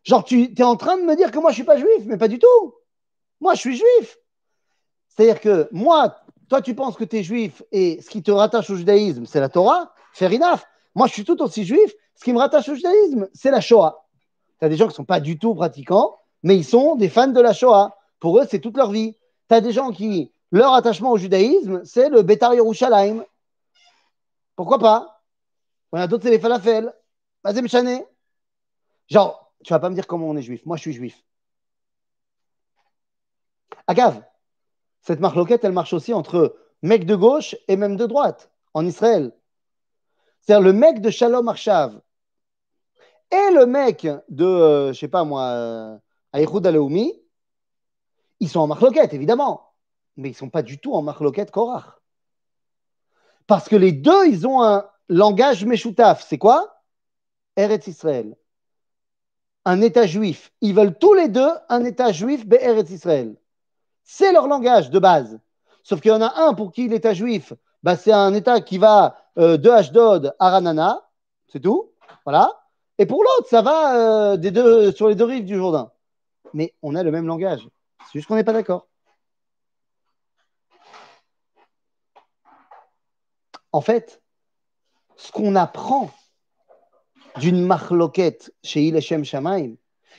Genre, 0.04 0.24
tu 0.24 0.54
es 0.58 0.64
en 0.64 0.76
train 0.76 0.98
de 0.98 1.04
me 1.04 1.16
dire 1.16 1.32
que 1.32 1.40
moi, 1.40 1.52
je 1.52 1.54
ne 1.54 1.56
suis 1.56 1.64
pas 1.64 1.78
juif, 1.78 2.06
mais 2.06 2.18
pas 2.18 2.28
du 2.28 2.40
tout. 2.40 2.76
Moi, 3.40 3.54
je 3.54 3.60
suis 3.60 3.78
juif. 3.78 4.18
C'est-à-dire 5.08 5.40
que 5.40 5.70
moi, 5.72 6.16
toi, 6.50 6.62
tu 6.62 6.76
penses 6.76 6.96
que 6.96 7.04
tu 7.04 7.18
es 7.18 7.24
juif 7.24 7.64
et 7.72 8.02
ce 8.02 8.10
qui 8.10 8.24
te 8.24 8.32
rattache 8.32 8.70
au 8.70 8.76
judaïsme, 8.76 9.26
c'est 9.26 9.40
la 9.40 9.50
Torah, 9.50 9.94
fair 10.14 10.32
enough. 10.32 10.62
Moi, 10.96 11.08
je 11.08 11.14
suis 11.14 11.24
tout 11.24 11.42
aussi 11.42 11.64
juif. 11.64 11.94
Ce 12.16 12.24
qui 12.24 12.34
me 12.34 12.40
rattache 12.40 12.70
au 12.70 12.76
judaïsme, 12.76 13.30
c'est 13.34 13.52
la 13.52 13.62
Shoah. 13.62 14.06
Tu 14.60 14.66
as 14.66 14.70
des 14.70 14.76
gens 14.76 14.86
qui 14.86 14.92
ne 14.92 14.96
sont 14.96 15.06
pas 15.06 15.20
du 15.20 15.40
tout 15.40 15.56
pratiquants, 15.56 16.16
mais 16.44 16.56
ils 16.56 16.66
sont 16.66 16.96
des 16.96 17.10
fans 17.10 17.28
de 17.28 17.42
la 17.42 17.54
Shoah. 17.54 17.98
Pour 18.20 18.40
eux, 18.40 18.46
c'est 18.50 18.60
toute 18.60 18.78
leur 18.78 18.92
vie. 18.92 19.16
Tu 19.50 19.56
as 19.56 19.62
des 19.62 19.72
gens 19.72 19.92
qui, 19.92 20.32
leur 20.52 20.74
attachement 20.74 21.12
au 21.12 21.18
judaïsme, 21.18 21.84
c'est 21.86 22.10
le 22.10 22.22
Betar 22.22 22.54
Yerushalayim. 22.54 23.24
Pourquoi 24.56 24.80
pas? 24.80 25.24
On 25.92 26.00
a 26.00 26.08
d'autres, 26.08 26.24
c'est 26.24 26.30
les 26.30 26.40
falafels. 26.40 26.94
Mazem 27.44 27.68
Chané. 27.68 28.06
Genre, 29.10 29.54
tu 29.64 29.74
vas 29.74 29.80
pas 29.80 29.90
me 29.90 29.96
dire 29.96 30.08
comment 30.08 30.28
on 30.28 30.36
est 30.36 30.42
juif. 30.42 30.66
Moi, 30.66 30.78
je 30.78 30.82
suis 30.82 30.94
juif. 30.94 31.24
Agave, 33.88 34.22
cette 35.02 35.20
marloquette, 35.20 35.64
elle 35.64 35.72
marche 35.72 35.94
aussi 35.94 36.14
entre 36.14 36.56
mec 36.82 37.06
de 37.06 37.16
gauche 37.16 37.56
et 37.68 37.76
même 37.76 37.98
de 37.98 38.06
droite 38.06 38.52
en 38.74 38.86
Israël. 38.86 39.32
C'est-à-dire 40.42 40.64
le 40.64 40.74
mec 40.74 41.02
de 41.02 41.10
Shalom 41.10 41.48
Arshav 41.48 42.00
et 43.32 43.52
le 43.54 43.66
mec 43.66 44.08
de, 44.30 44.44
je 44.44 44.44
euh, 44.44 44.94
je 44.94 45.00
sais 45.00 45.08
pas 45.08 45.24
moi, 45.24 45.44
euh, 45.44 45.98
Aleoumi, 46.34 47.14
ils 48.40 48.50
sont 48.50 48.60
en 48.60 48.68
marloquette, 48.68 49.14
évidemment, 49.14 49.71
mais 50.18 50.30
ils 50.30 50.34
ne 50.34 50.38
sont 50.38 50.50
pas 50.50 50.62
du 50.62 50.78
tout 50.80 50.94
en 50.94 51.02
marloquette 51.02 51.52
Korach. 51.52 52.00
Parce 53.48 53.68
que 53.68 53.76
les 53.76 53.92
deux, 53.92 54.28
ils 54.28 54.48
ont 54.48 54.64
un 54.64 54.88
langage 55.10 55.66
meshoutaf. 55.66 56.26
C'est 56.28 56.38
quoi? 56.38 56.82
Eretz 57.58 57.88
Israël. 57.88 58.36
Un 59.66 59.82
État 59.82 60.08
juif. 60.08 60.52
Ils 60.62 60.74
veulent 60.74 60.98
tous 60.98 61.14
les 61.14 61.28
deux 61.28 61.50
un 61.70 61.84
État 61.84 62.12
juif, 62.12 62.46
Eretz 62.50 62.90
Israël. 62.90 63.36
C'est 64.04 64.32
leur 64.32 64.48
langage 64.48 64.90
de 64.90 65.00
base. 65.00 65.40
Sauf 65.84 66.02
qu'il 66.02 66.12
y 66.12 66.14
en 66.14 66.22
a 66.22 66.44
un 66.44 66.54
pour 66.54 66.72
qui 66.72 66.88
l'État 66.88 67.14
juif, 67.14 67.54
bah, 67.84 67.96
c'est 67.96 68.12
un 68.12 68.34
État 68.34 68.62
qui 68.62 68.78
va 68.78 69.18
euh, 69.38 69.58
de 69.58 69.70
Ashdod 69.70 70.36
à 70.40 70.50
Ranana, 70.50 71.10
c'est 71.48 71.60
tout. 71.60 71.92
Voilà. 72.26 72.52
Et 72.98 73.06
pour 73.06 73.24
l'autre, 73.24 73.48
ça 73.50 73.62
va 73.62 73.96
euh, 73.96 74.38
des 74.38 74.52
deux, 74.52 74.92
sur 74.92 75.08
les 75.10 75.16
deux 75.16 75.26
rives 75.26 75.46
du 75.46 75.56
Jourdain. 75.56 75.92
Mais 76.54 76.74
on 76.82 76.96
a 76.96 77.04
le 77.04 77.12
même 77.12 77.28
langage. 77.28 77.68
C'est 78.06 78.20
juste 78.20 78.28
qu'on 78.28 78.36
n'est 78.36 78.44
pas 78.44 78.54
d'accord. 78.54 78.88
En 83.72 83.82
fait, 83.82 84.22
ce 85.16 85.32
qu'on 85.32 85.56
apprend 85.56 86.12
d'une 87.40 87.66
marloquette 87.66 88.54
chez 88.64 88.84
Ileshem 88.84 89.24
Shamaim, 89.24 89.76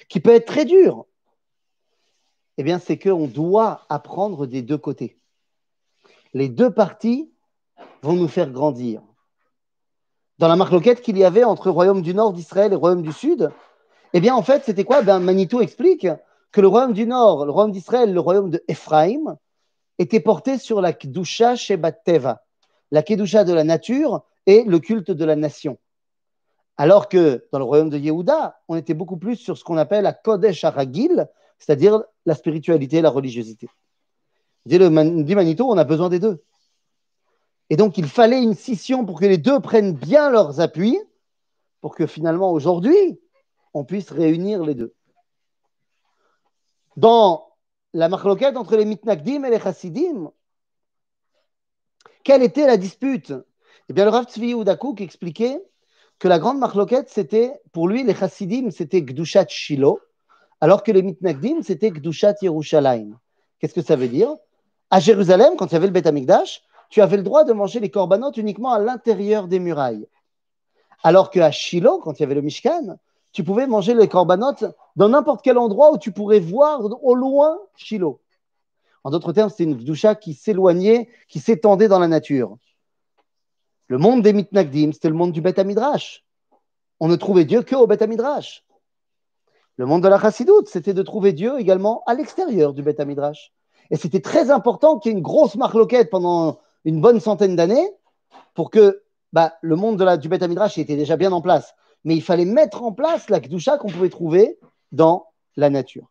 qui 0.09 0.21
peut 0.21 0.31
être 0.31 0.47
très 0.47 0.65
dure, 0.65 1.07
eh 2.59 2.63
bien, 2.63 2.79
c'est 2.79 2.99
qu'on 2.99 3.27
doit 3.27 3.87
apprendre 3.89 4.47
des 4.47 4.63
deux 4.63 4.79
côtés. 4.79 5.19
Les 6.35 6.49
deux 6.49 6.73
parties 6.73 7.33
vont 8.03 8.15
nous 8.15 8.29
faire 8.29 8.51
grandir. 8.51 9.03
Dans 10.39 10.49
la 10.49 10.57
marloquette 10.57 11.03
qu'il 11.03 11.19
y 11.19 11.25
avait 11.25 11.45
entre 11.45 11.67
le 11.67 11.73
royaume 11.73 12.03
du 12.03 12.15
nord 12.15 12.33
d'Israël 12.33 12.69
et 12.69 12.71
le 12.71 12.77
royaume 12.79 13.03
du 13.03 13.13
sud, 13.13 13.51
eh 14.13 14.21
bien, 14.21 14.35
en 14.35 14.43
fait, 14.43 14.65
c'était 14.65 14.85
quoi? 14.85 15.03
Ben, 15.03 15.21
Manito 15.21 15.61
explique 15.61 16.07
que 16.51 16.61
le 16.61 16.69
royaume 16.69 16.93
du 16.93 17.07
nord, 17.07 17.47
le 17.47 17.53
royaume 17.53 17.73
d'Israël, 17.73 18.13
le 18.13 18.21
royaume 18.21 18.51
de 18.51 18.63
Ephraim, 18.69 19.39
était 19.99 20.21
porté 20.21 20.59
sur 20.59 20.81
la 20.81 20.93
Kedusha 20.93 21.57
Shebat 21.57 21.93
Teva, 21.93 22.43
la 22.93 23.03
Kedusha 23.03 23.43
de 23.43 23.53
la 23.53 23.65
nature 23.65 24.23
et 24.47 24.63
le 24.63 24.79
culte 24.79 25.11
de 25.11 25.25
la 25.25 25.35
nation. 25.35 25.79
Alors 26.77 27.09
que 27.09 27.47
dans 27.51 27.59
le 27.59 27.65
royaume 27.65 27.91
de 27.91 27.99
Yehuda, 27.99 28.61
on 28.69 28.77
était 28.77 28.95
beaucoup 28.95 29.17
plus 29.17 29.37
sur 29.37 29.59
ce 29.59 29.65
qu'on 29.65 29.79
appelle 29.79 30.05
la 30.05 30.13
Kodesh 30.13 30.63
Aragil, 30.63 31.27
c'est-à-dire 31.59 32.03
la 32.27 32.35
spiritualité 32.35 32.99
et 32.99 33.03
la 33.03 33.11
religiosité. 33.11 33.69
Dit, 34.67 34.79
le, 34.79 34.91
Manito, 34.91 35.69
on 35.69 35.77
a 35.77 35.85
besoin 35.85 36.09
des 36.09 36.21
deux. 36.21 36.45
Et 37.71 37.77
donc, 37.77 37.99
il 37.99 38.07
fallait 38.07 38.43
une 38.43 38.55
scission 38.55 39.05
pour 39.05 39.19
que 39.19 39.27
les 39.27 39.39
deux 39.39 39.59
prennent 39.61 39.95
bien 39.95 40.31
leurs 40.31 40.61
appuis, 40.61 40.99
pour 41.81 41.95
que 41.95 42.07
finalement, 42.07 42.53
aujourd'hui, 42.53 43.19
on 43.75 43.85
puisse 43.85 44.11
réunir 44.11 44.63
les 44.63 44.75
deux. 44.75 44.95
Dans 46.97 47.49
la 47.95 48.09
marloquette 48.09 48.57
entre 48.57 48.77
les 48.77 48.85
mitnagdim 48.85 49.45
et 49.45 49.51
les 49.51 49.59
chassidim, 49.59 50.31
quelle 52.25 52.43
était 52.43 52.67
la 52.67 52.77
dispute? 52.77 53.33
Eh 53.89 53.93
bien, 53.93 54.05
le 54.05 54.11
Rav 54.11 54.27
Tzvi 54.27 54.55
expliquait 54.99 55.63
que 56.19 56.29
la 56.29 56.39
grande 56.39 56.59
marloquette, 56.59 57.09
c'était, 57.09 57.53
pour 57.73 57.89
lui, 57.89 58.05
les 58.05 58.15
chassidim, 58.15 58.71
c'était 58.71 59.03
Gdushat 59.03 59.49
Shiloh, 59.49 60.01
alors 60.61 60.83
que 60.83 60.93
les 60.93 61.03
mitnagdim, 61.03 61.63
c'était 61.63 61.91
Gdushat 61.91 62.35
Yerushalayim. 62.43 63.19
Qu'est-ce 63.59 63.75
que 63.75 63.83
ça 63.83 63.97
veut 63.97 64.09
dire? 64.09 64.35
À 64.91 65.01
Jérusalem, 65.01 65.55
quand 65.59 65.67
il 65.67 65.73
y 65.73 65.77
avait 65.77 65.89
le 65.89 65.93
Beth 65.93 66.07
Amikdash, 66.07 66.63
tu 66.91 67.01
avais 67.01 67.17
le 67.17 67.23
droit 67.23 67.45
de 67.45 67.53
manger 67.53 67.81
les 67.81 67.91
corbanotes 67.91 68.37
uniquement 68.37 68.71
à 68.71 68.79
l'intérieur 68.79 69.49
des 69.49 69.59
murailles. 69.59 70.07
Alors 71.03 71.31
qu'à 71.31 71.51
Shiloh, 71.51 71.99
quand 71.99 72.19
il 72.19 72.21
y 72.21 72.25
avait 72.25 72.35
le 72.35 72.43
Mishkan, 72.43 72.99
tu 73.33 73.43
pouvais 73.43 73.67
manger 73.67 73.95
les 73.95 74.09
corbanotes 74.09 74.65
dans 74.95 75.09
n'importe 75.09 75.43
quel 75.43 75.59
endroit 75.59 75.93
où 75.93 75.99
tu 75.99 76.13
pourrais 76.13 76.39
voir 76.39 76.81
au 77.03 77.15
loin 77.15 77.59
Shiloh. 77.77 78.21
En 79.05 79.11
d'autres 79.11 79.33
termes, 79.33 79.51
c'est 79.51 79.65
une 79.65 79.77
doucha 79.77 80.15
qui 80.15 80.35
s'éloignait, 80.35 81.09
qui 81.29 81.41
s'étendait 81.41 81.89
dans 81.89 81.99
la 81.99 82.09
nature. 82.09 82.57
Le 83.89 83.99
monde 83.99 84.23
des 84.23 84.33
mitnagdim, 84.33 84.93
c'était 84.93 85.09
le 85.09 85.15
monde 85.15 85.33
du 85.33 85.41
Beth 85.41 85.59
Midrash. 85.59 86.25
On 87.01 87.09
ne 87.09 87.17
trouvait 87.17 87.45
Dieu 87.45 87.63
qu'au 87.63 87.87
Beth 87.87 88.03
Midrash. 88.03 88.65
Le 89.77 89.87
monde 89.87 90.03
de 90.03 90.09
la 90.09 90.21
chassidoute, 90.21 90.69
c'était 90.69 90.95
de 90.95 91.03
trouver 91.03 91.33
Dieu 91.33 91.59
également 91.59 92.03
à 92.07 92.15
l'extérieur 92.15 92.75
du 92.75 92.83
Beth 92.83 93.01
Midrash. 93.01 93.53
Et 93.91 93.97
c'était 93.97 94.21
très 94.21 94.51
important 94.51 94.99
qu'il 94.99 95.11
y 95.11 95.15
ait 95.15 95.19
une 95.19 95.25
grosse 95.25 95.57
marloquette 95.57 96.11
pendant 96.11 96.61
une 96.85 97.01
bonne 97.01 97.21
centaine 97.21 97.57
d'années 97.57 97.91
pour 98.55 98.71
que 98.71 99.03
bah, 99.33 99.55
le 99.63 99.77
monde 99.77 100.03
du 100.19 100.29
Beth 100.29 100.43
Midrash 100.43 100.79
était 100.79 100.97
déjà 100.97 101.17
bien 101.17 101.33
en 101.33 101.41
place 101.41 101.75
mais 102.05 102.17
il 102.17 102.23
fallait 102.23 102.45
mettre 102.45 102.83
en 102.83 102.93
place 102.93 103.31
la 103.31 103.41
Kedusha 103.41 103.79
qu'on 103.79 103.89
pouvait 103.89 104.09
trouver 104.09 104.59
dans 104.91 105.29
la 105.57 105.71
nature. 105.71 106.11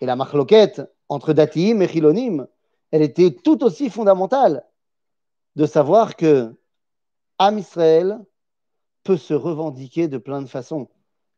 Et 0.00 0.06
la 0.06 0.16
marloquette 0.16 0.82
entre 1.08 1.32
Datim 1.32 1.80
et 1.80 1.88
Chilonim, 1.88 2.46
elle 2.90 3.02
était 3.02 3.30
tout 3.30 3.64
aussi 3.64 3.90
fondamentale 3.90 4.64
de 5.56 5.66
savoir 5.66 6.16
que 6.16 6.54
Am 7.38 7.58
Israël 7.58 8.20
peut 9.02 9.16
se 9.16 9.34
revendiquer 9.34 10.08
de 10.08 10.18
plein 10.18 10.42
de 10.42 10.46
façons. 10.46 10.88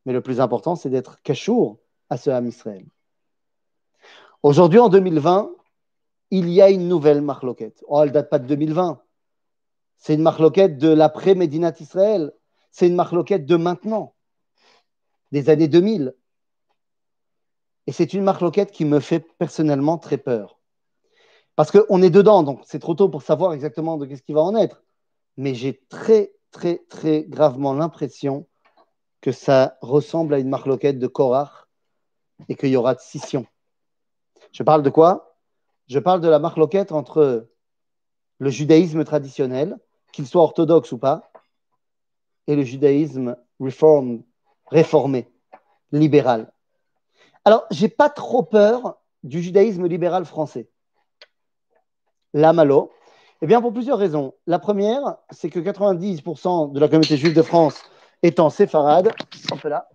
Mais 0.04 0.12
le 0.12 0.20
plus 0.20 0.40
important, 0.40 0.76
c'est 0.76 0.90
d'être 0.90 1.20
cachour 1.22 1.78
à 2.10 2.16
ce 2.16 2.30
Am 2.30 2.46
Israël. 2.46 2.86
Aujourd'hui, 4.42 4.78
en 4.78 4.88
2020, 4.88 5.50
il 6.30 6.50
y 6.50 6.62
a 6.62 6.70
une 6.70 6.88
nouvelle 6.88 7.20
marloquette. 7.20 7.82
Oh, 7.88 8.02
elle 8.02 8.08
ne 8.08 8.14
date 8.14 8.30
pas 8.30 8.38
de 8.38 8.46
2020. 8.46 9.02
C'est 9.98 10.14
une 10.14 10.22
marloquette 10.22 10.78
de 10.78 10.88
l'après-Médinat 10.88 11.74
Israël. 11.80 12.32
C'est 12.70 12.86
une 12.86 12.94
marloquette 12.94 13.46
de 13.46 13.56
maintenant, 13.56 14.14
des 15.32 15.50
années 15.50 15.68
2000. 15.68 16.14
Et 17.86 17.92
c'est 17.92 18.14
une 18.14 18.22
marloquette 18.22 18.70
qui 18.70 18.84
me 18.84 19.00
fait 19.00 19.20
personnellement 19.20 19.98
très 19.98 20.18
peur. 20.18 20.58
Parce 21.54 21.70
qu'on 21.70 22.02
est 22.02 22.10
dedans, 22.10 22.42
donc 22.42 22.60
c'est 22.64 22.78
trop 22.78 22.94
tôt 22.94 23.08
pour 23.08 23.22
savoir 23.22 23.52
exactement 23.52 23.96
de 23.96 24.14
ce 24.14 24.22
qui 24.22 24.32
va 24.32 24.42
en 24.42 24.54
être. 24.56 24.82
Mais 25.36 25.54
j'ai 25.54 25.82
très, 25.88 26.32
très, 26.50 26.84
très 26.88 27.22
gravement 27.22 27.72
l'impression 27.72 28.46
que 29.20 29.32
ça 29.32 29.78
ressemble 29.80 30.34
à 30.34 30.38
une 30.38 30.48
marloquette 30.48 30.98
de 30.98 31.06
Korach 31.06 31.66
et 32.48 32.54
qu'il 32.54 32.70
y 32.70 32.76
aura 32.76 32.94
de 32.94 33.00
scission. 33.00 33.46
Je 34.52 34.62
parle 34.62 34.82
de 34.82 34.90
quoi? 34.90 35.36
Je 35.88 35.98
parle 35.98 36.20
de 36.20 36.28
la 36.28 36.38
marloquette 36.38 36.92
entre 36.92 37.48
le 38.38 38.50
judaïsme 38.50 39.04
traditionnel 39.04 39.78
qu'il 40.12 40.26
soit 40.26 40.42
orthodoxe 40.42 40.92
ou 40.92 40.98
pas, 40.98 41.30
et 42.46 42.56
le 42.56 42.62
judaïsme 42.62 43.36
réformé, 44.70 45.28
libéral. 45.92 46.52
Alors, 47.46 47.64
j'ai 47.70 47.88
pas 47.88 48.10
trop 48.10 48.42
peur 48.42 48.98
du 49.22 49.40
judaïsme 49.40 49.86
libéral 49.86 50.24
français. 50.24 50.68
La 52.34 52.52
malo, 52.52 52.90
eh 53.40 53.46
bien 53.46 53.60
pour 53.60 53.72
plusieurs 53.72 53.98
raisons. 53.98 54.34
La 54.48 54.58
première, 54.58 55.18
c'est 55.30 55.48
que 55.48 55.60
90% 55.60 56.72
de 56.72 56.80
la 56.80 56.88
communauté 56.88 57.16
juive 57.16 57.34
de 57.34 57.42
France 57.42 57.80
étant 58.24 58.50
séfarade, 58.50 59.12
là, 59.62 59.88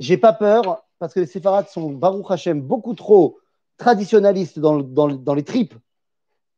j'ai 0.00 0.16
pas 0.16 0.32
peur 0.32 0.84
parce 0.98 1.14
que 1.14 1.20
les 1.20 1.26
séfarades 1.26 1.68
sont, 1.68 1.90
Baruch 1.90 2.28
Hashem, 2.28 2.60
beaucoup 2.60 2.94
trop 2.94 3.38
traditionnalistes 3.76 4.58
dans, 4.58 4.78
dans 4.80 5.34
les 5.34 5.44
tripes 5.44 5.76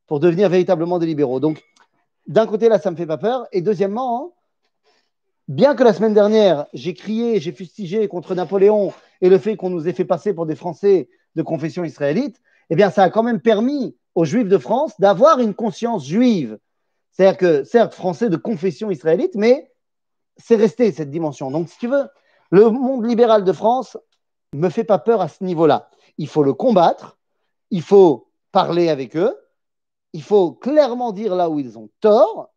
pour 0.07 0.18
devenir 0.18 0.49
véritablement 0.49 0.99
des 0.99 1.07
libéraux. 1.07 1.41
Donc, 1.41 1.62
d'un 2.26 2.47
côté, 2.47 2.70
là, 2.70 2.78
ça 2.78 2.91
me 2.91 2.97
fait 2.97 3.05
pas 3.05 3.18
peur. 3.18 3.47
Et 3.53 3.61
deuxièmement, 3.61 4.33
bien 5.47 5.74
que 5.74 5.85
la 5.85 5.93
semaine 5.93 6.14
dernière, 6.14 6.68
j'ai 6.72 6.95
crié, 6.95 7.39
j'ai 7.39 7.53
fustigé 7.53 8.09
contre 8.09 8.35
Napoléon 8.35 8.95
et 9.23 9.31
le 9.31 9.39
fait 9.39 9.57
qu'on 9.57 9.70
nous 9.70 9.89
ait 9.89 9.93
fait 9.95 10.05
passer 10.05 10.35
pour 10.35 10.45
des 10.45 10.57
Français 10.57 11.09
de 11.37 11.43
confession 11.43 11.85
israélite, 11.85 12.43
eh 12.68 12.77
bien, 12.77 12.91
ça 12.91 13.05
a 13.05 13.11
quand 13.11 13.23
même 13.23 13.41
permis 13.41 13.97
aux 14.14 14.25
Juifs 14.25 14.49
de 14.49 14.59
France 14.59 15.01
d'avoir 15.01 15.39
une 15.39 15.55
conscience 15.55 16.07
juive. 16.07 16.59
C'est-à-dire 17.12 17.39
que, 17.39 17.64
certes, 17.64 17.95
Français 17.95 18.29
de 18.29 18.37
confession 18.37 18.91
israélite, 18.91 19.35
mais 19.35 19.73
c'est 20.37 20.57
resté 20.57 20.91
cette 20.93 21.11
dimension. 21.11 21.51
Donc, 21.51 21.68
si 21.68 21.79
tu 21.79 21.87
veux, 21.87 22.09
le 22.51 22.68
monde 22.68 23.07
libéral 23.07 23.45
de 23.45 23.53
France 23.53 23.97
me 24.55 24.68
fait 24.68 24.85
pas 24.85 24.99
peur 24.99 25.20
à 25.20 25.29
ce 25.29 25.45
niveau-là. 25.45 25.89
Il 26.18 26.29
faut 26.29 26.43
le 26.43 26.53
combattre, 26.53 27.16
il 27.70 27.83
faut 27.83 28.29
parler 28.51 28.89
avec 28.89 29.16
eux, 29.16 29.35
il 30.12 30.23
faut 30.23 30.53
clairement 30.53 31.12
dire 31.12 31.35
là 31.35 31.49
où 31.49 31.61
ils 31.61 31.79
ont 31.79 31.89
tort, 32.01 32.53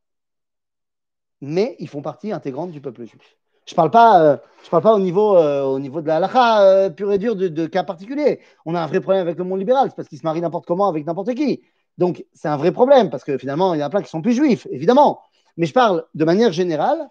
mais 1.42 1.76
ils 1.80 1.88
font 1.88 2.02
partie 2.02 2.32
intégrante 2.32 2.72
du 2.72 2.82
peuple 2.82 3.06
juif. 3.06 3.38
Je 3.66 3.74
ne 3.74 3.76
parle, 3.76 3.90
pas, 3.92 4.22
euh, 4.22 4.38
euh, 4.74 5.64
au 5.64 5.80
niveau 5.80 6.02
de 6.02 6.08
la 6.08 6.18
halakha 6.18 6.62
euh, 6.62 6.90
pur 6.92 7.12
et 7.12 7.18
dur 7.18 7.36
de, 7.36 7.66
cas 7.66 7.84
particuliers. 7.84 8.40
On 8.66 8.76
a 8.76 8.82
un 8.82 8.86
vrai 8.86 9.02
problème 9.02 9.22
avec 9.22 9.38
le 9.38 9.44
monde 9.44 9.60
libéral, 9.60 9.90
c'est 9.90 9.96
parce 9.96 10.08
qu'ils 10.08 10.20
se 10.20 10.24
marient 10.24 10.42
n'importe 10.42 10.68
comment 10.68 10.88
avec 10.88 11.06
n'importe 11.06 11.34
qui. 11.34 11.64
Donc, 11.98 12.24
c'est 12.34 12.48
un 12.48 12.58
vrai 12.58 12.72
problème, 12.72 13.10
parce 13.10 13.24
que 13.24 13.38
finalement, 13.38 13.74
il 13.74 13.80
y 13.80 13.84
en 13.84 13.88
a 13.88 13.90
plein 13.90 14.04
qui 14.04 14.10
sont 14.10 14.22
plus 14.22 14.34
juifs, 14.34 14.68
évidemment. 14.70 15.22
Mais 15.58 15.66
je 15.66 15.74
parle 15.74 16.06
de 16.14 16.26
manière 16.26 16.52
générale. 16.52 17.08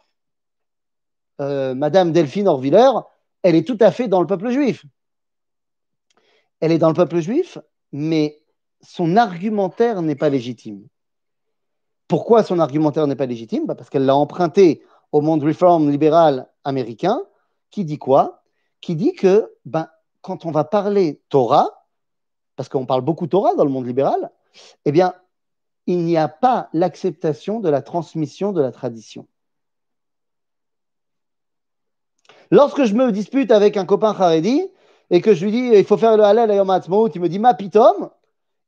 Madame 1.40 2.12
Delphine 2.12 2.46
Orviller, 2.46 2.90
elle 3.42 3.56
est 3.56 3.66
tout 3.66 3.78
à 3.80 3.90
fait 3.90 4.06
dans 4.06 4.20
le 4.20 4.26
peuple 4.26 4.50
juif. 4.50 4.84
Elle 6.60 6.70
est 6.70 6.78
dans 6.78 6.88
le 6.88 6.94
peuple 6.94 7.18
juif, 7.18 7.58
mais 7.90 8.40
son 8.80 9.16
argumentaire 9.16 10.00
n'est 10.02 10.14
pas 10.14 10.28
légitime. 10.28 10.86
Pourquoi 12.06 12.44
son 12.44 12.60
argumentaire 12.60 13.06
n'est 13.06 13.16
pas 13.16 13.26
légitime? 13.26 13.66
Bah, 13.66 13.74
Parce 13.74 13.90
qu'elle 13.90 14.04
l'a 14.04 14.14
emprunté 14.14 14.82
au 15.14 15.20
monde 15.20 15.44
réforme 15.44 15.92
libéral 15.92 16.48
américain, 16.64 17.22
qui 17.70 17.84
dit 17.84 17.98
quoi? 17.98 18.42
Qui 18.80 18.96
dit 18.96 19.12
que 19.12 19.48
ben, 19.64 19.88
quand 20.22 20.44
on 20.44 20.50
va 20.50 20.64
parler 20.64 21.20
Torah, 21.28 21.86
parce 22.56 22.68
qu'on 22.68 22.84
parle 22.84 23.02
beaucoup 23.02 23.28
Torah 23.28 23.54
dans 23.54 23.62
le 23.62 23.70
monde 23.70 23.86
libéral, 23.86 24.32
eh 24.84 24.90
bien, 24.90 25.14
il 25.86 25.98
n'y 25.98 26.16
a 26.16 26.26
pas 26.26 26.68
l'acceptation 26.72 27.60
de 27.60 27.68
la 27.68 27.80
transmission 27.80 28.50
de 28.50 28.60
la 28.60 28.72
tradition. 28.72 29.28
Lorsque 32.50 32.82
je 32.82 32.94
me 32.94 33.12
dispute 33.12 33.52
avec 33.52 33.76
un 33.76 33.84
copain 33.84 34.16
Haredi 34.18 34.66
et 35.10 35.20
que 35.20 35.32
je 35.32 35.44
lui 35.44 35.52
dis 35.52 35.78
il 35.78 35.84
faut 35.84 35.96
faire 35.96 36.16
le 36.16 36.24
halal 36.24 36.50
à 36.50 36.56
Yom 36.56 36.76
il 37.14 37.20
me 37.20 37.28
dit 37.28 37.38
ma 37.38 37.54
pitom, 37.54 38.10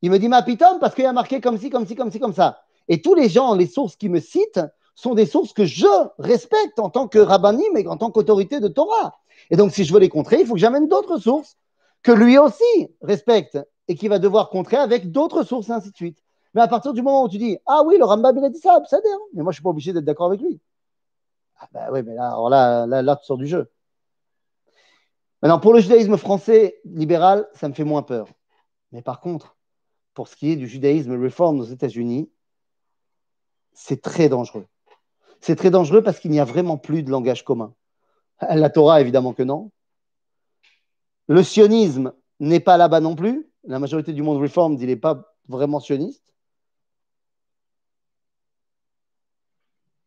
il 0.01 0.13
me 0.13 0.19
dit 0.21 0.29
ma 0.29 0.43
pitom 0.43 0.79
parce 0.79 0.95
qu'il 0.95 1.03
y 1.03 1.09
a 1.09 1.13
marqué 1.13 1.41
comme 1.41 1.59
ci, 1.59 1.71
comme 1.71 1.89
ci, 1.89 1.97
comme 1.97 2.13
ci, 2.13 2.21
comme 2.21 2.35
ça. 2.35 2.63
Et 2.87 3.03
tous 3.03 3.17
les 3.17 3.29
gens, 3.29 3.53
les 3.57 3.67
sources 3.67 3.97
qui 3.97 4.09
me 4.09 4.21
citent, 4.21 4.61
sont 4.97 5.15
des 5.15 5.27
sources 5.27 5.53
que 5.53 5.65
je 5.65 5.87
respecte 6.19 6.81
en 6.81 6.91
tant 6.91 7.07
que 7.07 7.19
rabbinim 7.19 7.77
et 7.77 7.87
en 7.87 7.97
tant 7.97 8.11
qu'autorité 8.11 8.59
de 8.59 8.67
Torah. 8.67 9.15
Et 9.51 9.57
donc, 9.57 9.71
si 9.73 9.85
je 9.85 9.93
veux 9.93 10.01
les 10.01 10.09
contrer, 10.09 10.41
il 10.41 10.47
faut 10.47 10.55
que 10.55 10.61
j'amène 10.61 10.89
d'autres 10.89 11.19
sources 11.19 11.57
que 12.03 12.13
lui 12.13 12.39
aussi 12.39 12.89
respecte 13.03 13.59
et 13.89 13.95
qui 13.95 14.09
va 14.09 14.19
devoir 14.19 14.49
contrer 14.49 14.77
avec 14.77 15.13
d'autres 15.13 15.45
sources, 15.45 15.69
et 15.69 15.73
ainsi 15.73 15.91
de 15.91 15.97
suite. 15.97 16.19
Mais 16.55 16.63
à 16.63 16.69
partir 16.69 16.95
du 16.95 17.03
moment 17.03 17.25
où 17.25 17.29
tu 17.29 17.39
dis 17.39 17.59
Ah 17.67 17.83
oui, 17.85 17.99
le 17.99 18.05
Rambam, 18.05 18.37
il 18.39 18.45
a 18.45 18.51
dit 18.51 18.59
ça, 18.59 18.83
ça 18.89 18.97
hein. 18.97 19.19
mais 19.35 19.43
moi, 19.43 19.53
je 19.53 19.57
ne 19.57 19.59
suis 19.59 19.63
pas 19.63 19.71
obligé 19.71 19.93
d'être 19.93 20.05
d'accord 20.05 20.27
avec 20.27 20.41
lui. 20.41 20.61
Ah 21.59 21.69
ben 21.73 21.89
oui, 21.93 22.03
mais 22.03 22.15
là, 22.15 22.29
alors 22.29 22.49
là, 22.49 22.87
là, 22.87 23.03
là, 23.03 23.17
tu 23.17 23.27
sors 23.27 23.37
du 23.37 23.47
jeu. 23.47 23.71
Maintenant, 25.43 25.61
pour 25.61 25.75
le 25.75 25.81
judaïsme 25.81 26.17
français 26.17 26.81
libéral, 26.85 27.47
ça 27.53 27.69
me 27.69 27.75
fait 27.75 27.85
moins 27.85 28.03
peur. 28.03 28.29
Mais 28.93 29.03
par 29.03 29.21
contre, 29.21 29.57
pour 30.15 30.29
ce 30.29 30.37
qui 30.37 30.51
est 30.51 30.57
du 30.57 30.67
judaïsme 30.67 31.21
réforme 31.21 31.61
aux 31.61 31.65
États-Unis, 31.65 32.31
c'est 33.75 34.01
très 34.01 34.31
dangereux. 34.31 34.67
C'est 35.41 35.57
très 35.57 35.71
dangereux 35.71 36.03
parce 36.03 36.19
qu'il 36.19 36.31
n'y 36.31 36.41
a 36.41 36.45
vraiment 36.45 36.77
plus 36.77 37.03
de 37.03 37.11
langage 37.11 37.45
commun. 37.45 37.75
La 38.41 38.71
Torah, 38.71 39.01
évidemment 39.01 39.33
que 39.33 39.43
non. 39.43 39.71
Le 41.29 41.43
sionisme 41.43 42.13
n'est 42.41 42.61
pas 42.61 42.77
là-bas 42.77 43.01
non 43.01 43.17
plus. 43.17 43.51
La 43.65 43.79
majorité 43.79 44.13
du 44.13 44.23
monde 44.23 44.41
réforme 44.41 44.75
il 44.75 44.87
n'est 44.87 44.97
pas 44.97 45.35
vraiment 45.49 45.81
sioniste. 45.81 46.35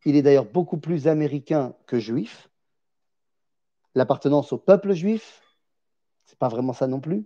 Il 0.05 0.15
est 0.15 0.21
d'ailleurs 0.21 0.45
beaucoup 0.45 0.77
plus 0.77 1.07
américain 1.07 1.73
que 1.85 1.99
juif. 1.99 2.49
L'appartenance 3.95 4.53
au 4.53 4.57
peuple 4.57 4.93
juif, 4.93 5.41
c'est 6.25 6.39
pas 6.39 6.47
vraiment 6.47 6.73
ça 6.73 6.87
non 6.87 7.01
plus. 7.01 7.25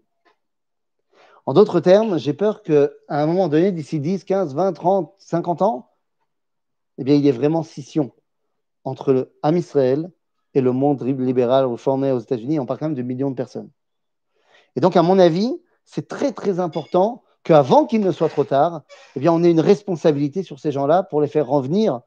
En 1.45 1.53
d'autres 1.53 1.81
termes, 1.81 2.17
j'ai 2.17 2.33
peur 2.33 2.63
qu'à 2.63 2.89
un 3.09 3.25
moment 3.25 3.49
donné, 3.49 3.71
d'ici 3.71 3.99
10, 3.99 4.23
15, 4.23 4.55
20, 4.55 4.73
30, 4.73 5.13
50 5.19 5.61
ans, 5.61 5.92
eh 6.97 7.03
bien, 7.03 7.15
il 7.15 7.25
y 7.25 7.29
a 7.29 7.33
vraiment 7.33 7.63
scission 7.63 8.11
entre 8.83 9.13
le 9.13 9.33
Ham 9.41 9.57
Israël 9.57 10.11
et 10.53 10.61
le 10.61 10.71
monde 10.71 11.01
libéral 11.03 11.65
reformé 11.65 12.11
aux 12.11 12.19
États-Unis. 12.19 12.59
On 12.59 12.65
parle 12.65 12.79
quand 12.79 12.85
même 12.85 12.95
de 12.95 13.01
millions 13.01 13.31
de 13.31 13.35
personnes. 13.35 13.69
Et 14.75 14.81
donc, 14.81 14.95
à 14.95 15.01
mon 15.01 15.19
avis, 15.19 15.55
c'est 15.85 16.07
très, 16.07 16.31
très 16.31 16.59
important 16.59 17.23
qu'avant 17.43 17.85
qu'il 17.85 18.01
ne 18.01 18.11
soit 18.11 18.29
trop 18.29 18.43
tard, 18.43 18.83
eh 19.15 19.19
bien, 19.19 19.33
on 19.33 19.43
ait 19.43 19.51
une 19.51 19.59
responsabilité 19.59 20.43
sur 20.43 20.59
ces 20.59 20.71
gens-là 20.71 21.03
pour 21.03 21.21
les 21.21 21.27
faire 21.27 21.47
revenir 21.47 22.01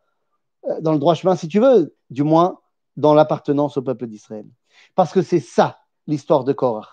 euh, 0.69 0.81
dans 0.81 0.93
le 0.93 0.99
droit 0.99 1.15
chemin, 1.15 1.37
si 1.37 1.49
tu 1.49 1.61
veux, 1.61 1.95
du 2.11 2.23
moins 2.23 2.61
dans 2.97 3.15
l'appartenance 3.15 3.77
au 3.77 3.83
peuple 3.83 4.07
d'Israël. 4.07 4.47
Parce 4.95 5.13
que 5.13 5.23
c'est 5.23 5.41
ça, 5.41 5.79
l'histoire 6.07 6.45
de 6.45 6.53
Korah. 6.53 6.89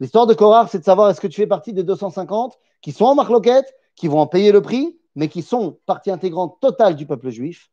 L'histoire 0.00 0.26
de 0.26 0.34
Korah, 0.34 0.66
c'est 0.68 0.78
de 0.78 0.84
savoir 0.84 1.10
est-ce 1.10 1.20
que 1.20 1.26
tu 1.26 1.40
fais 1.40 1.46
partie 1.46 1.72
des 1.72 1.82
250 1.82 2.58
qui 2.80 2.92
sont 2.92 3.04
en 3.04 3.14
marloquette, 3.14 3.74
qui 3.94 4.08
vont 4.08 4.20
en 4.20 4.26
payer 4.26 4.52
le 4.52 4.62
prix, 4.62 4.98
mais 5.16 5.28
qui 5.28 5.42
sont 5.42 5.80
partie 5.86 6.10
intégrante 6.10 6.60
totale 6.60 6.94
du 6.94 7.06
peuple 7.06 7.30
juif, 7.30 7.72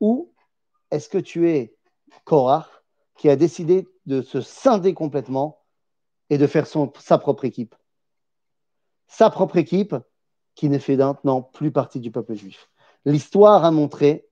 ou 0.00 0.32
est-ce 0.90 1.08
que 1.08 1.18
tu 1.18 1.50
es 1.50 1.76
Korah 2.24 2.68
qui 3.18 3.28
a 3.28 3.36
décidé 3.36 3.88
de 4.06 4.22
se 4.22 4.40
scinder 4.40 4.94
complètement 4.94 5.60
et 6.30 6.38
de 6.38 6.46
faire 6.46 6.66
sa 6.66 7.18
propre 7.18 7.44
équipe? 7.44 7.74
Sa 9.08 9.28
propre 9.28 9.58
équipe 9.58 9.94
qui 10.54 10.68
ne 10.68 10.78
fait 10.78 10.96
maintenant 10.96 11.42
plus 11.42 11.72
partie 11.72 12.00
du 12.00 12.10
peuple 12.10 12.34
juif. 12.34 12.70
L'histoire 13.04 13.64
a 13.64 13.70
montré 13.70 14.28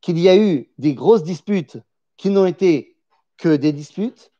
qu'il 0.00 0.18
y 0.18 0.28
a 0.28 0.36
eu 0.36 0.70
des 0.78 0.94
grosses 0.94 1.22
disputes 1.22 1.78
qui 2.16 2.30
n'ont 2.30 2.46
été 2.46 2.96
que 3.36 3.54
des 3.54 3.72
disputes, 3.72 4.32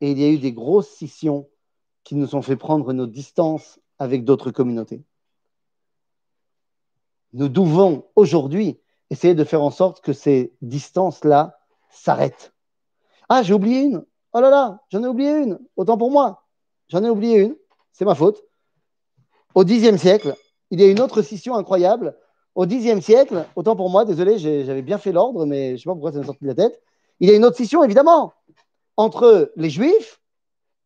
et 0.00 0.12
il 0.12 0.18
y 0.18 0.24
a 0.24 0.28
eu 0.28 0.38
des 0.38 0.52
grosses 0.52 0.88
scissions 0.88 1.48
qui 2.04 2.14
nous 2.14 2.34
ont 2.34 2.42
fait 2.42 2.56
prendre 2.56 2.92
nos 2.94 3.06
distances 3.06 3.78
avec 3.98 4.24
d'autres 4.24 4.50
communautés. 4.50 5.04
Nous 7.32 7.48
devons 7.48 8.04
aujourd'hui 8.16 8.80
essayer 9.10 9.34
de 9.34 9.44
faire 9.44 9.62
en 9.62 9.70
sorte 9.70 10.00
que 10.00 10.12
ces 10.12 10.52
distances-là 10.62 11.58
s'arrêtent. 11.90 12.52
Ah, 13.28 13.42
j'ai 13.42 13.54
oublié 13.54 13.82
une. 13.82 14.04
Oh 14.32 14.40
là 14.40 14.50
là, 14.50 14.80
j'en 14.90 15.02
ai 15.02 15.06
oublié 15.06 15.30
une. 15.30 15.58
Autant 15.76 15.96
pour 15.96 16.10
moi. 16.10 16.44
J'en 16.88 17.04
ai 17.04 17.10
oublié 17.10 17.38
une. 17.38 17.56
C'est 17.92 18.04
ma 18.04 18.14
faute. 18.14 18.42
Au 19.54 19.64
Xe 19.64 19.96
siècle, 19.96 20.34
il 20.70 20.80
y 20.80 20.84
a 20.84 20.88
une 20.88 21.00
autre 21.00 21.22
scission 21.22 21.56
incroyable. 21.56 22.16
Au 22.54 22.66
Xe 22.66 23.00
siècle, 23.00 23.46
autant 23.56 23.76
pour 23.76 23.90
moi, 23.90 24.04
désolé, 24.04 24.38
j'avais 24.38 24.82
bien 24.82 24.98
fait 24.98 25.12
l'ordre, 25.12 25.46
mais 25.46 25.68
je 25.68 25.72
ne 25.72 25.76
sais 25.78 25.84
pas 25.84 25.92
pourquoi 25.92 26.12
ça 26.12 26.18
m'est 26.18 26.26
sorti 26.26 26.44
de 26.44 26.48
la 26.48 26.54
tête. 26.54 26.80
Il 27.18 27.28
y 27.28 27.32
a 27.32 27.36
une 27.36 27.44
autre 27.44 27.56
scission, 27.56 27.84
évidemment, 27.84 28.32
entre 28.96 29.52
les 29.56 29.70
Juifs 29.70 30.20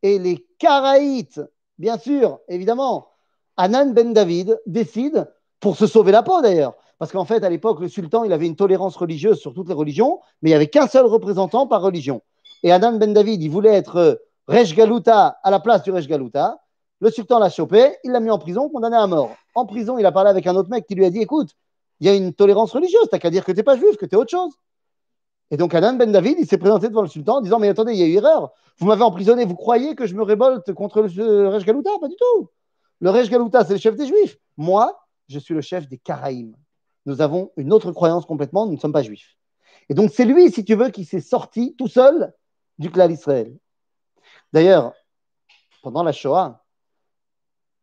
et 0.03 0.19
les 0.19 0.47
Caraïtes. 0.59 1.41
Bien 1.79 1.99
sûr, 1.99 2.41
évidemment. 2.49 3.09
Anan 3.57 3.93
ben 3.93 4.13
David 4.13 4.61
décide 4.67 5.31
pour 5.65 5.79
se 5.79 5.87
sauver 5.87 6.12
la 6.12 6.23
peau 6.23 6.43
d'ailleurs. 6.43 6.75
Parce 6.99 7.11
qu'en 7.11 7.25
fait, 7.25 7.43
à 7.43 7.49
l'époque, 7.49 7.81
le 7.81 7.89
sultan, 7.89 8.25
il 8.25 8.35
avait 8.35 8.47
une 8.47 8.55
tolérance 8.55 8.97
religieuse 8.97 9.39
sur 9.39 9.55
toutes 9.55 9.69
les 9.69 9.75
religions, 9.75 10.21
mais 10.43 10.51
il 10.51 10.53
n'y 10.53 10.57
avait 10.57 10.67
qu'un 10.67 10.87
seul 10.87 11.07
représentant 11.07 11.67
par 11.67 11.81
religion. 11.81 12.21
Et 12.62 12.71
Adnan 12.71 12.99
Ben 12.99 13.15
David, 13.15 13.43
il 13.43 13.49
voulait 13.49 13.73
être 13.73 13.97
euh, 13.97 14.15
Rej 14.47 14.75
Galouta 14.75 15.39
à 15.43 15.51
la 15.51 15.61
place 15.61 15.83
du 15.83 15.91
Rej 15.91 16.07
Galouta. 16.07 16.59
Le 17.01 17.11
sultan 17.11 17.39
l'a 17.39 17.49
chopé, 17.49 17.97
il 18.05 18.12
l'a 18.12 18.21
mis 18.21 18.29
en 18.29 18.39
prison, 18.39 18.69
condamné 18.69 18.97
à 18.97 19.07
mort. 19.07 19.31
En 19.55 19.65
prison, 19.65 19.97
il 19.97 20.05
a 20.05 20.12
parlé 20.12 20.29
avec 20.29 20.47
un 20.47 20.55
autre 20.55 20.69
mec 20.69 20.87
qui 20.87 20.95
lui 20.95 21.07
a 21.07 21.11
dit 21.11 21.23
Écoute, 21.23 21.49
il 22.01 22.07
y 22.07 22.11
a 22.11 22.15
une 22.15 22.35
tolérance 22.35 22.73
religieuse, 22.73 23.09
t'as 23.11 23.19
qu'à 23.19 23.31
dire 23.31 23.43
que 23.43 23.53
tu 23.53 23.57
n'es 23.57 23.62
pas 23.62 23.79
juif, 23.79 23.97
que 23.97 24.05
tu 24.05 24.17
es 24.17 24.19
autre 24.19 24.31
chose. 24.31 24.53
Et 25.51 25.57
donc 25.57 25.75
Adnan 25.75 25.97
Ben 25.97 26.12
David, 26.12 26.37
il 26.41 26.47
s'est 26.47 26.59
présenté 26.59 26.91
devant 26.91 27.03
le 27.03 27.09
sultan 27.09 27.37
en 27.37 27.41
disant 27.41 27.59
Mais 27.59 27.69
attendez, 27.69 27.95
il 27.95 28.01
y 28.01 28.03
a 28.03 28.07
eu 28.07 28.17
erreur. 28.17 28.53
Vous 28.77 28.87
m'avez 28.87 29.03
emprisonné, 29.03 29.47
vous 29.47 29.57
croyez 29.57 29.95
que 29.95 30.07
je 30.07 30.15
me 30.15 30.23
révolte 30.23 30.75
contre 30.75 31.01
le 31.01 31.49
Rej 31.49 31.65
Galouta 31.65 31.89
Pas 32.03 32.09
du 32.09 32.17
tout. 32.17 32.51
Le 33.01 33.09
Rej 33.09 33.31
Galouta, 33.31 33.65
c'est 33.65 33.73
le 33.73 33.79
chef 33.79 33.97
des 33.97 34.07
juifs. 34.07 34.37
Moi, 34.59 34.95
je 35.29 35.39
suis 35.39 35.55
le 35.55 35.61
chef 35.61 35.89
des 35.89 35.99
Caraïmes. 35.99 36.57
Nous 37.07 37.20
avons 37.20 37.53
une 37.57 37.72
autre 37.72 37.93
croyance 37.93 38.27
complètement, 38.27 38.66
nous 38.66 38.75
ne 38.75 38.79
sommes 38.79 38.93
pas 38.93 39.03
juifs. 39.03 39.37
Et 39.89 39.95
donc 39.95 40.11
c'est 40.12 40.25
lui, 40.25 40.51
si 40.51 40.64
tu 40.64 40.75
veux, 40.75 40.91
qui 40.91 41.05
s'est 41.05 41.20
sorti 41.20 41.75
tout 41.77 41.89
seul 41.89 42.33
du 42.79 42.91
clan 42.91 43.09
d'Israël. 43.09 43.57
D'ailleurs, 44.53 44.93
pendant 45.83 46.03
la 46.03 46.12
Shoah, 46.12 46.64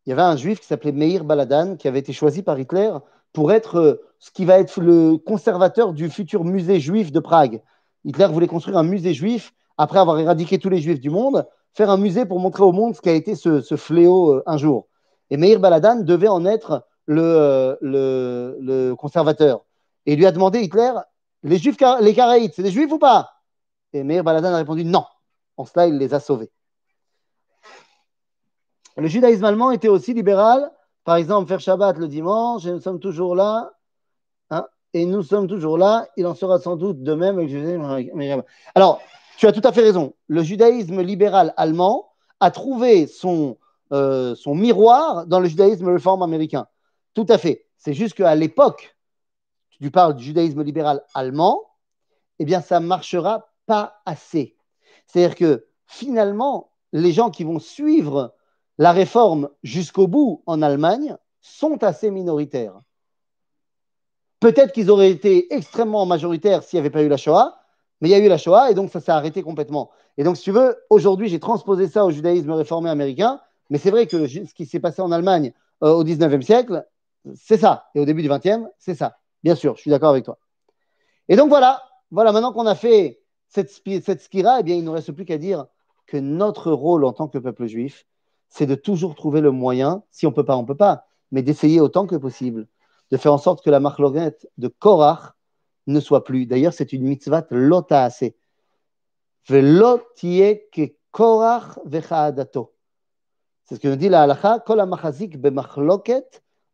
il 0.05 0.09
y 0.09 0.13
avait 0.13 0.21
un 0.23 0.35
juif 0.35 0.59
qui 0.59 0.65
s'appelait 0.65 0.91
Meir 0.91 1.23
Baladan, 1.23 1.75
qui 1.75 1.87
avait 1.87 1.99
été 1.99 2.13
choisi 2.13 2.41
par 2.41 2.59
Hitler 2.59 2.91
pour 3.33 3.51
être 3.51 3.75
euh, 3.75 4.01
ce 4.19 4.31
qui 4.31 4.45
va 4.45 4.59
être 4.59 4.81
le 4.81 5.17
conservateur 5.17 5.93
du 5.93 6.09
futur 6.09 6.43
musée 6.43 6.79
juif 6.79 7.11
de 7.11 7.19
Prague. 7.19 7.61
Hitler 8.03 8.27
voulait 8.27 8.47
construire 8.47 8.77
un 8.77 8.83
musée 8.83 9.13
juif 9.13 9.53
après 9.77 9.99
avoir 9.99 10.19
éradiqué 10.19 10.57
tous 10.57 10.69
les 10.69 10.81
juifs 10.81 10.99
du 10.99 11.09
monde, 11.09 11.47
faire 11.73 11.89
un 11.89 11.97
musée 11.97 12.25
pour 12.25 12.39
montrer 12.39 12.63
au 12.63 12.71
monde 12.71 12.95
ce 12.95 13.01
qu'a 13.01 13.13
été 13.13 13.35
ce, 13.35 13.61
ce, 13.61 13.75
fléau 13.75 14.33
euh, 14.33 14.43
un 14.47 14.57
jour. 14.57 14.87
Et 15.29 15.37
Meir 15.37 15.59
Baladan 15.59 16.01
devait 16.01 16.27
en 16.27 16.45
être 16.45 16.87
le, 17.11 17.77
le, 17.81 18.93
conservateur. 18.95 19.65
Et 20.05 20.15
lui 20.15 20.25
a 20.25 20.31
demandé, 20.31 20.61
Hitler, 20.61 20.93
les 21.43 21.57
juifs, 21.57 21.77
les 22.01 22.13
Karaïtes, 22.13 22.53
c'est 22.55 22.63
des 22.63 22.71
juifs 22.71 22.91
ou 22.91 22.99
pas? 22.99 23.31
Et 23.93 24.03
Meir 24.03 24.23
Baladan 24.23 24.53
a 24.53 24.57
répondu 24.57 24.85
non. 24.85 25.05
En 25.57 25.65
cela, 25.65 25.87
il 25.87 25.97
les 25.97 26.13
a 26.13 26.19
sauvés. 26.19 26.51
Le 28.97 29.07
judaïsme 29.07 29.45
allemand 29.45 29.71
était 29.71 29.87
aussi 29.87 30.13
libéral. 30.13 30.71
Par 31.03 31.15
exemple, 31.15 31.47
faire 31.47 31.59
Shabbat 31.59 31.97
le 31.97 32.07
dimanche, 32.07 32.65
et 32.65 32.71
nous 32.71 32.79
sommes 32.79 32.99
toujours 32.99 33.35
là. 33.35 33.71
Hein, 34.49 34.65
et 34.93 35.05
nous 35.05 35.23
sommes 35.23 35.47
toujours 35.47 35.77
là. 35.77 36.07
Il 36.17 36.27
en 36.27 36.35
sera 36.35 36.59
sans 36.59 36.75
doute 36.75 37.01
de 37.01 37.13
même 37.13 37.37
avec 37.37 37.51
le 37.51 37.59
judaïsme. 37.59 38.43
Alors, 38.75 39.01
tu 39.37 39.47
as 39.47 39.51
tout 39.51 39.61
à 39.63 39.71
fait 39.71 39.81
raison. 39.81 40.13
Le 40.27 40.43
judaïsme 40.43 41.01
libéral 41.01 41.53
allemand 41.57 42.11
a 42.39 42.51
trouvé 42.51 43.07
son, 43.07 43.57
euh, 43.91 44.35
son 44.35 44.55
miroir 44.55 45.25
dans 45.25 45.39
le 45.39 45.47
judaïsme 45.47 45.87
réforme 45.87 46.21
américain. 46.21 46.67
Tout 47.13 47.25
à 47.29 47.37
fait. 47.37 47.67
C'est 47.77 47.93
juste 47.93 48.15
qu'à 48.15 48.35
l'époque, 48.35 48.95
tu 49.69 49.91
parles 49.91 50.15
du 50.15 50.23
judaïsme 50.23 50.63
libéral 50.63 51.03
allemand, 51.13 51.61
eh 52.39 52.45
bien, 52.45 52.61
ça 52.61 52.79
ne 52.79 52.85
marchera 52.85 53.51
pas 53.65 54.01
assez. 54.05 54.55
C'est-à-dire 55.07 55.35
que 55.35 55.67
finalement, 55.87 56.71
les 56.93 57.11
gens 57.11 57.29
qui 57.31 57.43
vont 57.43 57.59
suivre 57.59 58.35
la 58.77 58.91
réforme 58.91 59.49
jusqu'au 59.63 60.07
bout 60.07 60.43
en 60.45 60.61
Allemagne 60.61 61.17
sont 61.41 61.83
assez 61.83 62.11
minoritaires. 62.11 62.79
Peut-être 64.39 64.71
qu'ils 64.71 64.89
auraient 64.89 65.11
été 65.11 65.53
extrêmement 65.53 66.05
majoritaires 66.05 66.63
s'il 66.63 66.77
n'y 66.77 66.81
avait 66.81 66.89
pas 66.89 67.03
eu 67.03 67.07
la 67.07 67.17
Shoah, 67.17 67.59
mais 67.99 68.09
il 68.09 68.11
y 68.11 68.15
a 68.15 68.19
eu 68.19 68.27
la 68.27 68.37
Shoah 68.37 68.71
et 68.71 68.73
donc 68.73 68.91
ça 68.91 68.99
s'est 68.99 69.11
arrêté 69.11 69.43
complètement. 69.43 69.91
Et 70.17 70.23
donc, 70.23 70.37
si 70.37 70.43
tu 70.43 70.51
veux, 70.51 70.77
aujourd'hui, 70.89 71.29
j'ai 71.29 71.39
transposé 71.39 71.87
ça 71.87 72.05
au 72.05 72.11
judaïsme 72.11 72.51
réformé 72.51 72.89
américain, 72.89 73.39
mais 73.69 73.77
c'est 73.77 73.91
vrai 73.91 74.07
que 74.07 74.27
ce 74.27 74.53
qui 74.53 74.65
s'est 74.65 74.79
passé 74.79 75.01
en 75.01 75.11
Allemagne 75.11 75.53
euh, 75.83 75.91
au 75.91 76.03
19e 76.03 76.41
siècle, 76.41 76.85
c'est 77.35 77.57
ça. 77.57 77.85
Et 77.95 77.99
au 77.99 78.05
début 78.05 78.21
du 78.21 78.29
20e, 78.29 78.67
c'est 78.77 78.95
ça. 78.95 79.17
Bien 79.43 79.55
sûr, 79.55 79.75
je 79.75 79.81
suis 79.81 79.91
d'accord 79.91 80.09
avec 80.09 80.25
toi. 80.25 80.37
Et 81.29 81.35
donc 81.35 81.49
voilà, 81.49 81.83
voilà, 82.11 82.31
maintenant 82.31 82.53
qu'on 82.53 82.65
a 82.65 82.75
fait 82.75 83.21
cette, 83.47 83.69
cette 83.69 84.21
skira, 84.21 84.59
eh 84.59 84.63
bien, 84.63 84.75
il 84.75 84.81
ne 84.81 84.85
nous 84.85 84.91
reste 84.91 85.11
plus 85.11 85.25
qu'à 85.25 85.37
dire 85.37 85.65
que 86.07 86.17
notre 86.17 86.71
rôle 86.71 87.05
en 87.05 87.13
tant 87.13 87.27
que 87.27 87.37
peuple 87.37 87.67
juif, 87.67 88.05
c'est 88.49 88.65
de 88.65 88.75
toujours 88.75 89.15
trouver 89.15 89.41
le 89.41 89.51
moyen, 89.51 90.03
si 90.11 90.25
on 90.27 90.31
ne 90.31 90.35
peut 90.35 90.45
pas, 90.45 90.57
on 90.57 90.63
ne 90.63 90.67
peut 90.67 90.75
pas, 90.75 91.05
mais 91.31 91.41
d'essayer 91.41 91.79
autant 91.79 92.05
que 92.05 92.17
possible, 92.17 92.67
de 93.11 93.17
faire 93.17 93.33
en 93.33 93.37
sorte 93.37 93.63
que 93.63 93.69
la 93.69 93.79
marloguette 93.79 94.47
de 94.57 94.67
Korach 94.67 95.33
ne 95.87 95.99
soit 95.99 96.23
plus. 96.23 96.45
D'ailleurs, 96.45 96.73
c'est 96.73 96.93
une 96.93 97.03
mitzvah 97.03 97.45
lota 97.49 98.03
assez. 98.03 98.35
ke 99.47 100.95
Korach 101.11 101.79
vechadato. 101.85 102.73
C'est 103.63 103.75
ce 103.75 103.79
que 103.79 103.87
nous 103.87 103.95
dit 103.95 104.09
la 104.09 104.23
halacha, 104.23 104.59
kol 104.59 104.79
amachazik 104.79 105.37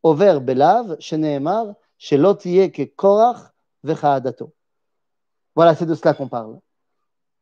Voilà, 0.03 0.95
c'est 5.75 5.85
de 5.85 5.95
cela 5.95 6.13
qu'on 6.13 6.27
parle. 6.27 6.59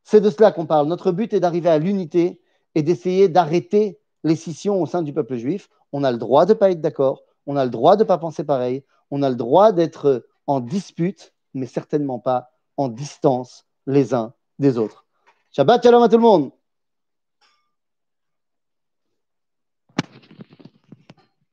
C'est 0.04 0.22
de 0.22 0.30
cela 0.30 0.52
qu'on 0.52 0.66
parle. 0.66 0.88
Notre 0.88 1.12
but 1.12 1.34
est 1.34 1.40
d'arriver 1.40 1.70
à 1.70 1.80
l'unité 1.80 2.42
et 2.76 2.84
d'essayer 2.84 3.28
d'arrêter 3.28 4.00
les 4.24 4.36
scissions 4.36 4.82
au 4.82 4.86
sein 4.86 5.02
du 5.02 5.14
peuple 5.14 5.36
juif. 5.36 5.70
On 5.92 6.04
a 6.04 6.12
le 6.12 6.18
droit 6.18 6.46
de 6.46 6.54
ne 6.54 6.58
pas 6.58 6.72
être 6.72 6.82
d'accord, 6.82 7.24
on 7.46 7.56
a 7.56 7.64
le 7.64 7.72
droit 7.72 7.96
de 7.96 8.04
ne 8.04 8.08
pas 8.08 8.18
penser 8.18 8.44
pareil, 8.44 8.84
on 9.12 9.24
a 9.24 9.30
le 9.30 9.36
droit 9.36 9.72
d'être 9.72 10.28
en 10.48 10.60
dispute, 10.60 11.34
mais 11.54 11.66
certainement 11.66 12.20
pas 12.20 12.52
en 12.78 12.88
distance 12.88 13.66
les 13.86 14.14
uns 14.14 14.34
des 14.60 14.78
autres. 14.78 15.06
Shabbat 15.52 15.84
shalom 15.84 16.04
à 16.04 16.10
tout 16.10 16.18
le 16.18 16.24
monde 16.24 16.52